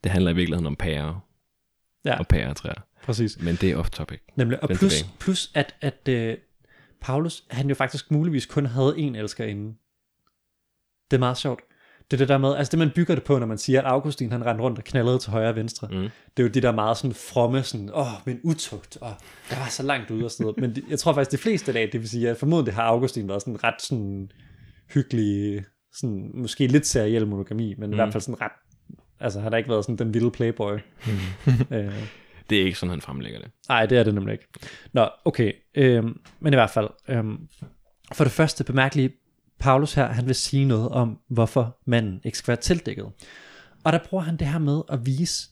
Det 0.05 0.11
handler 0.11 0.31
i 0.31 0.35
virkeligheden 0.35 0.65
om 0.67 0.75
pærer 0.75 1.19
Ja, 2.05 2.19
og 2.19 2.27
pæretræer. 2.27 2.85
præcis. 3.03 3.41
Men 3.41 3.55
det 3.55 3.71
er 3.71 3.77
off 3.77 3.89
topic. 3.89 4.19
Nemlig, 4.35 4.63
og 4.63 4.69
plus, 4.69 4.79
tilbage. 4.79 5.13
plus 5.19 5.51
at, 5.53 5.75
at 5.81 6.09
uh, 6.09 6.37
Paulus, 7.01 7.43
han 7.49 7.69
jo 7.69 7.75
faktisk 7.75 8.11
muligvis 8.11 8.45
kun 8.45 8.65
havde 8.65 8.93
en 8.97 9.15
elskerinde. 9.15 9.73
Det 11.11 11.17
er 11.17 11.19
meget 11.19 11.37
sjovt. 11.37 11.59
Det 12.11 12.13
er 12.13 12.17
det 12.17 12.29
der 12.29 12.37
med, 12.37 12.55
altså 12.55 12.71
det 12.71 12.79
man 12.79 12.91
bygger 12.95 13.15
det 13.15 13.23
på, 13.23 13.39
når 13.39 13.45
man 13.45 13.57
siger, 13.57 13.81
at 13.81 13.87
Augustin 13.87 14.31
han 14.31 14.45
rendte 14.45 14.63
rundt 14.63 14.77
og 14.77 14.83
knaldede 14.83 15.19
til 15.19 15.31
højre 15.31 15.49
og 15.49 15.55
venstre. 15.55 15.87
Mm. 15.87 16.09
Det 16.37 16.43
er 16.43 16.43
jo 16.43 16.47
de 16.47 16.61
der 16.61 16.71
meget 16.71 16.97
sådan 16.97 17.13
fromme, 17.13 17.63
sådan, 17.63 17.89
åh, 17.93 18.07
men 18.25 18.39
utugt, 18.43 18.97
og 19.01 19.13
jeg 19.51 19.59
var 19.59 19.67
så 19.69 19.83
langt 19.83 20.11
ude 20.11 20.25
og 20.25 20.31
sådan 20.31 20.43
noget. 20.43 20.57
Men 20.57 20.75
de, 20.75 20.81
jeg 20.89 20.99
tror 20.99 21.13
faktisk, 21.13 21.31
de 21.31 21.37
fleste 21.43 21.73
dage, 21.73 21.91
det 21.91 22.01
vil 22.01 22.09
sige, 22.09 22.29
at 22.29 22.37
formodentlig 22.37 22.73
har 22.73 22.83
Augustin 22.83 23.27
været 23.27 23.41
sådan 23.41 23.63
ret 23.63 23.81
sådan 23.81 24.31
hyggelig, 24.93 25.63
sådan, 25.93 26.31
måske 26.33 26.67
lidt 26.67 26.87
seriel 26.87 27.27
monogami, 27.27 27.75
men 27.77 27.87
mm. 27.87 27.93
i 27.93 27.95
hvert 27.95 28.11
fald 28.11 28.21
sådan 28.21 28.41
ret, 28.41 28.51
altså 29.19 29.39
han 29.39 29.51
har 29.51 29.57
ikke 29.57 29.69
været 29.69 29.85
sådan 29.85 29.97
den 29.97 30.13
vilde 30.13 30.31
playboy. 30.31 30.77
Mm. 31.07 31.51
øh, 31.77 31.93
Det 32.49 32.61
er 32.61 32.65
ikke 32.65 32.77
sådan, 32.77 32.89
han 32.89 33.01
fremlægger 33.01 33.39
det. 33.39 33.51
Nej, 33.69 33.85
det 33.85 33.97
er 33.97 34.03
det 34.03 34.13
nemlig 34.13 34.33
ikke. 34.33 34.47
Nå, 34.93 35.09
okay. 35.25 35.53
Øhm, 35.75 36.19
men 36.39 36.53
i 36.53 36.55
hvert 36.55 36.69
fald, 36.69 36.89
øhm, 37.07 37.47
for 38.13 38.23
det 38.23 38.33
første 38.33 38.63
bemærkelige, 38.63 39.13
Paulus 39.59 39.93
her, 39.93 40.07
han 40.07 40.25
vil 40.25 40.35
sige 40.35 40.65
noget 40.65 40.89
om, 40.89 41.19
hvorfor 41.29 41.77
manden 41.85 42.21
ikke 42.23 42.37
skal 42.37 42.47
være 42.47 42.61
tildækket. 42.61 43.05
Og 43.83 43.93
der 43.93 43.99
bruger 44.09 44.23
han 44.23 44.37
det 44.37 44.47
her 44.47 44.59
med 44.59 44.81
at 44.89 45.05
vise, 45.05 45.49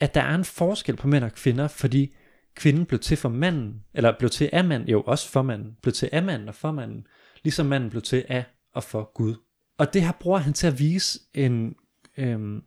at 0.00 0.14
der 0.14 0.20
er 0.20 0.34
en 0.34 0.44
forskel 0.44 0.96
på 0.96 1.08
mænd 1.08 1.24
og 1.24 1.32
kvinder, 1.32 1.68
fordi 1.68 2.14
kvinden 2.54 2.86
blev 2.86 3.00
til 3.00 3.16
for 3.16 3.28
manden, 3.28 3.84
eller 3.94 4.12
blev 4.18 4.30
til 4.30 4.50
af 4.52 4.64
manden, 4.64 4.88
jo 4.88 5.02
også 5.02 5.28
for 5.28 5.42
manden, 5.42 5.76
blev 5.82 5.92
til 5.92 6.08
af 6.12 6.22
manden 6.22 6.48
og 6.48 6.54
for 6.54 6.72
manden, 6.72 7.06
ligesom 7.44 7.66
manden 7.66 7.90
blev 7.90 8.02
til 8.02 8.24
af 8.28 8.44
og 8.74 8.84
for 8.84 9.12
Gud. 9.14 9.34
Og 9.78 9.94
det 9.94 10.02
her 10.02 10.12
bruger 10.12 10.38
han 10.38 10.52
til 10.52 10.66
at 10.66 10.78
vise, 10.78 11.18
en, 11.34 11.74
øhm, 12.18 12.62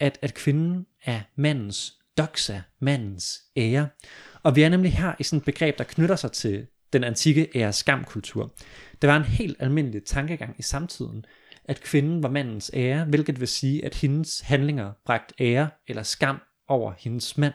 at, 0.00 0.18
at 0.22 0.34
kvinden 0.34 0.86
er 1.04 1.20
mandens 1.36 1.92
doxa, 2.18 2.60
mandens 2.80 3.42
ære. 3.56 3.88
Og 4.42 4.56
vi 4.56 4.62
er 4.62 4.68
nemlig 4.68 4.92
her 4.92 5.14
i 5.18 5.22
sådan 5.22 5.38
et 5.38 5.44
begreb, 5.44 5.78
der 5.78 5.84
knytter 5.84 6.16
sig 6.16 6.32
til 6.32 6.66
den 6.92 7.04
antikke 7.04 7.48
ære-skam-kultur. 7.54 8.54
Det 9.02 9.08
var 9.08 9.16
en 9.16 9.22
helt 9.22 9.56
almindelig 9.60 10.04
tankegang 10.04 10.54
i 10.58 10.62
samtiden, 10.62 11.24
at 11.64 11.80
kvinden 11.80 12.22
var 12.22 12.30
mandens 12.30 12.70
ære, 12.74 13.04
hvilket 13.04 13.40
vil 13.40 13.48
sige, 13.48 13.84
at 13.84 13.94
hendes 13.94 14.40
handlinger 14.40 14.92
bragte 15.04 15.34
ære 15.40 15.70
eller 15.88 16.02
skam 16.02 16.40
over 16.68 16.92
hendes 16.98 17.38
mand. 17.38 17.54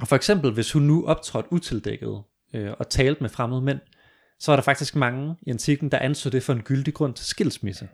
Og 0.00 0.08
for 0.08 0.16
eksempel, 0.16 0.52
hvis 0.52 0.72
hun 0.72 0.82
nu 0.82 1.06
optrådte 1.06 1.52
utildækket 1.52 2.22
øh, 2.54 2.72
og 2.78 2.88
talte 2.88 3.22
med 3.22 3.30
fremmede 3.30 3.62
mænd, 3.62 3.80
så 4.38 4.52
var 4.52 4.56
der 4.56 4.62
faktisk 4.62 4.96
mange 4.96 5.36
i 5.42 5.50
antikken, 5.50 5.90
der 5.90 5.98
anså 5.98 6.30
det 6.30 6.42
for 6.42 6.52
en 6.52 6.62
gyldig 6.62 6.94
grund 6.94 7.14
til 7.14 7.26
skilsmisse. 7.26 7.88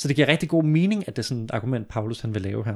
Så 0.00 0.08
det 0.08 0.16
giver 0.16 0.28
rigtig 0.28 0.48
god 0.48 0.64
mening, 0.64 1.08
at 1.08 1.16
det 1.16 1.22
er 1.22 1.26
sådan 1.26 1.44
et 1.44 1.50
argument, 1.50 1.88
Paulus 1.88 2.20
han 2.20 2.34
vil 2.34 2.42
lave 2.42 2.64
her. 2.64 2.74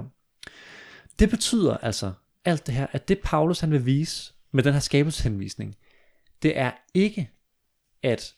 Det 1.19 1.31
betyder 1.31 1.77
altså 1.77 2.13
alt 2.45 2.67
det 2.67 2.75
her, 2.75 2.87
at 2.93 3.09
det 3.09 3.19
Paulus 3.25 3.61
han 3.61 3.71
vil 3.71 3.87
vise 3.87 4.35
med 4.53 4.63
den 4.63 4.73
her 4.73 4.81
skabelseshenvisning, 4.81 5.77
det 6.43 6.59
er 6.59 6.71
ikke, 6.95 7.31
at 8.03 8.35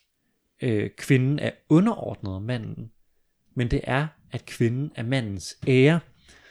øh, 0.62 0.90
kvinden 0.96 1.38
er 1.38 1.50
underordnet 1.68 2.42
manden, 2.42 2.90
men 3.54 3.70
det 3.70 3.80
er, 3.84 4.06
at 4.32 4.46
kvinden 4.46 4.92
er 4.94 5.02
mandens 5.02 5.58
ære, 5.66 6.00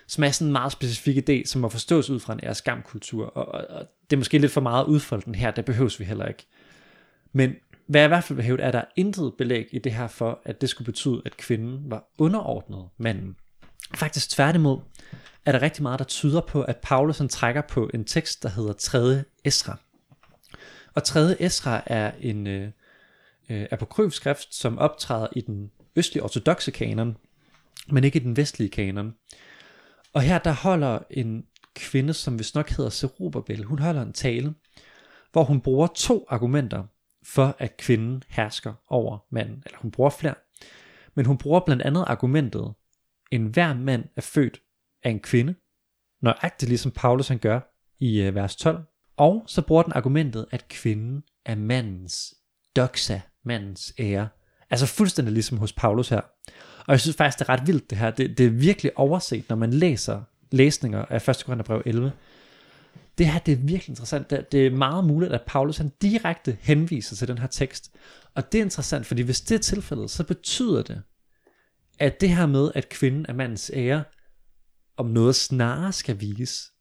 som 0.08 0.24
er 0.24 0.32
sådan 0.32 0.48
en 0.48 0.52
meget 0.52 0.72
specifik 0.72 1.30
idé, 1.30 1.46
som 1.46 1.62
må 1.62 1.70
forstås 1.70 2.10
ud 2.10 2.20
fra 2.20 2.34
en 2.34 2.40
æreskamkultur, 2.44 3.26
og, 3.26 3.48
og, 3.48 3.68
og 3.70 3.88
det 4.10 4.16
er 4.16 4.18
måske 4.18 4.38
lidt 4.38 4.52
for 4.52 4.62
meget 4.62 4.86
udfolden 4.86 5.36
her, 5.36 5.52
det 5.52 5.66
behøves 5.66 6.00
vi 6.00 6.06
heller 6.06 6.26
ikke. 6.26 6.46
Men 7.34 7.56
hvad 7.88 8.02
jeg 8.02 8.08
i 8.08 8.14
hvert 8.14 8.24
fald 8.24 8.36
vil 8.36 8.46
hæve, 8.46 8.62
er, 8.62 8.68
at 8.68 8.74
der 8.74 8.80
er 8.80 8.86
intet 8.96 9.34
belæg 9.38 9.68
i 9.72 9.80
det 9.80 9.94
her 9.94 10.08
for, 10.08 10.42
at 10.46 10.62
det 10.62 10.70
skulle 10.70 10.86
betyde, 10.86 11.22
at 11.26 11.38
kvinden 11.38 11.92
var 11.92 12.04
underordnet 12.18 12.90
manden. 12.98 13.36
Faktisk 13.96 14.30
tværtimod 14.30 14.80
er 15.46 15.52
der 15.52 15.62
rigtig 15.62 15.84
meget, 15.84 16.00
der 16.00 16.06
tyder 16.06 16.42
på, 16.42 16.62
at 16.62 16.78
Paulus 16.78 17.18
han 17.18 17.30
trækker 17.30 17.62
på 17.62 17.90
en 17.94 18.06
tekst, 18.06 18.44
der 18.44 18.50
hedder 18.50 18.74
3. 18.74 19.24
Esra. 19.44 19.78
Og 20.94 21.04
3. 21.04 21.42
Esra 21.42 21.84
er 21.86 22.12
en 22.20 22.48
øh, 22.48 22.72
øh, 23.50 23.68
apokryfskrift, 23.72 24.56
som 24.56 24.78
optræder 24.78 25.28
i 25.36 25.42
den 25.42 25.72
østlige 25.96 26.24
ortodoxe 26.24 26.72
kanon, 26.72 27.18
men 27.88 28.04
ikke 28.04 28.20
i 28.20 28.24
den 28.24 28.38
vestlige 28.38 28.70
kanon. 28.70 29.14
Og 30.14 30.22
her 30.22 30.40
der 30.40 30.52
holder 30.52 31.00
en 31.10 31.46
kvinde, 31.76 32.14
som 32.14 32.40
vist 32.40 32.56
nok 32.56 32.70
hedder 32.70 32.90
Serubabel, 32.90 33.64
hun 33.64 33.80
holder 33.80 34.02
en 34.02 34.14
tale, 34.14 34.54
hvor 35.32 35.44
hun 35.44 35.62
bruger 35.62 35.88
to 35.88 36.26
argumenter 36.30 36.84
for, 37.26 37.56
at 37.60 37.78
kvinden 37.78 38.24
hersker 38.30 38.74
over 38.88 39.18
manden. 39.32 39.64
Eller 39.66 39.78
hun 39.78 39.92
bruger 39.92 40.10
flere. 40.10 40.36
Men 41.16 41.26
hun 41.26 41.38
bruger 41.38 41.60
blandt 41.60 41.84
andet 41.84 42.06
argumentet, 42.08 42.74
en 43.32 43.46
hver 43.46 43.74
mand 43.74 44.04
er 44.16 44.22
født 44.22 44.62
af 45.04 45.10
en 45.10 45.20
kvinde, 45.20 45.56
nøjagtigt 46.22 46.70
ligesom 46.70 46.92
Paulus 46.92 47.28
han 47.28 47.38
gør 47.38 47.60
i 48.00 48.22
øh, 48.22 48.36
vers 48.36 48.56
12. 48.56 48.84
Og 49.18 49.44
så 49.48 49.62
bruger 49.62 49.84
den 49.84 49.94
argumentet, 49.94 50.46
at 50.52 50.68
kvinden 50.68 51.24
er 51.46 51.56
mandens 51.56 52.34
doxa, 52.76 53.22
mandens 53.44 53.94
ære. 54.00 54.28
Altså 54.70 54.86
fuldstændig 54.86 55.34
ligesom 55.34 55.58
hos 55.58 55.74
Paulus 55.74 56.10
her. 56.10 56.22
Og 56.80 56.92
jeg 56.92 57.00
synes 57.00 57.18
faktisk, 57.18 57.40
det 57.40 57.50
er 57.50 57.54
ret 57.54 57.68
vildt 57.68 57.90
det 57.90 57.98
her. 57.98 58.12
Det, 58.12 58.38
det 58.38 58.46
er 58.46 58.50
virkelig 58.50 58.98
overset, 58.98 59.50
når 59.50 59.56
man 59.56 59.74
læser 59.74 60.22
læsninger 60.52 61.06
af 61.06 61.30
1. 61.30 61.44
Korintherbrev 61.46 61.82
11. 61.86 62.12
Det 63.18 63.28
her, 63.28 63.40
det 63.40 63.52
er 63.52 63.56
virkelig 63.56 63.90
interessant. 63.90 64.30
Det, 64.30 64.52
det 64.52 64.66
er 64.66 64.72
meget 64.72 65.06
muligt, 65.06 65.34
at 65.34 65.42
Paulus 65.48 65.78
han 65.78 65.92
direkte 66.02 66.58
henviser 66.62 67.16
til 67.16 67.28
den 67.28 67.38
her 67.38 67.48
tekst. 67.48 67.92
Og 68.36 68.52
det 68.52 68.58
er 68.58 68.64
interessant, 68.64 69.06
fordi 69.06 69.22
hvis 69.22 69.42
det 69.42 69.56
er 69.56 69.60
tilfældet, 69.60 70.12
så 70.12 70.24
betyder 70.24 70.82
det, 70.82 71.02
at 72.00 72.22
det 72.22 72.30
her 72.30 72.46
med, 72.46 72.72
at 72.76 72.90
kvinden 72.90 73.26
er 73.30 73.34
mandens 73.34 73.72
ære, 73.74 74.04
om 74.98 75.06
noget 75.06 75.36
snarere 75.36 75.92
skal 75.92 76.22
vise, 76.22 76.72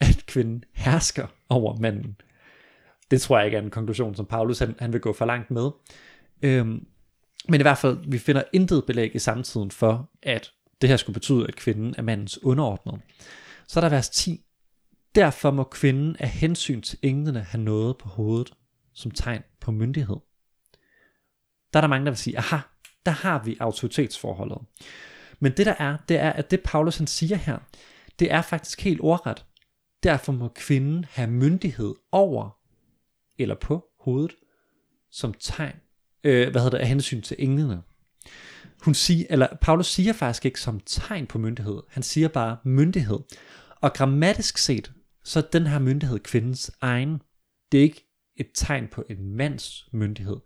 at 0.00 0.24
kvinden 0.26 0.64
hersker 0.72 1.26
over 1.48 1.76
manden. 1.76 2.16
Det 3.10 3.20
tror 3.20 3.38
jeg 3.38 3.46
ikke 3.46 3.56
er 3.56 3.62
en 3.62 3.70
konklusion, 3.70 4.14
som 4.14 4.26
Paulus 4.26 4.58
han, 4.58 4.74
han 4.78 4.92
vil 4.92 5.00
gå 5.00 5.12
for 5.12 5.24
langt 5.24 5.50
med. 5.50 5.70
Øhm, 6.42 6.86
men 7.48 7.60
i 7.60 7.62
hvert 7.62 7.78
fald, 7.78 7.98
vi 8.08 8.18
finder 8.18 8.42
intet 8.52 8.84
belæg 8.86 9.14
i 9.14 9.18
samtiden 9.18 9.70
for, 9.70 10.10
at 10.22 10.50
det 10.80 10.88
her 10.88 10.96
skulle 10.96 11.14
betyde, 11.14 11.46
at 11.48 11.56
kvinden 11.56 11.94
er 11.98 12.02
mandens 12.02 12.44
underordnet. 12.44 13.00
Så 13.68 13.80
er 13.80 13.84
der 13.84 13.88
vers 13.88 14.08
10. 14.08 14.43
Derfor 15.14 15.50
må 15.50 15.64
kvinden 15.64 16.16
af 16.16 16.28
hensyn 16.28 16.82
til 16.82 16.98
englene 17.02 17.40
have 17.40 17.62
noget 17.62 17.98
på 17.98 18.08
hovedet 18.08 18.52
som 18.92 19.10
tegn 19.10 19.42
på 19.60 19.70
myndighed. 19.70 20.16
Der 21.72 21.78
er 21.78 21.80
der 21.80 21.88
mange, 21.88 22.04
der 22.04 22.10
vil 22.10 22.18
sige, 22.18 22.38
aha, 22.38 22.58
der 23.06 23.12
har 23.12 23.44
vi 23.44 23.56
autoritetsforholdet. 23.60 24.58
Men 25.40 25.52
det 25.56 25.66
der 25.66 25.74
er, 25.78 25.96
det 26.08 26.16
er, 26.16 26.30
at 26.30 26.50
det 26.50 26.60
Paulus 26.64 26.96
han 26.96 27.06
siger 27.06 27.36
her, 27.36 27.58
det 28.18 28.32
er 28.32 28.42
faktisk 28.42 28.80
helt 28.80 29.00
ordret. 29.00 29.44
Derfor 30.02 30.32
må 30.32 30.48
kvinden 30.48 31.04
have 31.10 31.30
myndighed 31.30 31.94
over 32.12 32.58
eller 33.38 33.54
på 33.54 33.84
hovedet 34.00 34.34
som 35.10 35.34
tegn, 35.34 35.76
øh, 36.24 36.50
hvad 36.50 36.60
hedder 36.60 36.78
det, 36.78 36.82
af 36.82 36.88
hensyn 36.88 37.22
til 37.22 37.36
englene. 37.38 37.82
Hun 38.84 38.94
siger, 38.94 39.26
eller 39.30 39.48
Paulus 39.60 39.86
siger 39.86 40.12
faktisk 40.12 40.44
ikke 40.44 40.60
som 40.60 40.80
tegn 40.80 41.26
på 41.26 41.38
myndighed, 41.38 41.82
han 41.88 42.02
siger 42.02 42.28
bare 42.28 42.56
myndighed. 42.64 43.18
Og 43.80 43.92
grammatisk 43.92 44.58
set, 44.58 44.92
så 45.24 45.38
er 45.38 45.42
den 45.42 45.66
her 45.66 45.78
myndighed 45.78 46.18
kvindens 46.18 46.70
egen. 46.80 47.22
Det 47.72 47.78
er 47.78 47.82
ikke 47.82 48.08
et 48.36 48.50
tegn 48.54 48.88
på 48.88 49.04
en 49.10 49.36
mands 49.36 49.88
myndighed. 49.92 50.36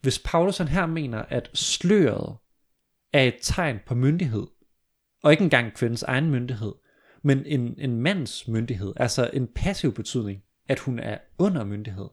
Hvis 0.00 0.18
Paulusen 0.18 0.68
her 0.68 0.86
mener, 0.86 1.18
at 1.28 1.50
sløret 1.54 2.36
er 3.12 3.22
et 3.22 3.36
tegn 3.42 3.78
på 3.86 3.94
myndighed, 3.94 4.46
og 5.22 5.32
ikke 5.32 5.44
engang 5.44 5.74
kvindens 5.74 6.02
egen 6.02 6.30
myndighed, 6.30 6.72
men 7.22 7.46
en, 7.46 7.74
en 7.78 8.00
mands 8.00 8.48
myndighed, 8.48 8.92
altså 8.96 9.30
en 9.32 9.48
passiv 9.54 9.94
betydning, 9.94 10.42
at 10.68 10.78
hun 10.78 10.98
er 10.98 11.18
under 11.38 11.64
myndighed, 11.64 12.08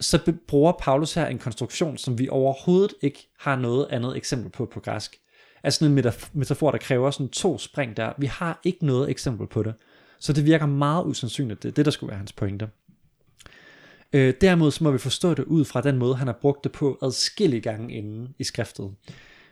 så 0.00 0.32
bruger 0.48 0.72
Paulus 0.72 1.14
her 1.14 1.26
en 1.26 1.38
konstruktion, 1.38 1.98
som 1.98 2.18
vi 2.18 2.28
overhovedet 2.28 2.94
ikke 3.02 3.28
har 3.38 3.56
noget 3.56 3.86
andet 3.90 4.16
eksempel 4.16 4.50
på 4.50 4.66
på 4.66 4.80
græsk. 4.80 5.16
Altså 5.62 5.84
en 5.84 5.94
metafor, 6.32 6.70
der 6.70 6.78
kræver 6.78 7.10
sådan 7.10 7.28
to 7.28 7.58
spring 7.58 7.96
der. 7.96 8.12
Vi 8.18 8.26
har 8.26 8.60
ikke 8.64 8.86
noget 8.86 9.10
eksempel 9.10 9.46
på 9.46 9.62
det. 9.62 9.74
Så 10.18 10.32
det 10.32 10.44
virker 10.44 10.66
meget 10.66 11.04
usandsynligt. 11.04 11.62
Det 11.62 11.68
er 11.68 11.72
det, 11.72 11.84
der 11.84 11.90
skulle 11.90 12.08
være 12.08 12.18
hans 12.18 12.32
pointe. 12.32 12.70
Øh, 14.12 14.34
derimod 14.40 14.70
så 14.70 14.84
må 14.84 14.90
vi 14.90 14.98
forstå 14.98 15.34
det 15.34 15.44
ud 15.44 15.64
fra 15.64 15.80
den 15.80 15.96
måde, 15.96 16.16
han 16.16 16.26
har 16.26 16.38
brugt 16.40 16.64
det 16.64 16.72
på 16.72 16.98
adskillige 17.02 17.60
gange 17.60 17.94
inden 17.94 18.34
i 18.38 18.44
skriftet. 18.44 18.94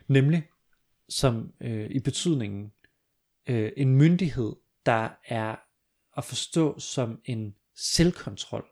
Nemlig 0.08 0.48
som 1.08 1.52
øh, 1.60 1.90
i 1.90 1.98
betydningen 1.98 2.72
øh, 3.48 3.72
en 3.76 3.96
myndighed, 3.96 4.52
der 4.86 5.08
er 5.26 5.56
at 6.16 6.24
forstå 6.24 6.78
som 6.78 7.20
en 7.24 7.54
selvkontrol. 7.76 8.64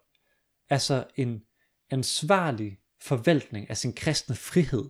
Altså 0.70 1.05
en 1.16 1.42
ansvarlig 1.90 2.78
forvaltning 3.02 3.70
af 3.70 3.76
sin 3.76 3.92
kristne 3.92 4.35
frihed. 4.35 4.85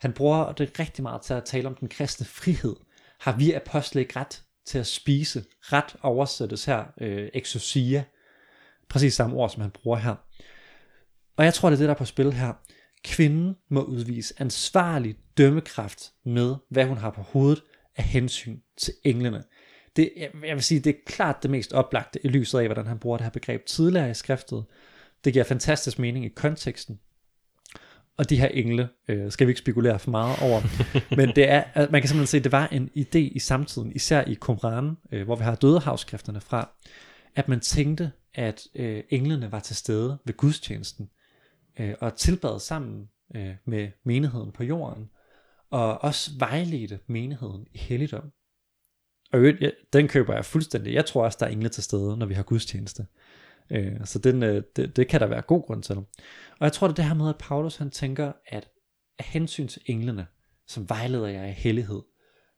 Han 0.00 0.12
bruger 0.12 0.52
det 0.52 0.78
rigtig 0.78 1.02
meget 1.02 1.22
til 1.22 1.34
at 1.34 1.44
tale 1.44 1.68
om 1.68 1.74
den 1.74 1.88
kristne 1.88 2.26
frihed. 2.26 2.76
Har 3.20 3.36
vi 3.36 3.52
apostle 3.52 4.00
ikke 4.00 4.20
ret 4.20 4.44
til 4.68 4.78
at 4.78 4.86
spise? 4.86 5.44
Ret 5.62 5.96
oversættes 6.02 6.64
her, 6.64 6.84
øh, 7.00 7.28
exousia. 7.34 8.04
Præcis 8.88 9.14
samme 9.14 9.36
ord, 9.36 9.50
som 9.50 9.62
han 9.62 9.70
bruger 9.70 9.98
her. 9.98 10.14
Og 11.36 11.44
jeg 11.44 11.54
tror, 11.54 11.70
det 11.70 11.76
er 11.76 11.78
det, 11.78 11.88
der 11.88 11.94
er 11.94 11.98
på 11.98 12.04
spil 12.04 12.32
her. 12.32 12.52
Kvinden 13.04 13.56
må 13.70 13.82
udvise 13.82 14.34
ansvarlig 14.38 15.16
dømmekraft 15.38 16.12
med, 16.24 16.54
hvad 16.70 16.84
hun 16.84 16.98
har 16.98 17.10
på 17.10 17.22
hovedet 17.22 17.62
af 17.96 18.04
hensyn 18.04 18.58
til 18.76 18.94
englene. 19.04 19.44
Det, 19.96 20.12
jeg 20.44 20.54
vil 20.54 20.62
sige, 20.62 20.80
det 20.80 20.90
er 20.90 21.00
klart 21.06 21.42
det 21.42 21.50
mest 21.50 21.72
oplagte 21.72 22.26
i 22.26 22.28
lyset 22.28 22.58
af, 22.58 22.66
hvordan 22.66 22.86
han 22.86 22.98
bruger 22.98 23.16
det 23.16 23.24
her 23.24 23.30
begreb 23.30 23.66
tidligere 23.66 24.10
i 24.10 24.14
skriftet. 24.14 24.64
Det 25.24 25.32
giver 25.32 25.44
fantastisk 25.44 25.98
mening 25.98 26.24
i 26.24 26.28
konteksten. 26.28 27.00
Og 28.18 28.30
de 28.30 28.40
her 28.40 28.48
engle 28.48 28.88
øh, 29.08 29.30
skal 29.30 29.46
vi 29.46 29.50
ikke 29.50 29.58
spekulere 29.58 29.98
for 29.98 30.10
meget 30.10 30.42
over. 30.42 30.60
Men 31.20 31.28
det 31.36 31.50
er, 31.50 31.90
man 31.90 32.00
kan 32.02 32.08
simpelthen 32.08 32.26
se, 32.26 32.36
at 32.36 32.44
det 32.44 32.52
var 32.52 32.66
en 32.66 32.90
idé 32.96 33.18
i 33.18 33.38
samtiden, 33.38 33.92
især 33.92 34.24
i 34.24 34.34
Qumran, 34.34 34.96
øh, 35.12 35.24
hvor 35.24 35.36
vi 35.36 35.44
har 35.44 35.54
dødehavskræfterne 35.54 36.40
fra, 36.40 36.70
at 37.36 37.48
man 37.48 37.60
tænkte, 37.60 38.12
at 38.34 38.62
øh, 38.74 39.02
englene 39.10 39.52
var 39.52 39.60
til 39.60 39.76
stede 39.76 40.18
ved 40.24 40.36
gudstjenesten 40.36 41.10
øh, 41.78 41.94
og 42.00 42.16
tilbad 42.16 42.60
sammen 42.60 43.08
øh, 43.36 43.54
med 43.64 43.88
menigheden 44.04 44.52
på 44.52 44.64
jorden, 44.64 45.10
og 45.70 46.04
også 46.04 46.30
vejledte 46.38 46.98
menigheden 47.06 47.66
i 47.74 47.78
helligdom. 47.78 48.32
Og 49.32 49.44
ja, 49.60 49.70
den 49.92 50.08
køber 50.08 50.34
jeg 50.34 50.44
fuldstændig. 50.44 50.94
Jeg 50.94 51.06
tror 51.06 51.24
også, 51.24 51.36
der 51.40 51.46
er 51.46 51.50
engle 51.50 51.68
til 51.68 51.82
stede, 51.82 52.16
når 52.16 52.26
vi 52.26 52.34
har 52.34 52.42
gudstjeneste. 52.42 53.06
Øh, 53.70 53.92
så 54.04 54.18
den, 54.18 54.42
øh, 54.42 54.62
det, 54.76 54.96
det 54.96 55.08
kan 55.08 55.20
der 55.20 55.26
være 55.26 55.42
god 55.42 55.66
grund 55.66 55.82
til. 55.82 55.96
Og 55.96 56.06
jeg 56.60 56.72
tror, 56.72 56.86
det 56.86 56.92
er 56.92 56.96
det 56.96 57.04
her 57.04 57.14
med, 57.14 57.28
at 57.28 57.38
Paulus 57.38 57.76
han 57.76 57.90
tænker, 57.90 58.32
at 58.46 58.68
af 59.18 59.24
hensyn 59.24 59.68
til 59.68 59.82
englene, 59.86 60.26
som 60.66 60.88
vejleder 60.88 61.28
jeg 61.28 61.48
i 61.48 61.52
hellighed, 61.52 62.02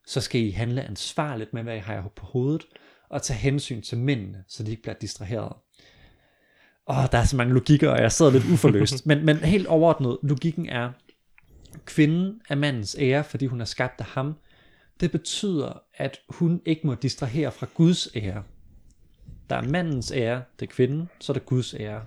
så 0.07 0.21
skal 0.21 0.41
I 0.41 0.51
handle 0.51 0.83
ansvarligt 0.83 1.55
med, 1.55 1.63
hvad 1.63 1.77
I 1.77 1.81
har 1.81 2.13
på 2.17 2.27
hovedet, 2.27 2.67
og 3.09 3.23
tage 3.23 3.39
hensyn 3.39 3.83
til 3.83 3.99
mændene, 3.99 4.45
så 4.49 4.63
de 4.63 4.71
ikke 4.71 4.83
bliver 4.83 4.95
distraheret. 4.95 5.53
Åh, 6.89 7.07
der 7.13 7.19
er 7.19 7.25
så 7.25 7.37
mange 7.37 7.55
logikker, 7.55 7.91
og 7.91 7.99
jeg 7.99 8.13
sidder 8.13 8.33
lidt 8.33 8.45
uforløst. 8.53 9.07
men, 9.07 9.27
men 9.27 9.37
helt 9.37 9.67
overordnet, 9.67 10.19
logikken 10.23 10.69
er, 10.69 10.93
kvinden 11.85 12.41
er 12.49 12.55
mandens 12.55 12.97
ære, 12.99 13.25
fordi 13.25 13.47
hun 13.47 13.61
er 13.61 13.65
skabt 13.65 14.01
af 14.01 14.07
ham. 14.07 14.35
Det 15.01 15.11
betyder, 15.11 15.83
at 15.95 16.19
hun 16.29 16.61
ikke 16.65 16.87
må 16.87 16.95
distrahere 16.95 17.53
fra 17.53 17.67
Guds 17.75 18.09
ære. 18.17 18.43
Der 19.51 19.57
er 19.57 19.63
mandens 19.63 20.13
ære, 20.13 20.43
det 20.61 20.67
er 20.67 20.71
kvinden, 20.71 21.09
så 21.21 21.33
er 21.33 21.35
der 21.35 21.41
Guds 21.41 21.75
ære. 21.75 22.03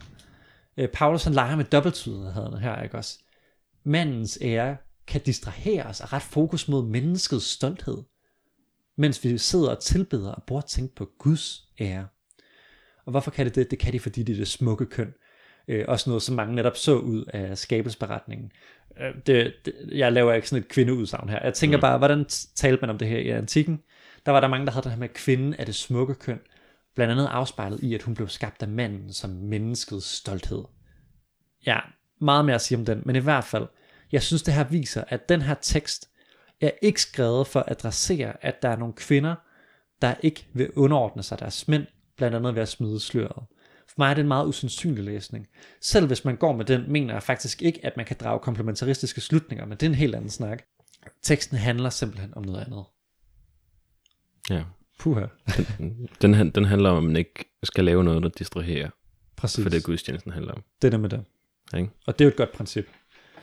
Øh, 0.78 0.90
Paulus 0.90 1.24
han 1.24 1.34
leger 1.34 1.56
med 1.56 1.66
dobbelttydigheden 1.66 2.58
her, 2.58 2.82
ikke 2.82 2.98
også? 2.98 3.20
Mandens 3.84 4.40
ære 4.42 4.78
kan 5.08 5.22
distrahere 5.22 5.84
os 5.84 6.02
og 6.02 6.14
ret 6.14 6.22
fokus 6.22 6.68
mod 6.68 6.86
menneskets 6.86 7.46
stolthed, 7.46 7.98
mens 8.98 9.24
vi 9.24 9.38
sidder 9.38 9.70
og 9.70 9.80
tilbeder 9.80 10.32
og 10.32 10.44
burde 10.44 10.68
tænke 10.68 10.96
på 10.96 11.10
Guds 11.20 11.70
ære. 11.80 12.08
Og 13.06 13.12
hvorfor 13.12 13.32
kan 13.32 13.46
det 13.46 13.56
det? 13.56 13.72
Det 13.72 13.80
kan 13.80 13.94
de, 13.94 14.00
fordi 14.00 14.24
det 14.24 14.34
er 14.34 14.38
det 14.38 14.48
smukke 14.48 14.86
køn. 14.86 15.14
Øh, 15.68 15.86
også 15.88 16.10
noget, 16.10 16.24
som 16.24 16.36
mange 16.36 16.56
netop 16.56 16.78
så 16.78 16.96
ud 16.96 17.26
af 17.34 17.58
skabelsberetningen. 17.58 18.52
Øh, 19.00 19.16
det, 19.26 19.54
det, 19.66 19.74
jeg 19.92 20.12
laver 20.12 20.34
ikke 20.34 20.50
sådan 20.50 20.64
et 20.64 20.70
kvindeudsagn 20.70 21.30
her. 21.30 21.40
Jeg 21.44 21.54
tænker 21.54 21.78
mm. 21.78 21.82
bare, 21.82 21.98
hvordan 21.98 22.26
talte 22.56 22.82
man 22.82 22.90
om 22.90 22.98
det 22.98 23.08
her 23.08 23.18
i 23.18 23.30
antikken? 23.30 23.82
Der 24.26 24.32
var 24.32 24.40
der 24.40 24.48
mange, 24.48 24.66
der 24.66 24.72
havde 24.72 24.84
det 24.84 24.92
her 24.92 25.00
med, 25.00 25.10
at 25.10 25.16
kvinden 25.16 25.56
er 25.60 25.66
det 25.66 25.76
smukke 25.76 26.16
køn. 26.16 26.40
Blandt 26.96 27.12
andet 27.12 27.26
afspejlet 27.26 27.80
i, 27.80 27.96
at 27.96 28.04
hun 28.04 28.14
blev 28.14 28.28
skabt 28.28 28.62
af 28.62 28.68
manden 28.68 29.14
som 29.14 29.30
menneskets 29.30 30.06
stolthed. 30.06 30.64
Ja, 31.66 31.80
meget 32.22 32.46
mere 32.46 32.56
at 32.56 32.62
sige 32.62 32.78
om 32.78 32.86
den, 32.86 33.02
men 33.06 33.16
i 33.16 33.20
hvert 33.20 33.44
fald, 33.44 33.68
jeg 34.12 34.24
synes 34.24 34.44
det 34.44 34.54
her 34.54 34.64
viser, 34.64 35.04
at 35.08 35.30
den 35.30 35.42
her 35.42 35.56
tekst 35.62 36.10
er 36.62 36.72
ikke 36.82 37.02
skrevet 37.02 37.48
for 37.48 37.60
at 37.60 37.72
adressere, 37.72 38.46
at 38.46 38.62
der 38.62 38.70
er 38.70 38.76
nogle 38.76 38.94
kvinder, 38.94 39.36
der 40.02 40.16
ikke 40.24 40.48
vil 40.54 40.72
underordne 40.72 41.24
sig 41.24 41.40
deres 41.40 41.68
mænd, 41.68 41.86
blandt 42.18 42.36
andet 42.36 42.56
ved 42.56 42.62
at 42.62 42.70
smide 42.70 43.00
sløret. 43.00 43.44
For 43.88 43.96
mig 43.98 44.10
er 44.10 44.14
det 44.14 44.22
en 44.22 44.28
meget 44.28 44.48
usandsynlig 44.48 45.04
læsning. 45.04 45.48
Selv 45.82 46.08
hvis 46.08 46.26
man 46.26 46.38
går 46.38 46.56
med 46.56 46.66
den, 46.66 46.92
mener 46.92 47.14
jeg 47.14 47.24
faktisk 47.24 47.62
ikke, 47.62 47.86
at 47.86 47.98
man 47.98 48.06
kan 48.06 48.18
drage 48.20 48.40
komplementaristiske 48.40 49.22
slutninger, 49.22 49.66
men 49.66 49.78
det 49.78 49.84
er 49.84 49.90
en 49.90 49.96
helt 49.96 50.16
anden 50.16 50.30
snak. 50.30 50.64
Teksten 51.22 51.58
handler 51.58 51.90
simpelthen 51.90 52.34
om 52.38 52.44
noget 52.44 52.66
andet. 52.66 52.84
Ja. 54.50 54.64
Puha. 55.00 55.26
Den, 56.22 56.34
han- 56.34 56.50
den 56.50 56.66
handler 56.66 56.90
om, 56.90 56.98
at 56.98 57.04
man 57.04 57.16
ikke 57.16 57.46
skal 57.64 57.86
lave 57.86 58.04
noget, 58.04 58.24
der 58.24 58.30
distraherer. 58.30 58.90
Præcis. 59.36 59.64
For 59.64 59.70
det 59.70 59.78
er 59.78 59.82
gudstjenesten 59.82 60.32
handler 60.32 60.54
om. 60.54 60.64
Det 60.82 60.94
er 60.94 60.98
med 60.98 61.10
det. 61.10 61.24
Ikke? 61.78 61.90
Og 62.08 62.20
det 62.20 62.26
er 62.26 62.28
jo 62.28 62.30
et 62.32 62.36
godt 62.38 62.52
princip. 62.52 62.86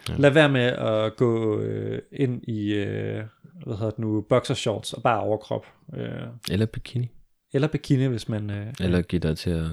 Ja. 0.08 0.12
Ja. 0.14 0.18
Lad 0.20 0.30
være 0.30 0.48
med 0.48 0.60
at 0.62 1.16
gå 1.16 1.60
øh, 1.60 2.02
ind 2.12 2.42
i, 2.48 2.72
øh, 2.74 3.24
hvad 3.66 3.76
hedder 3.76 3.90
det 3.90 3.98
nu, 3.98 4.20
boxershorts 4.20 4.92
og 4.92 5.02
bare 5.02 5.20
overkrop. 5.20 5.66
Øh, 5.96 6.10
Eller 6.50 6.66
bikini. 6.66 7.08
eller 7.52 7.68
bikini, 7.68 8.06
hvis 8.06 8.28
man... 8.28 8.50
Øh, 8.50 8.66
Eller 8.80 9.02
give 9.02 9.20
dig 9.20 9.38
til 9.38 9.50
at 9.50 9.66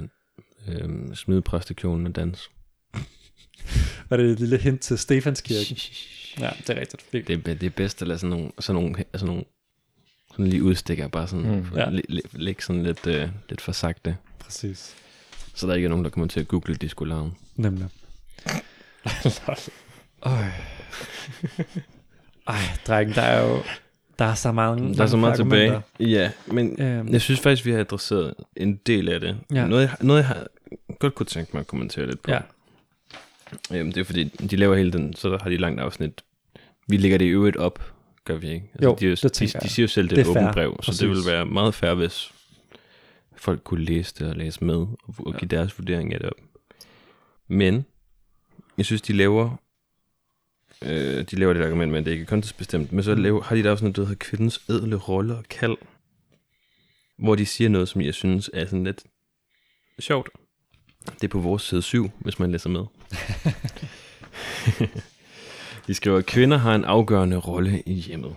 øh, 0.67 1.15
smide 1.15 1.41
præstekjolen 1.41 2.07
og 2.07 2.15
danse. 2.15 2.49
Var 4.09 4.17
det 4.17 4.25
et 4.31 4.39
lille 4.39 4.57
hint 4.57 4.81
til 4.81 4.97
Stefanskirken? 4.97 5.77
Ja, 6.39 6.49
det 6.57 6.69
er 6.69 6.79
rigtigt. 6.79 7.05
Det, 7.13 7.27
Det 7.27 7.33
er, 7.47 7.55
det 7.55 7.63
er 7.63 7.69
bedst 7.69 8.01
at 8.01 8.07
lade 8.07 8.19
sådan 8.19 8.29
nogle, 8.37 8.51
sådan 8.59 8.81
nogle, 8.81 9.03
sådan 9.13 9.27
nogle 9.27 9.43
sådan 10.37 10.47
lige 10.51 10.63
udstikker, 10.63 11.07
bare 11.07 11.27
sådan, 11.27 11.45
Mm. 11.71 11.77
Ja. 11.77 11.89
lig 12.33 12.55
sådan 12.59 12.83
lidt, 12.83 13.07
øh, 13.07 13.29
lidt 13.49 13.61
for 13.61 13.71
sagte, 13.71 14.17
præcis. 14.39 14.95
så 15.53 15.67
der 15.67 15.73
ikke 15.73 15.85
er 15.85 15.89
nogen, 15.89 16.05
der 16.05 16.11
kommer 16.11 16.27
til 16.27 16.39
at 16.39 16.47
google 16.47 16.75
Disco 16.75 17.03
Lounge. 17.03 17.33
Nemlig. 17.55 17.87
Øj. 20.21 20.43
Ej, 22.47 22.59
drengen, 22.87 23.15
der 23.15 23.21
er 23.21 23.47
jo... 23.49 23.61
Der 24.19 24.25
er 24.25 24.33
så 24.35 24.51
mange 24.51 24.93
Der 24.93 25.03
er 25.03 25.07
så 25.07 25.17
meget 25.17 25.35
tilbage. 25.35 25.81
Ja, 25.99 26.31
men 26.47 26.81
Øhm, 26.81 27.07
jeg 27.09 27.21
synes 27.21 27.39
faktisk, 27.39 27.65
vi 27.65 27.71
har 27.71 27.79
adresseret 27.79 28.33
en 28.55 28.75
del 28.75 29.09
af 29.09 29.19
det. 29.19 29.37
Ja. 29.53 29.67
Noget, 29.67 29.81
jeg, 29.83 29.95
noget, 30.01 30.19
jeg 30.19 30.27
har 30.27 30.47
godt 30.99 31.15
kunne 31.15 31.25
tænke 31.25 31.51
mig 31.53 31.59
at 31.59 31.67
kommentere 31.67 32.05
lidt 32.05 32.21
på. 32.21 32.31
Ja. 32.31 32.39
Øhm, 33.71 33.91
det 33.91 34.01
er 34.01 34.05
fordi, 34.05 34.23
de 34.23 34.55
laver 34.55 34.75
hele 34.75 34.91
den, 34.91 35.13
så 35.15 35.37
har 35.41 35.49
de 35.49 35.57
langt 35.57 35.81
afsnit. 35.81 36.21
Vi 36.87 36.97
lægger 36.97 37.17
det 37.17 37.25
i 37.25 37.29
øvrigt 37.29 37.57
op, 37.57 37.93
gør 38.27 38.37
vi 38.37 38.49
ikke? 38.51 38.69
Altså, 38.73 38.89
Jo, 38.89 38.95
de, 38.99 39.11
er 39.11 39.15
det 39.15 39.39
de, 39.39 39.45
de 39.47 39.51
jeg. 39.61 39.71
siger 39.71 39.83
jo 39.83 39.87
selv, 39.87 40.09
det, 40.09 40.17
er 40.17 40.21
et 40.21 40.27
åbent 40.27 40.53
brev, 40.53 40.77
så 40.81 40.85
Præcis. 40.85 40.99
det 40.99 41.09
vil 41.09 41.17
være 41.27 41.45
meget 41.45 41.75
fair, 41.75 41.93
hvis 41.93 42.33
folk 43.37 43.63
kunne 43.63 43.85
læse 43.85 44.15
det 44.19 44.29
og 44.29 44.35
læse 44.35 44.63
med, 44.63 44.75
og, 44.75 44.97
og 45.19 45.33
Ja. 45.33 45.39
give 45.39 45.49
deres 45.49 45.79
vurdering 45.79 46.13
af 46.13 46.19
det 46.19 46.29
op. 46.29 46.35
Men, 47.47 47.85
jeg 48.77 48.85
synes, 48.85 49.01
de 49.01 49.13
laver 49.13 49.55
øh, 50.81 51.23
de 51.31 51.35
laver 51.35 51.53
det 51.53 51.63
argument 51.65 51.91
med, 51.91 51.99
at 51.99 52.05
det 52.05 52.11
ikke 52.11 52.21
er 52.21 52.25
kontekstbestemt, 52.27 52.91
men 52.91 53.03
så 53.03 53.15
Mm. 53.15 53.21
laver, 53.21 53.41
har 53.41 53.55
de 53.55 53.63
der 53.63 53.71
også 53.71 53.83
noget, 53.83 53.95
der 53.95 54.01
hedder 54.01 54.15
kvindens 54.19 54.61
ædle 54.69 54.95
rolle 54.95 55.37
og 55.37 55.43
kald, 55.49 55.77
hvor 57.19 57.35
de 57.35 57.45
siger 57.45 57.69
noget, 57.69 57.89
som 57.89 58.01
jeg 58.01 58.13
synes 58.13 58.49
er 58.53 58.65
sådan 58.65 58.83
lidt 58.83 59.03
sjovt. 59.99 60.29
Det 61.05 61.23
er 61.23 61.27
på 61.27 61.39
vores 61.39 61.63
side 61.63 61.81
7, 61.81 62.09
hvis 62.19 62.39
man 62.39 62.51
læser 62.51 62.69
med. 62.69 62.81
de 65.87 65.93
skriver, 65.93 66.17
at 66.17 66.25
kvinder 66.25 66.57
har 66.57 66.75
en 66.75 66.85
afgørende 66.85 67.37
rolle 67.37 67.81
i 67.85 67.93
hjemmet. 67.93 68.35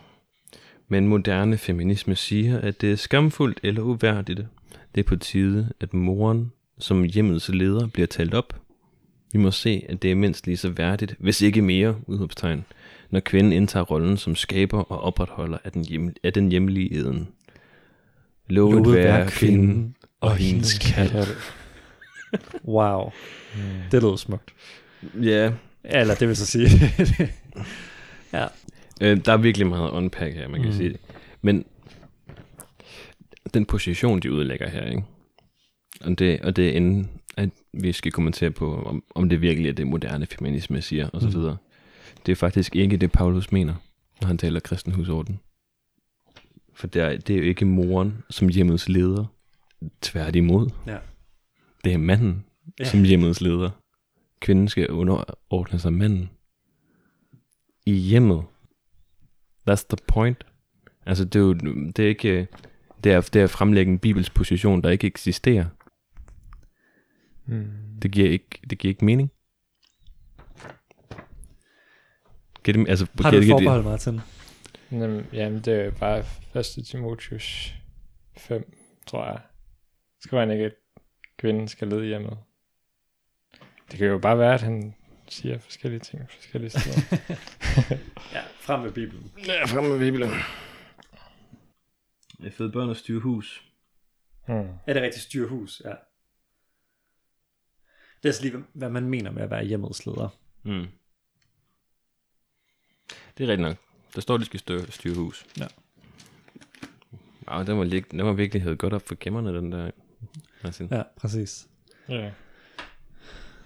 Men 0.88 1.08
moderne 1.08 1.58
feminisme 1.58 2.16
siger, 2.16 2.60
at 2.60 2.80
det 2.80 2.92
er 2.92 2.96
skamfuldt 2.96 3.60
eller 3.62 3.82
uværdigt. 3.82 4.40
Det 4.94 5.00
er 5.00 5.04
på 5.04 5.16
tide, 5.16 5.72
at 5.80 5.94
moren 5.94 6.52
som 6.78 7.02
hjemmets 7.02 7.48
leder 7.48 7.86
bliver 7.86 8.06
talt 8.06 8.34
op. 8.34 8.60
Vi 9.32 9.38
må 9.38 9.50
se, 9.50 9.86
at 9.88 10.02
det 10.02 10.10
er 10.10 10.14
mindst 10.14 10.46
lige 10.46 10.56
så 10.56 10.68
værdigt, 10.68 11.14
hvis 11.18 11.42
ikke 11.42 11.62
mere, 11.62 11.96
udråbstegn, 12.06 12.64
når 13.10 13.20
kvinden 13.20 13.52
indtager 13.52 13.84
rollen 13.84 14.16
som 14.16 14.36
skaber 14.36 14.92
og 14.92 15.00
opretholder 15.00 15.58
af 15.64 15.72
den, 15.72 15.84
hjem, 15.84 16.14
af 16.24 16.32
den 16.32 16.48
hjemlige 16.48 16.94
eden. 16.94 17.28
Lovet, 18.48 18.74
Lovet 18.74 18.94
være 18.94 19.26
kvinden 19.28 19.96
og 20.20 20.36
hendes 20.36 20.78
kald. 20.78 21.26
Wow. 22.64 23.10
Det 23.92 24.02
lød 24.02 24.18
smukt. 24.18 24.54
Ja, 25.22 25.52
Eller 25.84 26.14
det 26.14 26.28
vil 26.28 26.36
så 26.36 26.46
sige. 26.46 26.68
ja. 28.32 28.46
øh, 29.00 29.24
der 29.24 29.32
er 29.32 29.36
virkelig 29.36 29.66
meget 29.66 29.90
unpack 29.90 30.34
her, 30.34 30.48
man 30.48 30.60
kan 30.60 30.70
Mm. 30.70 30.76
sige. 30.76 30.98
Men 31.42 31.64
den 33.54 33.64
position, 33.66 34.20
de 34.20 34.32
udlægger 34.32 34.68
her, 34.68 34.84
ikke? 34.90 35.02
Og 36.00 36.18
det, 36.18 36.40
og 36.40 36.56
det 36.56 36.68
er 36.68 36.72
inden, 36.72 37.10
at 37.36 37.50
vi 37.72 37.92
skal 37.92 38.12
kommentere 38.12 38.50
på, 38.50 38.82
om, 38.82 39.02
om 39.14 39.28
det 39.28 39.40
virkelig 39.42 39.68
er 39.68 39.72
det 39.72 39.86
moderne 39.86 40.26
feminisme 40.26 40.82
siger, 40.82 41.08
og 41.08 41.20
så 41.20 41.26
Mm. 41.26 41.34
videre. 41.34 41.56
Det 42.26 42.32
er 42.32 42.36
faktisk 42.36 42.76
ikke 42.76 42.96
det, 42.96 43.12
Paulus 43.12 43.52
mener, 43.52 43.74
når 44.20 44.26
han 44.28 44.38
taler 44.38 44.60
kristen 44.60 44.92
husorden. 44.92 45.40
For 46.74 46.86
det 46.86 47.02
er, 47.02 47.16
det 47.16 47.34
er 47.34 47.38
jo 47.38 47.44
ikke 47.44 47.64
moren 47.64 48.22
som 48.30 48.48
hjemmets 48.48 48.88
leder. 48.88 49.24
Tværtimod. 50.02 50.70
Ja. 50.86 50.96
Det 51.84 51.92
er 51.92 51.98
manden 51.98 52.44
ja. 52.80 52.84
som 52.84 53.02
hjemmets 53.04 53.40
leder. 53.40 53.70
Kvinden 54.40 54.68
skal 54.68 54.90
underordne 54.90 55.78
sig 55.78 55.92
manden. 55.92 56.30
I 57.86 57.92
hjemmet. 57.92 58.44
That's 59.70 59.86
the 59.88 59.96
point. 60.06 60.44
Altså, 61.06 61.24
det 61.24 61.36
er 61.36 61.40
jo 61.40 61.52
det 61.52 61.98
er 61.98 62.08
ikke... 62.08 62.46
Det 63.04 63.12
er, 63.12 63.20
det 63.20 63.36
er 63.40 63.44
at 63.44 63.50
fremlægge 63.50 63.92
en 63.92 63.98
bibelsk 63.98 64.34
position, 64.34 64.82
der 64.82 64.90
ikke 64.90 65.06
eksisterer. 65.06 65.66
Mm. 67.46 67.70
Det 68.02 68.10
giver 68.10 68.30
ikke, 68.30 68.60
det 68.70 68.78
giver 68.78 68.90
ikke 68.92 69.04
mening. 69.04 69.30
Giver 72.64 72.76
det, 72.78 72.88
altså, 72.88 73.06
Har 73.20 73.30
du 73.30 73.36
et 73.36 73.40
det- 73.40 73.46
giver 73.46 73.58
det- 73.58 73.64
forbehold, 73.66 73.84
Martin? 73.84 74.20
Jamen, 74.92 75.26
jamen, 75.32 75.60
det 75.60 75.74
er 75.86 75.90
bare 75.90 76.24
1. 76.60 76.86
Timotius 76.86 77.74
5, 78.36 78.72
tror 79.06 79.24
jeg. 79.26 79.40
Skriver 80.20 80.40
han 80.42 80.50
ikke, 80.52 80.64
at 80.64 80.74
kvinden 81.38 81.68
skal 81.68 81.88
lede 81.88 82.06
hjemmet? 82.06 82.38
Det 83.90 83.98
kan 83.98 84.06
jo 84.06 84.18
bare 84.18 84.38
være, 84.38 84.54
at 84.54 84.60
han 84.62 84.94
siger 85.28 85.58
forskellige 85.58 86.00
ting 86.00 86.30
forskellige 86.30 86.70
steder. 86.70 87.00
Ja, 88.34 88.42
frem 88.60 88.80
med 88.80 88.92
Bibelen. 88.92 89.32
Ja, 89.46 89.64
frem 89.64 89.84
med 89.84 89.98
Bibelen. 89.98 90.30
Jeg 92.40 92.52
fede 92.52 92.72
børn 92.72 92.88
og 92.88 92.96
styre 92.96 93.20
hus. 93.20 93.64
hmm. 94.46 94.68
Er 94.86 94.92
det 94.92 95.02
rigtig 95.02 95.22
styrhus? 95.22 95.82
Ja. 95.84 95.88
Det 95.90 95.96
er 98.24 98.28
altså 98.28 98.42
lige, 98.42 98.64
hvad 98.72 98.90
man 98.90 99.08
mener 99.08 99.30
med 99.30 99.42
at 99.42 99.50
være 99.50 99.64
hjemmets 99.64 100.06
leder. 100.06 100.28
Mm. 100.62 100.86
Det 103.38 103.44
er 103.44 103.48
rigtigt 103.48 103.60
nok. 103.60 103.76
Der 104.14 104.20
står, 104.20 104.34
at 104.34 104.40
de 104.40 104.44
skal 104.46 104.60
styre, 104.60 104.86
styre 104.90 105.14
hus. 105.14 105.46
Ja. 105.58 105.66
Wow, 107.48 107.64
den 107.64 107.78
var, 107.78 107.84
lig, 107.84 108.10
den 108.10 108.24
var 108.24 108.32
virkelig 108.32 108.62
hævet 108.62 108.78
godt 108.78 108.92
op 108.92 109.08
for 109.08 109.16
gemmerne, 109.20 109.56
den 109.56 109.72
der. 109.72 109.90
Martin. 110.62 110.88
Ja. 110.90 110.96
Ja, 110.96 111.02
præcis. 111.16 111.68
Ja. 112.08 112.30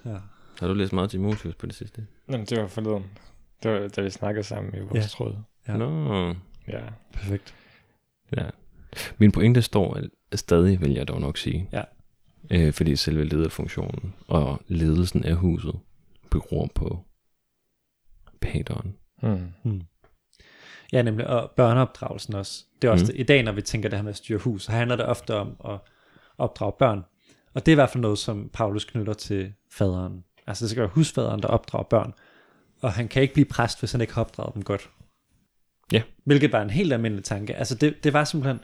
Ja. 0.06 0.16
Har 0.60 0.68
du 0.68 0.74
læst 0.74 0.92
meget 0.92 1.10
Timotheus 1.10 1.54
på 1.54 1.66
det 1.66 1.74
sidste? 1.74 2.06
Jamen, 2.30 2.46
det 2.46 2.60
var 2.60 2.66
forleden. 2.66 3.04
Det 3.62 3.70
var, 3.72 3.88
da 3.88 4.00
vi 4.02 4.10
snakkede 4.10 4.44
sammen 4.44 4.74
i 4.74 4.80
vores 4.80 4.94
Ja. 4.94 5.00
tråd. 5.00 5.36
Ja. 5.68 5.76
Nå, 5.76 6.34
Ja. 6.68 6.80
Perfekt. 7.12 7.54
ja. 8.36 8.46
Min 9.18 9.32
pointe 9.32 9.62
står 9.62 9.94
at 10.32 10.38
stadig, 10.38 10.80
vil 10.80 10.92
jeg 10.92 11.08
dog 11.08 11.20
nok 11.20 11.36
sige. 11.38 11.68
Ja. 11.72 11.82
Øh, 12.50 12.72
fordi 12.72 12.96
selve 12.96 13.24
lederfunktionen 13.24 14.14
og 14.28 14.60
ledelsen 14.68 15.24
af 15.24 15.34
huset 15.34 15.74
beror 16.30 16.68
på 16.74 17.04
pateren. 18.40 18.96
Hmm. 19.22 19.82
Ja, 20.92 21.02
nemlig, 21.02 21.26
og 21.26 21.50
børneopdragelsen 21.56 22.34
også. 22.34 22.64
Det 22.82 22.88
er 22.88 22.92
også 22.92 23.04
Mm. 23.04 23.06
mm. 23.06 23.12
det. 23.16 23.20
I 23.20 23.22
dag, 23.22 23.42
når 23.42 23.52
vi 23.52 23.62
tænker 23.62 23.88
det 23.88 23.98
her 23.98 24.02
med 24.02 24.10
at 24.10 24.16
styre 24.16 24.38
hus, 24.38 24.62
så 24.62 24.72
handler 24.72 24.96
det 24.96 25.06
ofte 25.06 25.34
om 25.36 25.56
at 25.64 25.78
opdrage 26.38 26.72
børn. 26.78 27.04
Og 27.54 27.66
det 27.66 27.72
er 27.72 27.74
i 27.74 27.82
hvert 27.82 27.90
fald 27.90 28.02
noget, 28.02 28.18
som 28.18 28.50
Paulus 28.52 28.84
knytter 28.84 29.12
til 29.12 29.52
faderen. 29.70 30.24
Altså 30.46 30.64
det 30.64 30.70
skal 30.70 30.80
være 30.80 30.90
husfaderen, 30.94 31.42
der 31.42 31.48
opdrager 31.48 31.84
børn. 31.84 32.12
Og 32.80 32.92
han 32.92 33.08
kan 33.08 33.22
ikke 33.22 33.34
blive 33.34 33.44
præst, 33.44 33.78
hvis 33.78 33.92
han 33.92 34.00
ikke 34.00 34.14
har 34.14 34.20
opdraget 34.20 34.54
dem 34.54 34.62
godt. 34.62 34.90
Ja. 35.92 36.02
Hvilket 36.24 36.52
var 36.52 36.62
en 36.62 36.70
helt 36.70 36.92
almindelig 36.92 37.24
tanke. 37.24 37.54
Altså 37.54 37.74
det, 37.74 38.04
det 38.04 38.12
var 38.12 38.24
simpelthen... 38.24 38.60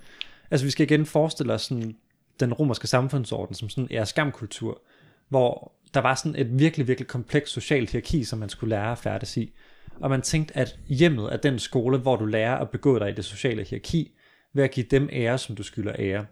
Altså 0.51 0.67
vi 0.67 0.71
skal 0.71 0.85
igen 0.91 1.07
forestille 1.07 1.53
os 1.53 1.63
sådan, 1.63 1.97
den 2.41 2.53
romerske 2.53 2.87
samfundsorden 2.87 3.55
som 3.55 3.69
sådan 3.69 3.89
en 3.91 4.07
skamkultur, 4.07 4.83
hvor 5.29 5.73
der 5.95 6.01
var 6.01 6.15
sådan 6.15 6.41
et 6.41 6.59
virkelig, 6.59 6.89
virkelig 6.89 7.09
komplekst 7.09 7.53
socialt 7.53 7.91
hierarki, 7.91 8.25
som 8.25 8.39
man 8.39 8.49
skulle 8.49 8.71
lære 8.71 8.93
at 8.93 8.99
færdes 8.99 9.37
i. 9.37 9.55
Og 10.01 10.11
man 10.11 10.23
tænkte, 10.23 10.57
at 10.57 10.79
hjemmet 10.87 11.33
er 11.33 11.37
den 11.37 11.59
skole, 11.59 11.99
hvor 11.99 12.17
du 12.17 12.27
lærer 12.27 12.57
at 12.57 12.71
begå 12.71 12.99
dig 12.99 13.11
i 13.11 13.15
det 13.15 13.25
sociale 13.25 13.65
hierarki, 13.65 14.13
ved 14.55 14.65
at 14.65 14.71
give 14.71 14.87
dem 14.91 15.09
ære, 15.13 15.39
som 15.39 15.57
du 15.57 15.63
skylder 15.63 15.93
ære. 15.99 16.27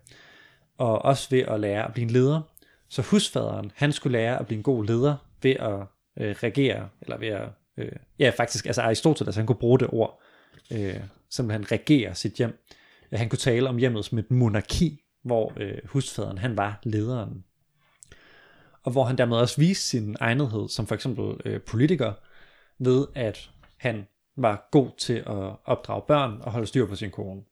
Og 0.78 1.04
også 1.04 1.30
ved 1.30 1.40
at 1.40 1.60
lære 1.60 1.86
at 1.86 1.92
blive 1.92 2.04
en 2.04 2.10
leder. 2.10 2.40
Så 2.88 3.02
husfaderen, 3.02 3.72
han 3.74 3.92
skulle 3.92 4.18
lære 4.18 4.38
at 4.38 4.46
blive 4.46 4.56
en 4.56 4.62
god 4.62 4.84
leder 4.84 5.16
ved 5.42 5.50
at 5.50 5.80
øh, 6.20 6.36
regere, 6.42 6.88
eller 7.00 7.18
ved 7.18 7.28
at, 7.28 7.48
øh, 7.76 7.92
ja 8.18 8.32
faktisk, 8.36 8.66
altså 8.66 8.82
Aristoteles, 8.82 9.36
han 9.36 9.46
kunne 9.46 9.56
bruge 9.56 9.78
det 9.78 9.88
ord, 9.92 10.20
øh, 10.72 11.00
simpelthen 11.30 11.72
regere 11.72 12.14
sit 12.14 12.32
hjem. 12.32 12.64
Han 13.12 13.28
kunne 13.28 13.38
tale 13.38 13.68
om 13.68 13.76
hjemmet 13.76 14.04
som 14.04 14.18
et 14.18 14.30
monarki, 14.30 15.00
hvor 15.22 15.52
øh, 15.56 15.78
husfaderen, 15.84 16.38
han 16.38 16.56
var 16.56 16.80
lederen. 16.82 17.44
Og 18.82 18.92
hvor 18.92 19.04
han 19.04 19.18
dermed 19.18 19.36
også 19.36 19.60
viste 19.60 19.84
sin 19.84 20.16
egnethed 20.20 20.68
som 20.68 20.86
for 20.86 20.94
eksempel 20.94 21.40
øh, 21.44 21.60
politiker, 21.60 22.12
ved 22.78 23.06
at 23.14 23.50
han 23.76 24.06
var 24.36 24.68
god 24.70 24.90
til 24.98 25.16
at 25.16 25.56
opdrage 25.64 26.02
børn 26.08 26.40
og 26.42 26.52
holde 26.52 26.66
styr 26.66 26.86
på 26.86 26.96
sin 26.96 27.10
kone. 27.10 27.42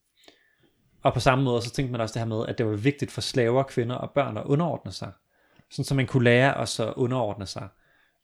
Og 1.07 1.15
på 1.15 1.21
samme 1.21 1.45
måde, 1.45 1.63
så 1.63 1.71
tænkte 1.71 1.93
man 1.93 2.01
også 2.01 2.13
det 2.13 2.21
her 2.21 2.37
med, 2.37 2.47
at 2.49 2.59
det 2.59 2.67
var 2.67 2.77
vigtigt 2.77 3.11
for 3.11 3.21
slaver, 3.21 3.63
kvinder 3.63 3.97
og 3.97 4.11
børn 4.11 4.37
at 4.37 4.45
underordne 4.45 4.93
sig. 4.93 5.13
Sådan 5.71 5.85
så 5.85 5.95
man 5.95 6.07
kunne 6.07 6.25
lære 6.25 6.59
at 6.59 6.69
så 6.69 6.93
underordne 6.97 7.47
sig 7.47 7.69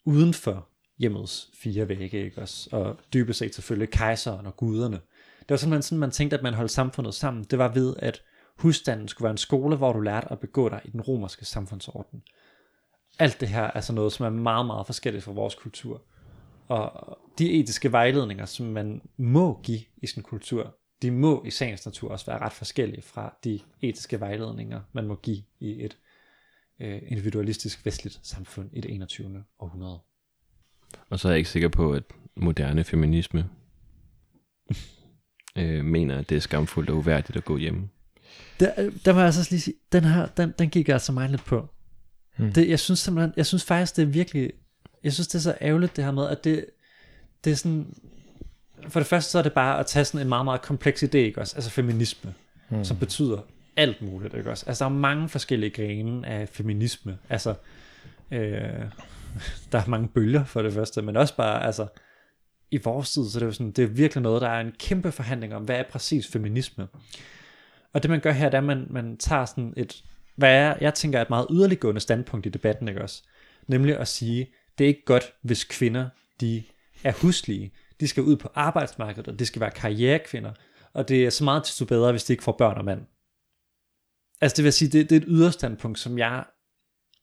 uden 0.05 0.35
for 0.35 0.69
hjemmets 0.99 1.51
fire 1.55 1.89
vægge, 1.89 2.25
ikke 2.25 2.41
også? 2.41 2.69
Og 2.73 2.97
dybest 3.15 3.39
set 3.39 3.55
selvfølgelig 3.55 3.91
kejseren 3.91 4.47
og 4.47 4.57
guderne. 4.57 5.01
Det 5.39 5.51
var 5.51 5.57
simpelthen 5.57 5.83
sådan, 5.83 5.99
man 5.99 6.11
tænkte, 6.11 6.37
at 6.37 6.43
man 6.43 6.55
holdt 6.55 6.71
samfundet 6.71 7.15
sammen. 7.15 7.45
Det 7.45 7.59
var 7.59 7.69
ved, 7.69 7.95
at 7.99 8.23
husstanden 8.57 9.09
skulle 9.09 9.25
være 9.25 9.31
en 9.31 9.39
skole, 9.39 9.77
hvor 9.77 9.93
du 9.93 10.01
lærte 10.01 10.33
at 10.33 10.41
begå 10.41 10.69
dig 10.69 10.81
i 10.85 10.91
den 10.91 11.01
romerske 11.01 11.45
samfundsorden. 11.45 12.23
Alt 13.19 13.41
det 13.41 13.49
her 13.49 13.71
er 13.75 13.81
sådan 13.81 13.95
noget, 13.95 14.13
som 14.13 14.27
er 14.27 14.31
meget, 14.31 14.67
meget 14.67 14.87
forskelligt 14.87 15.25
fra 15.25 15.33
vores 15.33 15.55
kultur. 15.55 16.03
Og 16.69 17.19
de 17.39 17.53
etiske 17.53 17.93
vejledninger, 17.93 18.45
som 18.45 18.67
man 18.67 19.03
må 19.17 19.61
give 19.63 19.81
i 19.97 20.07
sin 20.07 20.23
kultur, 20.23 20.75
de 21.03 21.11
må 21.11 21.45
i 21.47 21.51
sagens 21.51 21.87
natur 21.87 22.11
også 22.11 22.27
være 22.27 22.39
ret 22.39 22.53
forskellige 22.53 23.03
fra 23.03 23.37
de 23.45 23.61
etiske 23.81 24.21
vejledninger, 24.21 24.81
man 24.93 25.07
må 25.07 25.15
give 25.15 25.43
i 25.61 25.85
et 25.85 25.97
øh, 26.81 27.03
individualistisk 27.07 27.87
vestligt 27.87 28.21
samfund 28.23 28.71
i 28.73 28.81
det 28.81 28.95
21. 28.95 29.45
århundrede. 29.59 29.99
Og 31.11 31.21
så 31.21 31.29
er 31.29 31.33
jeg 31.33 31.39
ikke 31.39 31.51
sikker 31.51 31.69
på, 31.69 31.93
at 31.93 32.03
moderne 32.37 32.85
feminisme 32.85 33.51
øh, 35.59 35.85
mener, 35.85 36.19
at 36.19 36.29
det 36.29 36.37
er 36.37 36.41
skamfuldt 36.41 36.91
og 36.91 36.97
uværdigt 36.97 37.37
at 37.37 37.45
gå 37.45 37.57
hjemme. 37.57 37.89
Der, 38.61 38.91
der 39.05 39.13
må 39.13 39.19
jeg 39.19 39.27
altså 39.27 39.49
lige 39.51 39.61
sige, 39.61 39.77
den 39.93 40.05
her, 40.05 40.27
den, 40.27 40.55
den 40.59 40.71
gik 40.71 40.89
altså 40.89 41.13
mig 41.13 41.29
lidt 41.29 41.45
på. 41.45 41.69
Hmm. 42.37 42.53
Det, 42.53 42.69
jeg 42.69 42.81
synes 42.81 42.99
simpelthen, 42.99 43.33
jeg 43.37 43.47
synes 43.47 43.65
faktisk, 43.65 43.97
det 43.97 44.03
er 44.03 44.07
virkelig, 44.07 44.53
jeg 45.05 45.13
synes 45.13 45.29
det 45.29 45.35
er 45.35 45.43
så 45.43 45.57
ærgerligt 45.61 45.97
det 45.97 46.05
her 46.05 46.13
med, 46.13 46.29
at 46.29 46.45
det, 46.45 46.67
det 47.45 47.51
er 47.53 47.57
sådan, 47.57 47.95
for 48.89 49.01
det 49.01 49.07
første 49.07 49.31
så 49.31 49.39
er 49.39 49.43
det 49.43 49.53
bare 49.53 49.79
at 49.79 49.87
tage 49.87 50.05
sådan 50.05 50.21
en 50.21 50.29
meget, 50.29 50.45
meget 50.45 50.63
kompleks 50.63 51.03
idé, 51.03 51.17
ikke 51.17 51.41
også? 51.41 51.57
Altså 51.57 51.71
feminisme, 51.71 52.35
hmm. 52.69 52.85
som 52.85 52.97
betyder 52.97 53.39
alt 53.77 54.03
muligt, 54.03 54.35
ikke 54.35 54.51
også? 54.51 54.65
Altså 54.67 54.85
der 54.85 54.91
er 54.91 54.95
mange 54.95 55.29
forskellige 55.29 55.71
grene 55.71 56.27
af 56.27 56.49
feminisme, 56.49 57.19
altså 57.29 57.55
øh, 58.31 58.51
der 59.73 59.79
er 59.79 59.89
mange 59.89 60.09
bølger 60.09 60.45
for 60.45 60.63
det 60.63 60.73
første, 60.73 61.03
men 61.03 61.17
også 61.17 61.37
bare, 61.37 61.65
altså 61.67 61.87
i 62.71 62.77
vores 62.85 63.13
tid, 63.13 63.31
så 63.31 63.39
det 63.39 63.43
er 63.43 63.47
jo 63.47 63.53
sådan, 63.53 63.73
det 63.73 63.83
er 63.85 63.89
virkelig 63.89 64.23
noget, 64.23 64.43
der 64.43 64.49
er 64.49 64.61
en 64.61 64.73
kæmpe 64.79 65.13
forhandling 65.13 65.55
om, 65.55 65.63
hvad 65.63 65.77
er 65.77 65.83
præcis 65.91 66.29
feminisme? 66.29 66.89
Og 67.93 68.03
det 68.03 68.11
man 68.11 68.21
gør 68.21 68.33
her, 68.33 68.45
det 68.45 68.55
er, 68.55 68.59
at 68.59 68.65
man, 68.65 68.87
man 68.91 69.17
tager 69.17 69.45
sådan 69.45 69.75
et, 69.77 70.05
hvad 70.37 70.55
er, 70.55 70.75
jeg 70.81 70.95
tænker 70.95 71.19
er 71.19 71.23
et 71.23 71.31
meget 71.31 71.47
yderliggående 71.51 72.01
standpunkt 72.01 72.47
i 72.47 72.49
debatten, 72.49 72.89
ikke 72.89 73.03
også? 73.03 73.23
Nemlig 73.67 73.99
at 73.99 74.09
sige, 74.09 74.51
det 74.79 74.85
er 74.85 74.89
ikke 74.89 75.05
godt, 75.05 75.33
hvis 75.43 75.65
kvinder, 75.65 76.09
de 76.41 76.63
er 77.05 77.13
huslige. 77.13 77.73
De 78.03 78.09
skal 78.09 78.23
ud 78.23 78.37
på 78.37 78.49
arbejdsmarkedet, 78.55 79.29
og 79.29 79.39
det 79.39 79.47
skal 79.47 79.61
være 79.61 79.71
karrierekvinder. 79.71 80.53
Og 80.93 81.09
det 81.09 81.25
er 81.25 81.31
så 81.31 81.45
meget 81.45 81.65
til 81.65 81.85
bedre, 81.85 82.11
hvis 82.11 82.25
de 82.25 82.33
ikke 82.33 82.43
får 82.43 82.57
børn 82.59 82.79
og 82.79 82.85
mand. 82.85 83.07
Altså 84.41 84.57
det 84.57 84.65
vil 84.65 84.73
sige, 84.73 84.89
det, 84.89 85.11
det 85.11 85.17
er 85.17 85.21
et 85.21 85.27
yderstandpunkt, 85.29 85.99
som 85.99 86.19
jeg 86.19 86.45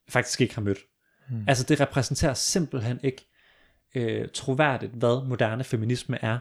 faktisk 0.10 0.42
ikke 0.42 0.56
har 0.56 0.62
mødt. 0.62 0.80
Hmm. 1.30 1.44
Altså 1.48 1.64
det 1.64 1.80
repræsenterer 1.80 2.34
simpelthen 2.34 3.00
ikke 3.04 3.28
øh, 3.96 4.28
troværdigt, 4.34 4.92
hvad 4.92 5.28
moderne 5.28 5.64
feminisme 5.64 6.24
er. 6.24 6.40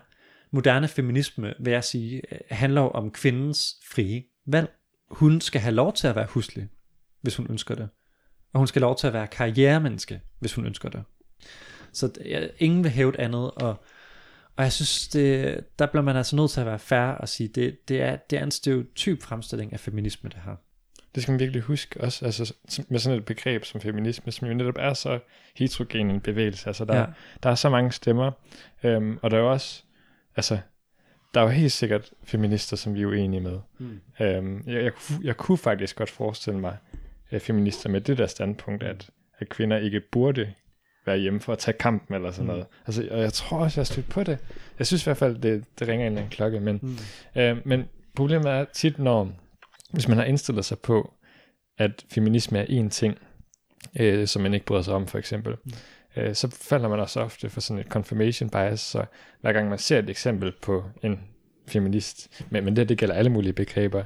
Moderne 0.51 0.89
feminisme, 0.89 1.55
vil 1.61 1.73
jeg 1.73 1.85
sige, 1.85 2.23
øh, 2.33 2.39
handler 2.51 2.81
jo 2.81 2.89
om 2.89 3.11
kvindens 3.11 3.77
frie 3.91 4.25
valg. 4.47 4.75
Hun 5.11 5.41
skal 5.41 5.61
have 5.61 5.75
lov 5.75 5.93
til 5.93 6.07
at 6.07 6.17
være 6.17 6.27
huslig, 6.27 6.69
hvis 7.21 7.37
hun 7.37 7.47
ønsker 7.51 7.75
det. 7.75 7.89
Og 8.53 8.59
hun 8.59 8.67
skal 8.67 8.83
have 8.83 8.89
lov 8.89 8.97
til 8.97 9.07
at 9.07 9.13
være 9.13 9.27
karrieremenneske, 9.27 10.21
hvis 10.39 10.55
hun 10.55 10.67
ønsker 10.67 10.89
det. 10.89 11.05
Så 11.93 12.13
ingen 12.59 12.85
vil 12.85 12.91
hæve 12.91 13.21
andet, 13.21 13.51
og, 13.51 13.85
og 14.59 14.65
jeg 14.65 14.73
synes, 14.73 15.09
det, 15.09 15.61
der 15.79 15.87
bliver 15.87 16.03
man 16.03 16.17
altså 16.17 16.37
nødt 16.37 16.51
til 16.51 16.61
at 16.61 16.67
være 16.67 16.79
fair 16.79 17.01
og 17.01 17.29
sige, 17.29 17.49
det, 17.49 17.89
det, 17.89 18.03
er, 18.03 18.17
det 18.17 18.39
er 18.39 18.43
en 18.45 18.51
stereotyp 18.51 19.23
fremstilling 19.23 19.73
af 19.73 19.81
feminisme, 19.81 20.31
det 20.31 20.39
her. 20.45 20.57
Det 21.15 21.23
skal 21.23 21.33
man 21.33 21.41
virkelig 21.41 21.63
huske 21.63 22.01
også, 22.01 22.25
altså 22.25 22.55
med 22.89 22.99
sådan 22.99 23.19
et 23.19 23.25
begreb 23.25 23.65
som 23.65 23.81
feminisme, 23.81 24.33
som 24.33 24.49
jo 24.49 24.55
netop 24.55 24.75
er 24.79 24.95
så 24.95 25.19
heterogen 25.57 26.11
en 26.11 26.21
bevægelse. 26.21 26.67
Altså 26.67 26.85
der, 26.85 26.99
Ja. 26.99 27.07
der 27.43 27.51
er 27.51 27.55
så 27.55 27.69
mange 27.71 27.93
stemmer, 27.93 28.31
øhm, 28.83 29.19
og 29.23 29.31
der 29.31 29.37
er 29.37 29.41
jo 29.41 29.51
også, 29.53 29.83
altså 30.37 30.59
der 31.35 31.41
er 31.41 31.45
jo 31.45 31.51
helt 31.51 31.73
sikkert 31.73 32.11
feminister, 32.25 32.77
som 32.77 32.95
vi 32.95 33.03
er 33.03 33.07
uenige 33.07 33.41
med. 33.41 33.59
Mm. 33.79 34.01
Øhm, 34.21 34.63
jeg, 34.67 34.83
jeg, 34.85 34.93
kunne- 34.93 35.21
jeg 35.23 35.37
kunne 35.37 35.59
faktisk 35.59 35.97
godt 35.97 36.11
forestille 36.11 36.61
mig 36.61 36.77
øh, 37.33 37.41
feminister 37.41 37.91
med 37.91 38.01
det 38.01 38.19
der 38.19 38.27
standpunkt, 38.27 38.83
at, 38.83 39.11
at 39.39 39.49
kvinder 39.49 39.77
ikke 39.77 40.01
burde 40.13 40.53
være 41.09 41.19
hjemme 41.19 41.41
for 41.41 41.53
at 41.53 41.59
tage 41.59 41.77
kampen 41.79 42.15
eller 42.15 42.31
sådan 42.31 42.45
Mm. 42.45 42.51
noget. 42.51 42.67
Altså, 42.87 43.09
og 43.11 43.21
jeg 43.21 43.33
tror 43.33 43.59
også, 43.59 43.81
jeg 43.81 43.83
har 43.83 43.93
stødt 43.93 44.09
på 44.09 44.23
det. 44.25 44.39
Jeg 44.79 44.87
synes 44.87 45.03
i 45.03 45.05
hvert 45.05 45.17
fald, 45.17 45.39
det, 45.39 45.65
det 45.79 45.89
ringer 45.89 46.07
en 46.07 46.17
anden 46.19 46.31
klokke, 46.31 46.61
men 46.61 46.79
Mm. 46.83 46.97
Øh, 47.41 47.57
men 47.65 47.85
problemet 48.17 48.47
er 48.53 48.65
tit, 48.75 48.99
når 48.99 49.31
hvis 49.91 50.09
man 50.09 50.17
har 50.19 50.25
indstillet 50.25 50.65
sig 50.65 50.79
på, 50.79 51.15
at 51.79 52.05
feminisme 52.15 52.59
er 52.59 52.85
én 52.85 52.89
ting, 52.89 53.19
øh, 54.01 54.27
som 54.27 54.43
man 54.43 54.55
ikke 54.55 54.67
bryder 54.67 54.83
sig 54.83 54.95
om, 54.95 55.07
for 55.07 55.19
eksempel, 55.19 55.57
øh, 56.17 56.35
så 56.35 56.51
falder 56.61 56.89
man 56.89 57.01
også 57.01 57.21
ofte 57.21 57.49
for 57.51 57.61
sådan 57.61 57.81
et 57.81 57.87
confirmation 57.87 58.51
bias, 58.51 58.81
så 58.81 59.05
hver 59.41 59.53
gang 59.53 59.69
man 59.69 59.79
ser 59.79 59.99
et 59.99 60.11
eksempel 60.11 60.53
på 60.63 60.85
en 61.03 61.21
feminist, 61.69 62.43
men, 62.51 62.65
men 62.65 62.77
det, 62.77 62.89
det 62.89 62.99
gælder 62.99 63.15
alle 63.15 63.31
mulige 63.31 63.53
begreber, 63.53 64.05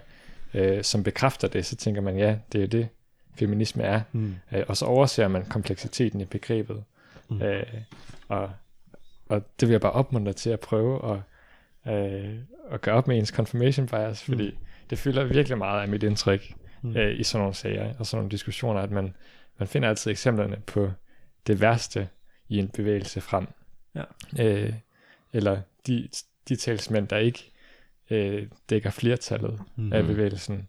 øh, 0.55 0.83
som 0.85 1.03
bekræfter 1.03 1.49
det, 1.49 1.67
så 1.67 1.77
tænker 1.77 2.01
man, 2.01 2.19
ja, 2.19 2.37
det 2.53 2.63
er 2.63 2.67
det, 2.67 2.89
feminisme 3.35 3.83
er. 3.83 4.01
Mm. 4.13 4.35
Øh, 4.53 4.65
og 4.69 4.77
så 4.77 4.85
overser 4.87 5.29
man 5.29 5.45
kompleksiteten 5.45 6.21
i 6.21 6.25
begrebet. 6.25 6.85
Mm. 7.31 7.37
Mm. 7.37 7.43
Øh, 7.43 7.67
og, 8.29 8.51
og 9.29 9.43
det 9.61 9.69
vil 9.69 9.73
jeg 9.73 9.81
bare 9.81 9.93
opmuntre 9.93 10.33
til 10.33 10.51
at 10.51 10.61
prøve 10.61 11.13
at, 11.13 11.93
øh, 11.95 12.35
at 12.71 12.81
gøre 12.81 12.95
op 12.95 13.09
med 13.09 13.19
ens 13.19 13.29
confirmation 13.29 13.87
bias, 13.87 14.23
fordi 14.23 14.51
mm. 14.51 14.57
det 14.91 14.99
fylder 14.99 15.25
virkelig 15.25 15.59
meget 15.59 15.83
af 15.83 15.89
mit 15.89 16.03
indtryk 16.03 16.55
Mm. 16.85 16.91
mm. 16.91 16.97
øh, 16.97 17.21
i 17.21 17.23
sådan 17.23 17.41
nogle 17.41 17.55
sager 17.55 17.95
og 17.99 18.07
sådan 18.07 18.19
nogle 18.19 18.31
diskussioner, 18.31 18.81
at 18.81 18.91
man, 18.91 19.15
man 19.59 19.69
finder 19.69 19.89
altid 19.89 20.11
eksemplerne 20.11 20.57
på 20.67 20.91
det 21.47 21.61
værste 21.61 22.09
i 22.49 22.59
en 22.59 22.69
bevægelse 22.69 23.21
frem. 23.21 23.47
Ja. 23.95 24.03
Øh, 24.41 24.73
eller 25.33 25.61
de, 25.87 26.09
de 26.49 26.57
talsmænd, 26.57 27.09
der 27.09 27.17
ikke 27.17 27.53
øh, 28.11 28.47
dækker 28.71 28.91
flertallet 28.91 29.61
Mm. 29.77 29.93
af 29.93 30.05
bevægelsen, 30.07 30.69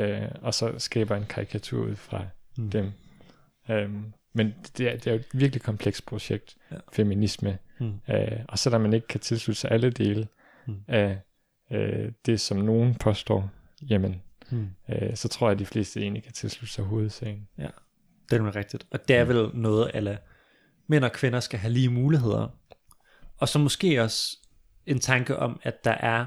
øh, 0.00 0.28
og 0.42 0.54
så 0.54 0.74
skaber 0.78 1.16
en 1.16 1.26
karikatur 1.26 1.84
ud 1.86 1.96
fra 1.96 2.26
Mm. 2.58 2.70
dem. 2.70 2.92
Øhm, 3.70 4.12
men 4.32 4.54
det 4.78 4.88
er, 4.88 4.92
det 4.96 5.06
er 5.06 5.10
jo 5.10 5.16
et 5.18 5.26
virkelig 5.34 5.62
komplekst 5.62 6.06
projekt, 6.06 6.56
Ja. 6.70 6.74
ja. 6.76 6.80
feminisme. 6.92 7.58
Mm. 7.80 7.92
Øh, 8.10 8.40
og 8.48 8.58
selvom 8.58 8.80
man 8.80 8.92
ikke 8.92 9.06
kan 9.06 9.20
tilslutte 9.20 9.60
sig 9.60 9.70
alle 9.70 9.90
dele 9.90 10.28
Mm. 10.66 10.72
mm. 10.72 10.80
af 10.88 11.20
øh, 11.72 12.12
det, 12.26 12.40
som 12.40 12.56
nogen 12.58 12.94
påstår, 12.94 13.50
jamen, 13.90 14.22
Mm. 14.50 14.68
øh, 14.88 15.16
så 15.16 15.28
tror 15.28 15.48
jeg, 15.48 15.52
at 15.52 15.58
de 15.58 15.66
fleste 15.66 16.00
egentlig 16.00 16.22
kan 16.22 16.32
tilslutte 16.32 16.72
sig 16.74 16.84
hovedsagen. 16.84 17.48
Det 18.30 18.40
er 18.40 18.56
rigtigt. 18.56 18.86
Og 18.90 19.08
det 19.08 19.16
er 19.16 19.24
vel 19.24 19.50
noget, 19.54 19.90
alle 19.94 20.18
mænd 20.86 21.04
og 21.04 21.12
kvinder 21.12 21.40
skal 21.40 21.58
have 21.58 21.72
lige 21.72 21.88
muligheder. 21.88 22.48
Og 23.38 23.48
så 23.48 23.58
måske 23.58 24.02
også 24.02 24.36
en 24.86 25.00
tanke 25.00 25.36
om, 25.36 25.60
at 25.62 25.84
der 25.84 25.90
er 25.90 26.26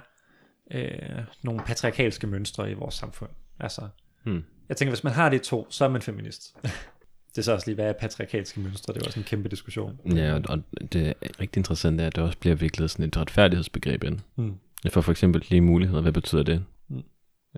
øh, 0.72 1.24
nogle 1.44 1.62
patriarkalske 1.66 2.28
mønstre 2.28 2.72
i 2.72 2.74
vores 2.74 2.96
samfund. 2.96 3.30
Altså, 3.60 3.82
Hmm. 4.24 4.44
jeg 4.70 4.78
tænker, 4.78 4.92
hvis 4.92 5.04
man 5.04 5.14
har 5.14 5.30
de 5.30 5.38
to, 5.38 5.68
så 5.70 5.86
er 5.86 5.90
man 5.90 6.02
feminist. 6.02 6.56
det 7.32 7.38
er 7.38 7.42
så 7.42 7.54
også 7.54 7.68
lige, 7.68 7.76
hvad 7.76 7.86
er 7.90 7.94
patriarkalske 7.94 8.60
mønstre? 8.60 8.94
Det 8.94 9.02
er 9.02 9.06
også 9.06 9.20
en 9.20 9.24
kæmpe 9.24 9.50
diskussion. 9.50 10.00
Ja, 10.16 10.40
og, 10.50 10.60
det 10.94 11.08
er 11.08 11.14
rigtig 11.40 11.60
interessant, 11.60 12.02
er, 12.02 12.08
at 12.08 12.16
der 12.16 12.22
også 12.22 12.38
bliver 12.38 12.56
viklet 12.56 12.90
sådan 12.92 13.06
et 13.06 13.18
retfærdighedsbegreb 13.18 14.04
ind. 14.04 14.20
Mm. 14.36 14.54
For 14.90 15.02
for 15.02 15.12
eksempel 15.12 15.46
lige 15.50 15.62
muligheder, 15.62 16.02
hvad 16.02 16.12
betyder 16.12 16.44
det? 16.44 16.64
Mm. 16.90 17.04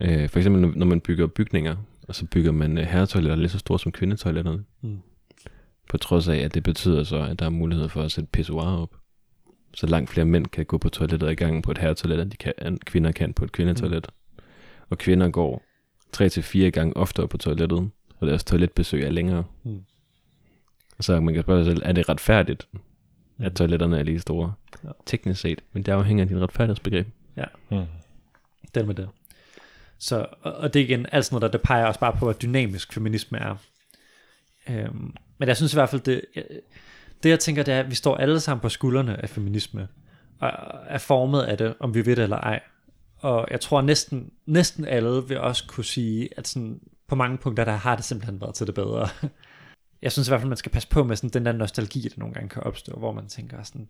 Øh, 0.02 0.30
for 0.30 0.40
eksempel, 0.40 0.68
når- 0.78 0.86
man 0.86 1.02
bygger 1.02 1.28
bygninger, 1.28 1.76
og 2.08 2.16
så 2.16 2.26
bygger 2.26 2.52
man 2.52 2.78
øh, 2.78 2.84
herretoiletter 2.84 3.36
lige 3.36 3.50
så 3.50 3.60
store 3.60 3.80
som 3.80 3.92
kvindetoiletterne. 3.92 4.64
Mm. 4.82 5.00
På 5.90 5.98
trods 5.98 6.28
af, 6.28 6.36
at 6.38 6.54
det 6.54 6.64
betyder 6.64 7.04
så, 7.04 7.18
at 7.18 7.40
der 7.40 7.46
er 7.46 7.50
mulighed 7.50 7.90
for 7.90 8.02
at 8.02 8.12
sætte 8.12 8.30
pissoir 8.34 8.78
op. 8.82 8.96
Så 9.74 9.88
langt 9.88 10.10
flere 10.10 10.26
mænd 10.26 10.46
kan 10.48 10.66
gå 10.66 10.78
på 10.78 10.90
toilettet 10.90 11.32
i 11.32 11.36
gangen 11.36 11.62
på 11.62 11.72
et 11.72 11.78
herretoilet, 11.78 12.22
end 12.22 12.32
de 12.32 12.38
kan, 12.38 12.54
end 12.66 12.80
kvinder 12.86 13.12
kan 13.12 13.34
på 13.34 13.44
et 13.46 13.52
kvindetoilet. 13.52 14.08
Mm. 14.38 14.44
Og 14.90 14.98
kvinder 14.98 15.30
går 15.30 15.64
3 16.16 16.30
til 16.30 16.44
fire 16.44 16.72
gange 16.72 16.98
oftere 16.98 17.28
på 17.28 17.38
toilettet, 17.38 17.90
og 18.20 18.28
deres 18.28 18.44
toiletbesøg 18.44 19.04
er 19.04 19.10
længere. 19.12 19.44
Mm. 19.64 19.82
Så 21.00 21.20
man 21.20 21.34
kan 21.34 21.44
spørge 21.44 21.66
sig 21.66 21.72
selv, 21.74 21.82
er 21.86 21.92
det 21.92 22.10
retfærdigt, 22.10 22.68
at 23.40 23.52
Mm. 23.52 23.56
toiletterne 23.56 24.00
er 24.00 24.04
lige 24.04 24.20
store? 24.20 24.54
Ja. 24.84 24.90
Teknisk 25.06 25.42
set, 25.42 25.62
men 25.74 25.84
det 25.84 25.92
afhænger 25.92 26.24
af 26.24 26.28
din 26.28 26.42
retfærdighedsbegreb. 26.42 27.08
Mm. 27.72 27.84
Den 28.76 28.88
med 28.88 28.96
det. 28.96 29.10
Så, 30.00 30.26
og, 30.42 30.54
og 30.54 30.74
det 30.74 30.80
er 30.80 30.84
igen 30.84 31.06
alt 31.12 31.26
sådan 31.26 31.36
noget, 31.36 31.54
der 31.54 31.58
det 31.58 31.68
peger 31.68 31.86
også 31.86 32.00
bare 32.00 32.12
på, 32.12 32.18
hvor 32.18 32.34
dynamisk 32.34 32.94
feminisme 32.94 33.38
er. 33.38 33.56
Øhm, 34.70 35.14
men 35.38 35.48
jeg 35.48 35.58
synes 35.58 35.74
i 35.74 35.76
hvert 35.76 35.90
fald, 35.90 36.02
det, 36.02 36.22
det 37.24 37.30
jeg 37.30 37.40
tænker, 37.40 37.64
det 37.64 37.74
er, 37.74 37.80
at 37.80 37.90
vi 37.90 37.96
står 37.96 38.16
alle 38.18 38.40
sammen 38.40 38.62
på 38.62 38.70
skuldrene 38.70 39.22
af 39.22 39.30
feminisme, 39.30 39.88
og 40.40 40.52
er 40.88 40.98
formet 40.98 41.42
af 41.42 41.58
det, 41.58 41.76
om 41.80 41.94
vi 41.94 42.06
ved 42.06 42.16
det 42.16 42.24
eller 42.24 42.38
ej. 42.38 42.60
Og 43.26 43.48
jeg 43.52 43.62
tror 43.62 43.82
næsten, 43.82 44.32
næsten 44.46 44.86
alle 44.86 45.28
vil 45.28 45.40
også 45.40 45.64
kunne 45.68 45.84
sige, 45.86 46.30
at 46.38 46.48
sådan, 46.48 46.80
på 47.08 47.16
mange 47.16 47.38
punkter, 47.38 47.66
der 47.66 47.72
har 47.72 47.96
det 47.96 48.06
simpelthen 48.06 48.42
været 48.42 48.56
til 48.56 48.68
det 48.68 48.76
bedre. 48.76 49.08
Jeg 50.02 50.12
synes 50.12 50.28
i 50.28 50.32
hvert 50.32 50.42
fald, 50.42 50.50
man 50.50 50.58
skal 50.58 50.72
passe 50.72 50.90
på 50.90 51.04
med 51.04 51.16
sådan, 51.16 51.30
den 51.30 51.46
der 51.46 51.52
nostalgi, 51.52 52.02
der 52.02 52.16
nogle 52.18 52.34
gange 52.34 52.50
kan 52.50 52.64
opstå, 52.64 52.92
hvor 52.98 53.12
man 53.12 53.28
tænker 53.28 53.64
sådan, 53.64 53.88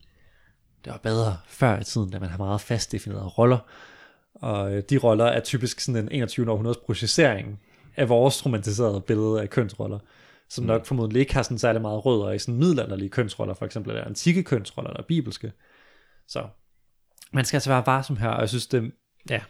det 0.85 0.91
var 0.91 0.97
bedre 0.97 1.37
før 1.47 1.79
i 1.79 1.83
tiden, 1.83 2.09
da 2.09 2.19
man 2.19 2.29
har 2.29 2.37
meget 2.37 2.61
fast 2.61 2.91
definerede 2.91 3.27
roller, 3.27 3.57
og 4.35 4.75
øh, 4.75 4.83
de 4.89 4.97
roller 4.97 5.25
er 5.25 5.39
typisk 5.39 5.79
sådan 5.79 6.03
en 6.03 6.11
21. 6.11 6.51
århundredes 6.51 6.77
processering 6.85 7.59
af 7.95 8.09
vores 8.09 8.45
romantiserede 8.45 9.01
billede 9.01 9.41
af 9.41 9.49
kønsroller, 9.49 9.99
som 10.49 10.63
Mm. 10.63 10.67
nok 10.67 10.85
formodentlig 10.85 11.19
ikke 11.19 11.33
har 11.33 11.43
sådan 11.43 11.57
særlig 11.57 11.81
meget 11.81 12.05
rødder 12.05 12.31
i 12.31 12.39
sådan 12.39 12.55
middelalderlige 12.55 13.09
kønsroller, 13.09 13.53
for 13.53 13.65
eksempel 13.65 13.91
eller 13.91 14.05
antikke 14.05 14.43
kønsroller, 14.43 14.91
eller 14.91 15.03
bibelske. 15.07 15.51
Så 16.27 16.47
man 17.33 17.45
skal 17.45 17.57
altså 17.57 17.69
være 17.69 17.83
varsom 17.85 18.17
her, 18.17 18.29
og 18.29 18.41
jeg 18.41 18.49
synes, 18.49 18.67
det, 18.67 18.91
ja, 19.29 19.41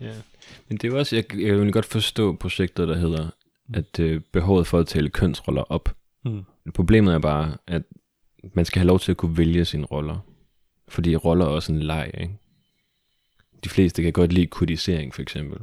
Ja. 0.00 0.12
Men 0.68 0.78
det 0.78 0.84
er 0.84 0.92
jo 0.92 0.98
også, 0.98 1.16
jeg, 1.16 1.24
jeg 1.40 1.58
vil 1.60 1.72
godt 1.72 1.84
forstå 1.84 2.36
projektet, 2.36 2.88
der 2.88 2.96
hedder, 2.96 3.30
at 3.74 4.00
øh, 4.00 4.20
behovet 4.32 4.66
for 4.66 4.78
at 4.78 4.86
tale 4.86 5.08
kønsroller 5.10 5.62
op. 5.62 5.96
mm, 6.24 6.44
Problemet 6.74 7.14
er 7.14 7.18
bare, 7.18 7.56
at 7.66 7.82
man 8.54 8.64
skal 8.64 8.80
have 8.80 8.86
lov 8.86 8.98
til 9.00 9.10
at 9.10 9.16
kunne 9.16 9.38
vælge 9.38 9.64
sine 9.64 9.84
roller. 9.84 10.18
Fordi 10.88 11.16
roller 11.16 11.44
er 11.44 11.48
også 11.48 11.72
en 11.72 11.82
leg, 11.82 12.10
ikke? 12.20 12.38
De 13.64 13.68
fleste 13.68 14.02
kan 14.02 14.12
godt 14.12 14.32
lide 14.32 14.46
kodisering, 14.46 15.14
for 15.14 15.22
eksempel. 15.22 15.58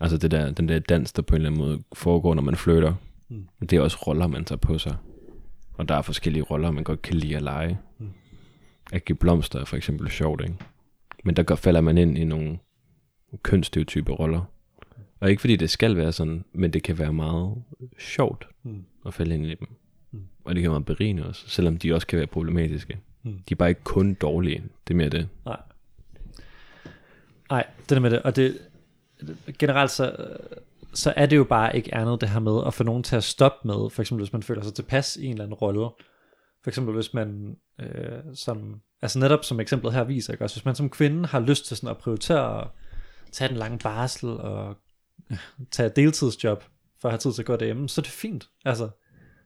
Altså 0.00 0.16
det 0.16 0.30
der, 0.30 0.50
den 0.50 0.68
der 0.68 0.78
dans, 0.78 1.12
der 1.12 1.22
på 1.22 1.34
en 1.34 1.36
eller 1.36 1.50
anden 1.50 1.60
måde 1.60 1.82
foregår, 1.92 2.34
når 2.34 2.42
man 2.42 2.56
flytter. 2.56 2.94
Mm. 3.28 3.48
Det 3.60 3.72
er 3.72 3.80
også 3.80 3.96
roller, 4.06 4.26
man 4.26 4.44
tager 4.44 4.56
på 4.58 4.78
sig. 4.78 4.96
Og 5.72 5.88
der 5.88 5.94
er 5.94 6.02
forskellige 6.02 6.42
roller, 6.42 6.70
man 6.70 6.84
godt 6.84 7.02
kan 7.02 7.16
lide 7.16 7.36
at 7.36 7.42
lege. 7.42 7.78
Mm. 7.98 8.10
At 8.92 9.04
give 9.04 9.16
blomster 9.16 9.60
er 9.60 9.64
for 9.64 9.76
eksempel 9.76 10.10
sjovt, 10.10 10.40
ikke? 10.40 10.54
Men 11.24 11.36
der 11.36 11.56
falder 11.56 11.80
man 11.80 11.98
ind 11.98 12.18
i 12.18 12.24
nogle 12.24 12.58
kønsstereotype 13.42 14.12
roller. 14.12 14.42
Og 15.20 15.30
ikke 15.30 15.40
fordi 15.40 15.56
det 15.56 15.70
skal 15.70 15.96
være 15.96 16.12
sådan, 16.12 16.44
men 16.52 16.72
det 16.72 16.82
kan 16.82 16.98
være 16.98 17.12
meget 17.12 17.62
sjovt 17.98 18.48
mm, 18.62 18.84
at 19.06 19.14
falde 19.14 19.34
ind 19.34 19.46
i 19.46 19.54
dem. 19.54 19.68
Mm. 20.10 20.22
Og 20.44 20.54
det 20.54 20.62
kan 20.62 20.70
være 20.70 20.82
berigende 20.82 21.26
også, 21.26 21.48
selvom 21.48 21.76
de 21.76 21.94
også 21.94 22.06
kan 22.06 22.18
være 22.18 22.26
problematiske. 22.26 22.98
Mm. 23.22 23.32
De 23.48 23.54
er 23.54 23.56
bare 23.56 23.68
ikke 23.68 23.84
kun 23.84 24.14
dårlige, 24.14 24.62
det 24.88 24.94
er 24.94 24.96
mere 24.96 25.08
det. 25.08 25.28
nej. 25.44 25.60
Nej, 27.50 27.66
det 27.80 27.90
der 27.90 28.00
med 28.00 28.10
det, 28.10 28.22
og 28.22 28.36
det, 28.36 28.58
generelt 29.58 29.90
så, 29.90 30.16
så 30.94 31.12
er 31.16 31.26
det 31.26 31.36
jo 31.36 31.44
bare 31.44 31.76
ikke 31.76 31.94
andet 31.94 32.20
det 32.20 32.28
her 32.28 32.40
med 32.40 32.62
at 32.66 32.74
få 32.74 32.84
nogen 32.84 33.02
til 33.02 33.16
at 33.16 33.24
stoppe 33.24 33.68
med, 33.68 33.90
for 33.90 34.02
eksempel 34.02 34.24
hvis 34.24 34.32
man 34.32 34.42
føler 34.42 34.62
sig 34.62 34.74
tilpas 34.74 35.16
i 35.16 35.24
en 35.24 35.32
eller 35.32 35.44
anden 35.44 35.54
rolle. 35.54 35.88
For 36.62 36.70
eksempel 36.70 36.94
hvis 36.94 37.14
man, 37.14 37.56
øh, 37.80 38.20
som, 38.34 38.80
altså 39.02 39.18
netop 39.18 39.44
som 39.44 39.60
eksemplet 39.60 39.92
her 39.92 40.04
viser, 40.04 40.32
ikke? 40.32 40.44
også 40.44 40.56
hvis 40.56 40.64
man 40.64 40.74
som 40.74 40.90
kvinde 40.90 41.26
har 41.26 41.40
lyst 41.40 41.66
til 41.66 41.76
sådan 41.76 41.90
at 41.90 41.98
prioritere 41.98 42.60
at 42.60 42.68
tage 43.32 43.48
den 43.48 43.56
lange 43.56 43.78
barsel 43.78 44.28
og 44.28 44.76
øh, 45.30 45.38
tage 45.70 45.92
deltidsjob 45.96 46.64
for 47.00 47.08
at 47.08 47.12
have 47.12 47.18
tid 47.18 47.32
til 47.32 47.42
at 47.42 47.46
gå 47.46 47.56
derhjemme, 47.56 47.88
så 47.88 48.00
er 48.00 48.02
det 48.02 48.12
fint. 48.12 48.48
Altså, 48.64 48.88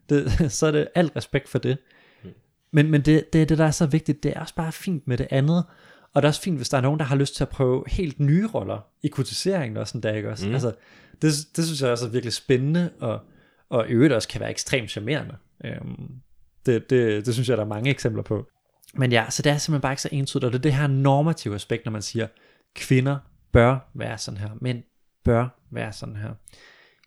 det, 0.09 0.33
så 0.59 0.67
er 0.67 0.71
det 0.71 0.89
alt 0.95 1.17
respekt 1.17 1.49
for 1.49 1.59
det. 1.59 1.79
Men, 2.71 2.91
men 2.91 3.01
det, 3.01 3.33
det 3.33 3.49
det, 3.49 3.59
der 3.59 3.65
er 3.65 3.71
så 3.71 3.87
vigtigt. 3.87 4.23
Det 4.23 4.37
er 4.37 4.41
også 4.41 4.55
bare 4.55 4.73
fint 4.73 5.09
med 5.09 5.19
det 5.19 5.27
andet. 5.31 5.65
Og 6.12 6.23
det 6.23 6.27
er 6.27 6.31
også 6.31 6.41
fint, 6.41 6.57
hvis 6.57 6.69
der 6.69 6.77
er 6.77 6.83
nogen, 6.83 6.99
der 6.99 7.07
har 7.07 7.17
lyst 7.17 7.37
til 7.37 7.45
at 7.45 7.49
prøve 7.49 7.85
helt 7.87 8.21
nye 8.21 8.47
roller 8.47 8.87
i 9.03 9.09
kotiseringen 9.09 9.77
og 9.77 9.89
sådan 9.89 10.01
der, 10.01 10.12
ikke 10.12 10.31
også? 10.31 10.49
Mm. 10.49 10.53
Altså, 10.53 10.75
det, 11.23 11.33
det 11.57 11.65
synes 11.65 11.83
jeg 11.83 11.91
også 11.91 12.07
er 12.07 12.11
virkelig 12.11 12.33
spændende, 12.33 12.91
og, 13.01 13.21
og 13.69 13.89
i 13.89 13.93
øvrigt 13.93 14.15
også 14.15 14.29
kan 14.29 14.41
være 14.41 14.51
ekstremt 14.51 14.91
charmerende. 14.91 15.37
Øhm, 15.65 16.11
det, 16.67 16.91
det, 16.91 17.27
det 17.27 17.35
synes 17.35 17.49
jeg, 17.49 17.57
der 17.57 17.65
er 17.65 17.69
mange 17.69 17.91
eksempler 17.91 18.23
på. 18.23 18.47
Men 18.95 19.12
ja, 19.12 19.25
så 19.31 19.43
det 19.43 19.53
er 19.53 19.59
simpelthen 19.59 19.81
bare 19.81 19.93
ikke 19.93 20.03
så 20.03 20.09
entydigt, 20.12 20.45
og 20.45 20.53
det 20.53 20.59
er 20.59 20.62
det 20.62 20.75
her 20.75 20.87
normative 20.87 21.55
aspekt, 21.55 21.85
når 21.85 21.93
man 21.93 22.03
siger, 22.03 22.27
kvinder 22.75 23.19
bør 23.53 23.79
være 23.95 24.19
sådan 24.19 24.41
her, 24.41 24.49
mænd 24.61 24.83
bør 25.25 25.49
være 25.71 25.93
sådan 25.93 26.17
her. 26.17 26.31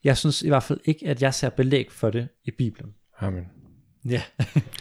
Jeg 0.03 0.17
synes 0.17 0.41
i 0.41 0.47
hvert 0.47 0.63
fald 0.63 0.79
ikke, 0.85 1.07
at 1.07 1.21
jeg 1.21 1.33
ser 1.33 1.49
belæg 1.49 1.91
for 1.91 2.09
det 2.09 2.27
i 2.45 2.51
Bibelen. 2.51 2.93
Amen. 3.19 3.47
Ja, 4.05 4.21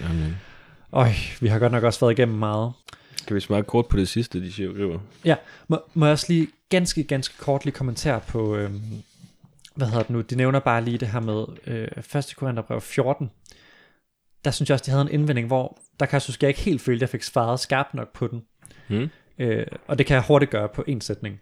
Jamen. 0.01 0.37
øj, 0.93 1.11
vi 1.41 1.49
har 1.49 1.59
godt 1.59 1.73
nok 1.73 1.85
også 1.85 2.01
været 2.01 2.19
igennem 2.19 2.39
meget. 2.39 2.73
Kan 3.27 3.37
vi 3.37 3.41
svare 3.41 3.63
kort 3.63 3.87
på 3.87 3.97
det 3.97 4.09
sidste, 4.09 4.41
de 4.41 4.53
skriver? 4.53 4.99
Ja, 5.25 5.37
må, 5.69 5.79
må 5.95 6.07
jeg 6.07 6.13
også 6.13 6.27
lige 6.29 6.49
ganske, 6.69 7.05
ganske 7.05 7.39
kort 7.39 7.65
lige 7.65 7.75
kommentere 7.75 8.21
på, 8.21 8.57
øhm, 8.57 8.83
hvad 9.75 9.87
hedder 9.87 10.03
det 10.03 10.11
nu, 10.11 10.21
de 10.21 10.37
nævner 10.37 10.61
bare 10.61 10.85
lige 10.85 10.99
det 10.99 11.09
her 11.09 11.21
med 11.21 11.45
øh, 11.67 11.89
1. 12.17 12.35
Korintherbrev 12.37 12.81
14. 12.81 13.31
Der 14.47 14.53
synes 14.53 14.69
jeg 14.69 14.75
også, 14.75 14.85
de 14.87 14.91
havde 14.91 15.03
en 15.03 15.11
indvending, 15.11 15.47
hvor 15.47 15.79
der 16.01 16.07
kan 16.07 16.13
jeg 16.13 16.23
synes, 16.23 16.39
jeg 16.41 16.49
ikke 16.49 16.61
helt 16.61 16.81
føle, 16.81 16.97
at 16.97 17.01
jeg 17.01 17.09
fik 17.09 17.23
svaret 17.23 17.61
skarpt 17.61 17.95
nok 17.95 18.13
på 18.15 18.27
den. 18.27 18.43
Hmm? 18.89 19.09
Øh, 19.39 19.67
og 19.87 19.99
det 19.99 20.07
kan 20.07 20.15
jeg 20.15 20.23
hurtigt 20.23 20.51
gøre 20.51 20.69
på 20.69 20.85
en 20.87 21.01
sætning. 21.01 21.41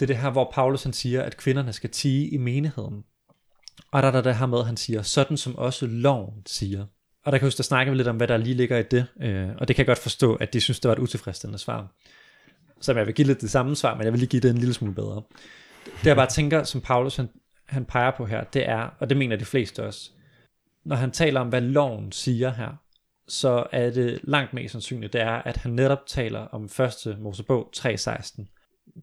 Det 0.00 0.02
er 0.02 0.06
det 0.06 0.16
her, 0.16 0.30
hvor 0.30 0.50
Paulus 0.54 0.82
han 0.82 0.92
siger, 0.92 1.22
at 1.22 1.36
kvinderne 1.36 1.72
skal 1.72 1.90
tige 1.90 2.28
i 2.28 2.36
menigheden. 2.36 3.04
Og 3.92 4.02
der 4.02 4.08
er 4.08 4.12
der 4.12 4.20
det 4.20 4.36
her 4.36 4.46
med, 4.46 4.58
at 4.58 4.66
han 4.66 4.76
siger, 4.76 5.02
sådan 5.02 5.36
som 5.36 5.56
også 5.56 5.86
loven 5.86 6.42
siger. 6.46 6.80
Og 7.24 7.32
der 7.32 7.38
kan 7.38 7.42
jeg 7.42 7.46
huske, 7.46 7.56
der 7.56 7.62
snakker 7.62 7.92
vi 7.92 7.96
lidt 7.96 8.08
om, 8.08 8.16
hvad 8.16 8.28
der 8.28 8.36
lige 8.36 8.54
ligger 8.54 8.78
i 8.78 8.82
det. 8.82 9.06
Øh, 9.20 9.48
og 9.58 9.68
det 9.68 9.76
kan 9.76 9.82
jeg 9.82 9.86
godt 9.86 9.98
forstå, 9.98 10.34
at 10.34 10.52
de 10.52 10.60
synes, 10.60 10.80
det 10.80 10.88
var 10.88 10.94
et 10.94 11.00
utilfredsstillende 11.02 11.58
svar. 11.58 11.92
Så 12.80 12.92
jeg 12.92 13.06
vil 13.06 13.14
give 13.14 13.26
lidt 13.26 13.40
det 13.40 13.50
samme 13.50 13.76
svar, 13.76 13.94
men 13.94 14.04
jeg 14.04 14.12
vil 14.12 14.18
lige 14.18 14.30
give 14.30 14.42
det 14.42 14.50
en 14.50 14.58
lille 14.58 14.74
smule 14.74 14.94
bedre. 14.94 15.22
Det 15.84 16.06
jeg 16.06 16.16
bare 16.16 16.30
tænker, 16.30 16.62
som 16.62 16.80
Paulus 16.80 17.16
han, 17.16 17.28
han 17.66 17.84
peger 17.84 18.10
på 18.16 18.26
her, 18.26 18.44
det 18.44 18.68
er, 18.68 18.94
og 18.98 19.08
det 19.08 19.16
mener 19.16 19.36
de 19.36 19.44
fleste 19.44 19.84
også, 19.84 20.10
når 20.84 20.96
han 20.96 21.10
taler 21.10 21.40
om, 21.40 21.48
hvad 21.48 21.60
loven 21.60 22.12
siger 22.12 22.50
her, 22.50 22.76
så 23.28 23.66
er 23.72 23.90
det 23.90 24.20
langt 24.22 24.52
mest 24.52 24.72
sandsynligt, 24.72 25.12
det 25.12 25.20
er, 25.20 25.42
at 25.42 25.56
han 25.56 25.72
netop 25.72 26.06
taler 26.06 26.40
om 26.40 26.64
1. 26.64 27.16
Mosebog 27.18 27.70
3.16. 27.76 28.44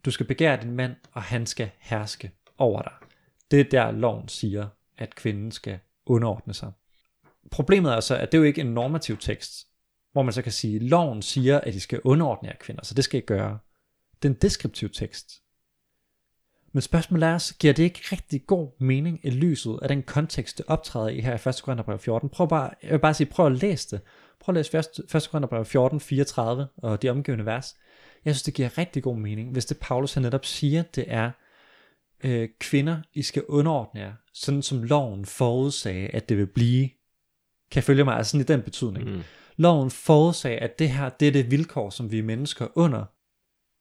Du 0.05 0.11
skal 0.11 0.25
begære 0.25 0.61
din 0.61 0.71
mand, 0.71 0.95
og 1.11 1.21
han 1.21 1.45
skal 1.45 1.69
herske 1.79 2.31
over 2.57 2.81
dig. 2.81 2.93
Det 3.51 3.59
er 3.59 3.63
der 3.63 3.91
loven 3.91 4.27
siger, 4.27 4.67
at 4.97 5.15
kvinden 5.15 5.51
skal 5.51 5.79
underordne 6.05 6.53
sig. 6.53 6.71
Problemet 7.51 7.93
er 7.93 7.99
så, 7.99 8.15
at 8.15 8.31
det 8.31 8.37
er 8.37 8.39
jo 8.39 8.45
ikke 8.45 8.61
en 8.61 8.73
normativ 8.73 9.17
tekst, 9.17 9.67
hvor 10.11 10.21
man 10.21 10.33
så 10.33 10.41
kan 10.41 10.51
sige, 10.51 10.79
loven 10.79 11.21
siger, 11.21 11.59
at 11.59 11.73
de 11.73 11.79
skal 11.79 12.01
underordne 12.03 12.49
jer 12.49 12.55
kvinder, 12.59 12.85
så 12.85 12.93
det 12.93 13.03
skal 13.03 13.17
I 13.17 13.25
gøre. 13.25 13.59
Det 14.21 14.29
er 14.29 14.33
en 14.33 14.39
deskriptiv 14.41 14.89
tekst. 14.89 15.40
Men 16.73 16.81
spørgsmålet 16.81 17.27
er 17.27 17.33
også, 17.33 17.55
giver 17.59 17.73
det 17.73 17.83
ikke 17.83 17.99
rigtig 18.11 18.45
god 18.47 18.71
mening 18.79 19.19
i 19.23 19.29
lyset 19.29 19.79
af 19.81 19.87
den 19.87 20.03
kontekst, 20.03 20.57
det 20.57 20.65
optræder 20.67 21.07
i 21.07 21.19
her 21.19 21.47
i 21.47 21.49
1. 21.49 21.61
Korintherbrev 21.63 21.99
14? 21.99 22.29
Prøv 22.29 22.49
bare, 22.49 22.69
jeg 22.83 22.91
vil 22.91 22.99
bare 22.99 23.13
sige, 23.13 23.27
prøv 23.27 23.45
at 23.45 23.51
læse 23.51 23.95
det. 23.95 24.01
Prøv 24.39 24.55
at 24.55 24.57
læse 24.73 24.77
1. 24.77 25.15
1. 25.15 25.29
Korintherbrev 25.31 25.65
14, 25.65 25.99
34 25.99 26.67
og 26.77 27.01
de 27.01 27.09
omgivende 27.09 27.45
vers. 27.45 27.75
Jeg 28.25 28.35
synes, 28.35 28.43
det 28.43 28.53
giver 28.53 28.77
rigtig 28.77 29.03
god 29.03 29.17
mening, 29.17 29.51
hvis 29.51 29.65
det 29.65 29.77
Paulus 29.81 30.13
han 30.13 30.23
netop 30.23 30.45
siger, 30.45 30.81
det 30.81 31.05
er, 31.07 31.31
øh, 32.23 32.49
kvinder, 32.59 32.97
I 33.13 33.21
skal 33.21 33.43
underordne 33.47 34.01
jer, 34.01 34.13
sådan 34.33 34.61
som 34.61 34.83
loven 34.83 35.25
forudsagde, 35.25 36.07
at 36.07 36.29
det 36.29 36.37
vil 36.37 36.47
blive. 36.47 36.89
Kan 37.71 37.83
følge 37.83 38.03
mig? 38.03 38.15
Altså 38.15 38.31
sådan 38.31 38.41
i 38.41 38.53
den 38.57 38.61
betydning. 38.61 39.09
Mm. 39.09 39.21
Loven 39.57 39.91
forudsagde, 39.91 40.57
at 40.57 40.79
det 40.79 40.89
her, 40.89 41.09
det 41.09 41.27
er 41.27 41.31
det 41.31 41.51
vilkår, 41.51 41.89
som 41.89 42.11
vi 42.11 42.19
er 42.19 42.23
mennesker 42.23 42.67
under. 42.75 43.05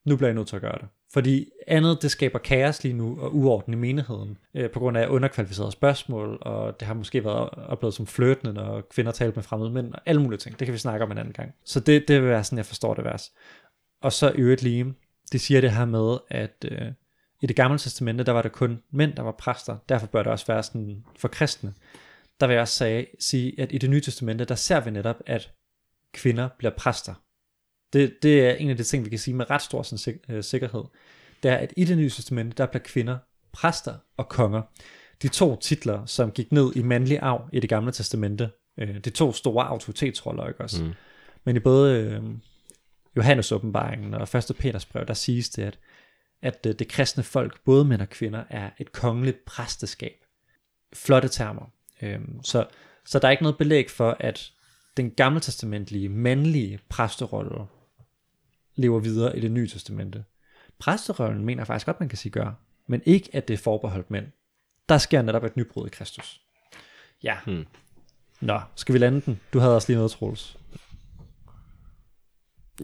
Nu 0.08 0.16
bliver 0.16 0.28
jeg 0.28 0.34
nødt 0.34 0.48
til 0.48 0.56
at 0.56 0.62
gøre 0.62 0.78
det. 0.80 0.88
Fordi 1.12 1.50
andet, 1.66 2.02
det 2.02 2.10
skaber 2.10 2.38
kaos 2.38 2.82
lige 2.82 2.94
nu 2.94 3.20
og 3.20 3.36
uorden 3.36 3.72
i 3.72 3.76
menigheden, 3.76 4.38
øh, 4.54 4.70
på 4.70 4.78
grund 4.78 4.96
af 4.96 5.08
underkvalificerede 5.08 5.72
spørgsmål, 5.72 6.38
og 6.40 6.80
det 6.80 6.86
har 6.86 6.94
måske 6.94 7.24
været 7.24 7.50
oplevet 7.50 7.94
som 7.94 8.06
flirtende, 8.06 8.52
når 8.52 8.80
kvinder 8.80 9.12
taler 9.12 9.32
med 9.34 9.42
fremmede 9.42 9.70
mænd, 9.70 9.92
og 9.94 10.00
alle 10.06 10.22
mulige 10.22 10.38
ting. 10.38 10.58
Det 10.58 10.66
kan 10.66 10.72
vi 10.72 10.78
snakke 10.78 11.04
om 11.04 11.12
en 11.12 11.18
anden 11.18 11.32
gang. 11.32 11.54
Så 11.64 11.80
det, 11.80 12.08
det 12.08 12.22
vil 12.22 12.28
være 12.28 12.44
sådan, 12.44 12.58
jeg 12.58 12.66
forstår 12.66 12.94
det 12.94 13.04
vers. 13.04 13.32
Og 14.02 14.12
så 14.12 14.32
øvrigt 14.34 14.62
lige, 14.62 14.94
det 15.32 15.40
siger 15.40 15.60
det 15.60 15.70
her 15.70 15.84
med, 15.84 16.18
at 16.28 16.64
øh, 16.64 16.92
i 17.42 17.46
det 17.46 17.56
gamle 17.56 17.78
testamente, 17.78 18.24
der 18.24 18.32
var 18.32 18.42
det 18.42 18.52
kun 18.52 18.82
mænd, 18.90 19.12
der 19.12 19.22
var 19.22 19.32
præster. 19.32 19.76
Derfor 19.88 20.06
bør 20.06 20.22
det 20.22 20.32
også 20.32 20.46
være 20.46 20.62
sådan 20.62 21.04
for 21.18 21.28
kristne. 21.28 21.74
Der 22.40 22.46
vil 22.46 22.54
jeg 22.54 22.60
også 22.60 23.04
sige, 23.18 23.60
at 23.60 23.72
i 23.72 23.78
det 23.78 23.90
nye 23.90 24.00
testamente, 24.00 24.44
der 24.44 24.54
ser 24.54 24.80
vi 24.80 24.90
netop, 24.90 25.16
at 25.26 25.52
kvinder 26.12 26.48
bliver 26.58 26.72
præster. 26.76 27.14
Det, 27.92 28.22
det 28.22 28.46
er 28.46 28.52
en 28.52 28.70
af 28.70 28.76
de 28.76 28.82
ting, 28.82 29.04
vi 29.04 29.10
kan 29.10 29.18
sige 29.18 29.34
med 29.34 29.50
ret 29.50 29.62
stor 29.62 29.82
sådan, 29.82 30.18
øh, 30.28 30.44
sikkerhed. 30.44 30.84
Det 31.42 31.50
er, 31.50 31.56
at 31.56 31.72
i 31.76 31.84
det 31.84 31.98
nye 31.98 32.10
testamente, 32.10 32.54
der 32.56 32.66
bliver 32.66 32.82
kvinder 32.82 33.18
præster 33.52 33.94
og 34.16 34.28
konger. 34.28 34.62
De 35.22 35.28
to 35.28 35.56
titler, 35.56 36.06
som 36.06 36.30
gik 36.30 36.52
ned 36.52 36.72
i 36.76 36.82
mandlig 36.82 37.18
arv 37.22 37.48
i 37.52 37.60
det 37.60 37.68
gamle 37.68 37.92
testamente. 37.92 38.50
Øh, 38.78 38.98
de 38.98 39.10
to 39.10 39.32
store 39.32 39.66
autoritetsroller, 39.66 40.48
ikke 40.48 40.60
også? 40.60 40.84
Mm. 40.84 40.92
Men 41.44 41.56
i 41.56 41.58
både 41.58 42.00
øh, 42.00 42.22
Johannes 43.16 43.52
åbenbaringen 43.52 44.14
og 44.14 44.22
1. 44.22 44.56
Peters 44.58 44.86
brev, 44.86 45.06
der 45.06 45.14
siges 45.14 45.48
det, 45.48 45.62
at, 45.62 45.78
at 46.42 46.66
øh, 46.66 46.74
det 46.78 46.88
kristne 46.88 47.22
folk, 47.22 47.64
både 47.64 47.84
mænd 47.84 48.02
og 48.02 48.08
kvinder, 48.08 48.44
er 48.50 48.70
et 48.78 48.92
kongeligt 48.92 49.44
præsteskab. 49.44 50.24
Flotte 50.92 51.28
termer. 51.28 51.72
Øh, 52.02 52.20
så, 52.42 52.66
Så 53.04 53.18
der 53.18 53.28
er 53.28 53.32
ikke 53.32 53.42
noget 53.42 53.58
belæg 53.58 53.90
for, 53.90 54.16
at 54.20 54.52
den 54.96 55.10
gammeltestamentlige, 55.10 56.08
mandlige 56.08 56.78
præsterolle 56.88 57.66
lever 58.76 58.98
videre 59.00 59.36
i 59.36 59.40
det 59.40 59.50
nye 59.50 59.68
testamente. 59.68 60.24
Præsterollen 60.78 61.44
mener 61.44 61.64
faktisk 61.64 61.86
godt, 61.86 62.00
man 62.00 62.08
kan 62.08 62.18
sige 62.18 62.32
gør, 62.32 62.52
men 62.86 63.02
ikke, 63.06 63.30
at 63.32 63.48
det 63.48 63.54
er 63.54 63.58
forbeholdt 63.58 64.10
mænd. 64.10 64.26
Der 64.88 64.98
sker 64.98 65.22
netop 65.22 65.44
et 65.44 65.56
nybrud 65.56 65.86
i 65.86 65.90
Kristus. 65.90 66.40
Ja. 67.22 67.36
Hmm. 67.46 67.66
Nå, 68.40 68.60
skal 68.76 68.92
vi 68.92 68.98
lande 68.98 69.20
den? 69.20 69.40
Du 69.52 69.58
havde 69.58 69.74
også 69.74 69.88
lige 69.88 69.96
noget, 69.96 70.10
Troels. 70.10 70.56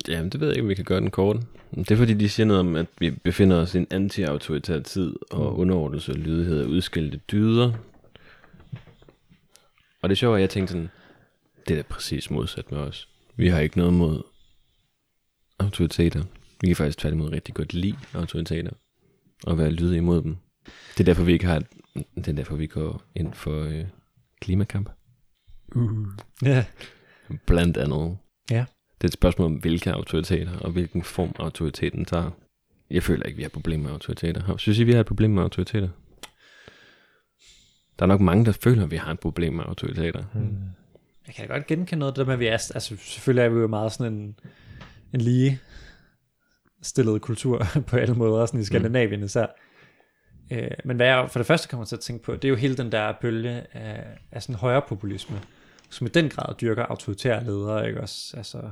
Jamen, 0.08 0.30
det 0.30 0.40
ved 0.40 0.48
jeg 0.48 0.56
ikke, 0.56 0.64
om 0.64 0.68
vi 0.68 0.74
kan 0.74 0.84
gøre 0.84 1.00
den 1.00 1.10
kort. 1.10 1.36
Det 1.74 1.90
er 1.90 1.96
fordi, 1.96 2.14
de 2.14 2.28
siger 2.28 2.46
noget 2.46 2.60
om, 2.60 2.76
at 2.76 2.86
vi 2.98 3.10
befinder 3.10 3.56
os 3.56 3.74
i 3.74 3.78
en 3.78 3.86
anti-autoritær 3.90 4.80
tid, 4.80 5.14
og 5.30 5.52
Mm. 5.52 5.60
underordnelse 5.60 6.12
og 6.12 6.16
lydighed 6.18 6.62
er 6.62 6.66
udskilte 6.66 7.20
dyder. 7.32 7.72
Og 10.02 10.08
det 10.08 10.14
er 10.14 10.16
sjovt, 10.16 10.34
at 10.36 10.40
jeg 10.40 10.50
tænkte 10.50 10.72
sådan, 10.72 10.88
det 11.68 11.78
er 11.78 11.82
da 11.82 11.88
præcis 11.88 12.30
modsat 12.30 12.72
med 12.72 12.78
os. 12.80 13.08
Vi 13.36 13.48
har 13.48 13.60
ikke 13.60 13.78
noget 13.78 13.94
mod 13.94 14.22
autoriteter. 15.58 16.24
Vi 16.60 16.66
kan 16.66 16.76
faktisk 16.76 16.98
tværtimod 16.98 17.32
rigtig 17.32 17.54
godt 17.54 17.74
lide 17.74 17.96
autoriteter, 18.14 18.70
og 19.44 19.58
være 19.58 19.70
lydige 19.70 19.98
imod 19.98 20.22
dem. 20.22 20.36
Det 20.66 21.00
er 21.00 21.04
derfor, 21.04 21.24
vi 21.24 21.32
ikke 21.32 21.46
har, 21.46 21.62
det 21.94 22.28
er 22.28 22.32
derfor, 22.32 22.56
vi 22.56 22.66
går 22.66 23.02
ind 23.14 23.34
for 23.34 23.62
øh, 23.62 23.84
klimakamp. 24.40 24.90
Uh. 25.74 26.06
Ja. 26.42 26.64
Blandt 27.46 27.76
andet. 27.76 28.18
Ja. 28.50 28.64
Det 28.98 29.04
er 29.04 29.08
et 29.08 29.12
spørgsmål 29.12 29.46
om, 29.46 29.54
hvilke 29.54 29.92
autoriteter, 29.92 30.58
og 30.58 30.70
hvilken 30.70 31.02
form 31.02 31.34
autoriteten 31.38 32.04
tager. 32.04 32.30
Jeg 32.90 33.02
føler 33.02 33.22
ikke, 33.22 33.36
vi 33.36 33.42
har 33.42 33.50
problemer 33.50 33.84
med 33.84 33.92
autoriteter. 33.92 34.56
Synes 34.56 34.78
I, 34.78 34.84
vi 34.84 34.92
har 34.92 35.00
et 35.00 35.06
problem 35.06 35.30
med 35.30 35.42
autoriteter? 35.42 35.88
Der 37.98 38.02
er 38.02 38.06
nok 38.06 38.20
mange, 38.20 38.44
der 38.44 38.52
føler, 38.52 38.84
at 38.84 38.90
vi 38.90 38.96
har 38.96 39.12
et 39.12 39.20
problem 39.20 39.52
med 39.52 39.64
autoriteter. 39.64 40.24
Hmm. 40.34 40.58
Jeg 41.26 41.34
kan 41.34 41.48
da 41.48 41.52
godt 41.52 41.66
genkende 41.66 41.98
noget 41.98 42.12
af 42.12 42.14
det 42.14 42.18
der 42.18 42.26
med, 42.26 42.32
at 42.32 42.40
vi 42.40 42.46
er, 42.46 42.52
altså 42.52 42.96
selvfølgelig 42.96 43.44
er 43.44 43.48
vi 43.48 43.60
jo 43.60 43.66
meget 43.66 43.92
sådan 43.92 44.12
en, 44.12 44.38
en 45.16 45.22
lige 45.22 45.60
stillet 46.82 47.22
kultur 47.22 47.66
på 47.88 47.96
alle 47.96 48.14
måder, 48.14 48.46
sådan 48.46 48.60
i 48.60 48.64
Skandinavien 48.64 49.22
især. 49.22 49.46
Øh, 50.52 50.70
men 50.84 50.96
hvad 50.96 51.06
jeg 51.06 51.30
for 51.30 51.38
det 51.38 51.46
første 51.46 51.68
kommer 51.68 51.84
til 51.84 51.96
at 51.96 52.00
tænke 52.00 52.24
på, 52.24 52.32
det 52.32 52.44
er 52.44 52.48
jo 52.48 52.56
hele 52.56 52.76
den 52.76 52.92
der 52.92 53.12
bølge 53.20 53.76
af, 53.76 54.04
af 54.32 54.42
sådan 54.42 54.54
højre 54.54 54.82
populisme, 54.88 55.40
som 55.90 56.06
i 56.06 56.10
den 56.10 56.28
grad 56.28 56.54
dyrker 56.54 56.82
autoritære 56.82 57.44
ledere, 57.44 57.88
ikke 57.88 58.00
også? 58.00 58.36
Altså 58.36 58.70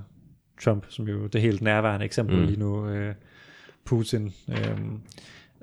Trump, 0.65 0.87
som 0.89 1.09
jo 1.09 1.27
det 1.27 1.41
helt 1.41 1.63
nærværende 1.63 2.05
eksempel 2.05 2.37
Mm. 2.37 2.43
mm. 2.43 2.47
lige 2.47 2.59
nu, 2.59 2.89
øh, 2.89 3.15
Putin, 3.85 4.35
øh, 4.49 4.79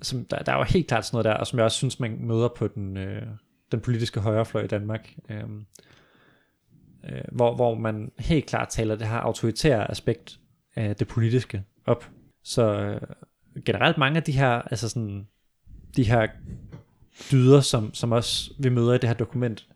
som, 0.02 0.26
der, 0.26 0.38
der 0.38 0.52
er 0.52 0.58
jo 0.58 0.64
helt 0.64 0.88
klart 0.88 1.06
sådan 1.06 1.16
noget 1.16 1.26
der, 1.26 1.34
og 1.34 1.48
som 1.48 1.60
jeg 1.60 1.66
også 1.66 1.78
synes, 1.78 2.00
man 2.00 2.18
møder 2.20 2.48
på 2.48 2.68
den, 2.68 2.98
øh, 2.98 3.28
den 3.72 3.80
politiske 3.80 4.20
højrefløj 4.20 4.64
i 4.64 4.68
Danmark. 4.68 5.14
Øh, 5.30 5.44
øh, 7.04 7.22
hvor, 7.32 7.56
hvor 7.56 7.76
man 7.76 8.12
helt 8.20 8.46
klart 8.46 8.70
taler 8.70 8.96
det 8.96 9.08
her 9.08 9.18
autoritære 9.18 9.92
aspekt 9.92 10.40
af 10.76 10.96
det 10.96 11.08
politiske 11.08 11.64
op. 11.86 12.10
Så 12.44 12.64
øh, 12.74 13.02
generelt 13.66 13.98
mange 13.98 14.18
af 14.18 14.24
de 14.24 14.32
her, 14.32 14.50
altså 14.50 14.90
sådan, 14.90 15.28
de 15.96 16.04
her 16.04 16.28
dyder, 17.32 17.62
som, 17.62 17.94
som 17.94 18.12
også 18.12 18.54
vi 18.60 18.70
møder 18.70 18.94
i 18.94 18.98
det 18.98 19.10
her 19.10 19.14
dokument, 19.14 19.68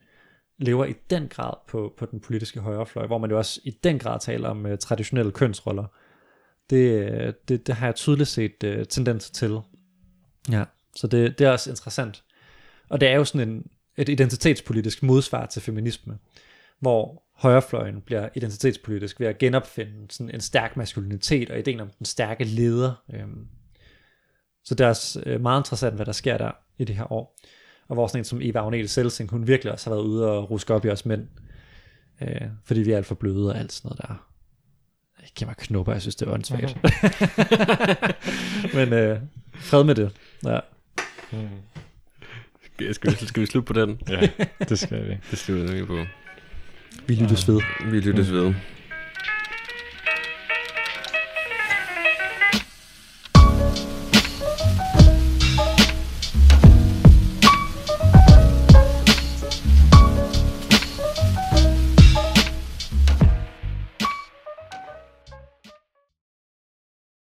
lever 0.58 0.86
i 0.86 0.93
den 1.10 1.28
grad 1.28 1.54
på, 1.68 1.93
på 1.98 2.06
den 2.06 2.20
politiske 2.20 2.60
højrefløj, 2.60 3.08
hvor 3.08 3.18
man 3.18 3.30
jo 3.30 3.38
også 3.38 3.62
i 3.64 3.72
den 3.84 4.00
grad 4.00 4.20
taler 4.20 4.50
om 4.50 4.66
uh, 4.66 4.78
traditionelle 4.78 5.32
kønsroller. 5.32 5.86
Det, 6.70 7.12
øh, 7.12 7.34
det, 7.48 7.68
det 7.68 7.76
har 7.76 7.88
jeg 7.88 7.96
tydeligt 7.96 8.30
set 8.30 8.64
uh, 8.64 8.84
tendenser 8.89 9.34
til. 9.34 9.60
Ja, 10.52 10.64
så 10.96 11.08
det, 11.08 11.39
det 11.39 11.48
er 11.48 11.52
også 11.52 11.70
interessant. 11.70 12.24
Og 12.89 13.02
det 13.02 13.08
er 13.08 13.16
jo 13.16 13.26
sådan 13.26 13.50
en, 13.50 13.68
et 13.98 14.10
identitetspolitisk 14.10 15.04
modsvar 15.04 15.46
til 15.46 15.62
feminisme, 15.62 16.18
hvor 16.80 17.25
højrefløjen 17.36 18.02
bliver 18.02 18.30
identitetspolitisk 18.36 19.20
ved 19.20 19.28
at 19.28 19.38
genopfinde 19.38 20.08
sådan 20.10 20.36
en 20.36 20.42
stærk 20.42 20.78
maskulinitet 20.78 21.50
og 21.50 21.60
ideen 21.60 21.80
om 21.80 21.90
den 21.90 22.06
stærke 22.06 22.44
leder. 22.44 23.04
Øhm. 23.14 23.48
Så 24.64 24.76
det 24.76 24.84
er 24.84 24.90
også 24.90 25.24
øh, 25.26 25.42
meget 25.42 25.60
interessant, 25.60 25.96
hvad 25.96 26.06
der 26.06 26.12
sker 26.12 26.38
der 26.38 26.52
i 26.78 26.84
det 26.84 26.96
her 26.96 27.12
år. 27.12 27.38
Og 27.88 27.94
hvor 27.94 28.08
sådan 28.08 28.20
en 28.20 28.26
som 28.26 28.40
Eva 28.42 28.60
Agnete 28.60 28.88
Selsing, 28.88 29.30
hun 29.30 29.48
virkelig 29.48 29.74
også 29.74 29.90
har 29.90 29.96
været 29.96 30.06
ude 30.06 30.32
og 30.32 30.52
ruske 30.52 30.74
op 30.74 30.86
i 30.86 30.90
os 30.90 31.06
mænd. 31.06 31.28
Øh, 32.22 32.42
fordi 32.64 32.80
vi 32.80 32.92
er 32.92 32.98
alt 32.98 33.06
for 33.06 33.16
bløde 33.16 33.50
og 33.50 33.60
alt 33.60 33.72
sådan 33.72 33.90
noget 33.90 34.02
der. 34.02 34.28
Jeg 35.22 35.30
giver 35.36 35.50
mig 35.50 35.58
knupper, 35.58 35.94
jeg 35.94 36.02
synes 36.02 36.16
det 36.16 36.28
er 36.28 36.32
åndssvagt. 36.32 36.78
Men 38.76 38.94
øh, 38.94 39.20
fred 39.56 39.84
med 39.84 39.96
det. 39.96 40.12
Ja. 40.46 40.60
Mm. 41.32 41.48
Skal, 42.74 42.94
skal, 42.94 43.12
vi, 43.12 43.26
skal 43.26 43.42
vi 43.42 43.46
slutte 43.46 43.74
på 43.74 43.74
den? 43.74 44.02
Ja, 44.10 44.30
det 44.70 44.80
skal 44.80 45.10
vi. 45.10 45.18
Det 45.32 45.38
slutter 45.38 45.74
vi 45.74 45.86
på. 45.86 46.06
Vi 47.08 47.16
lyttes 47.16 47.48
ved. 47.48 47.60
Vi 47.91 48.00
lyttes 48.00 48.32
ved. 48.32 48.54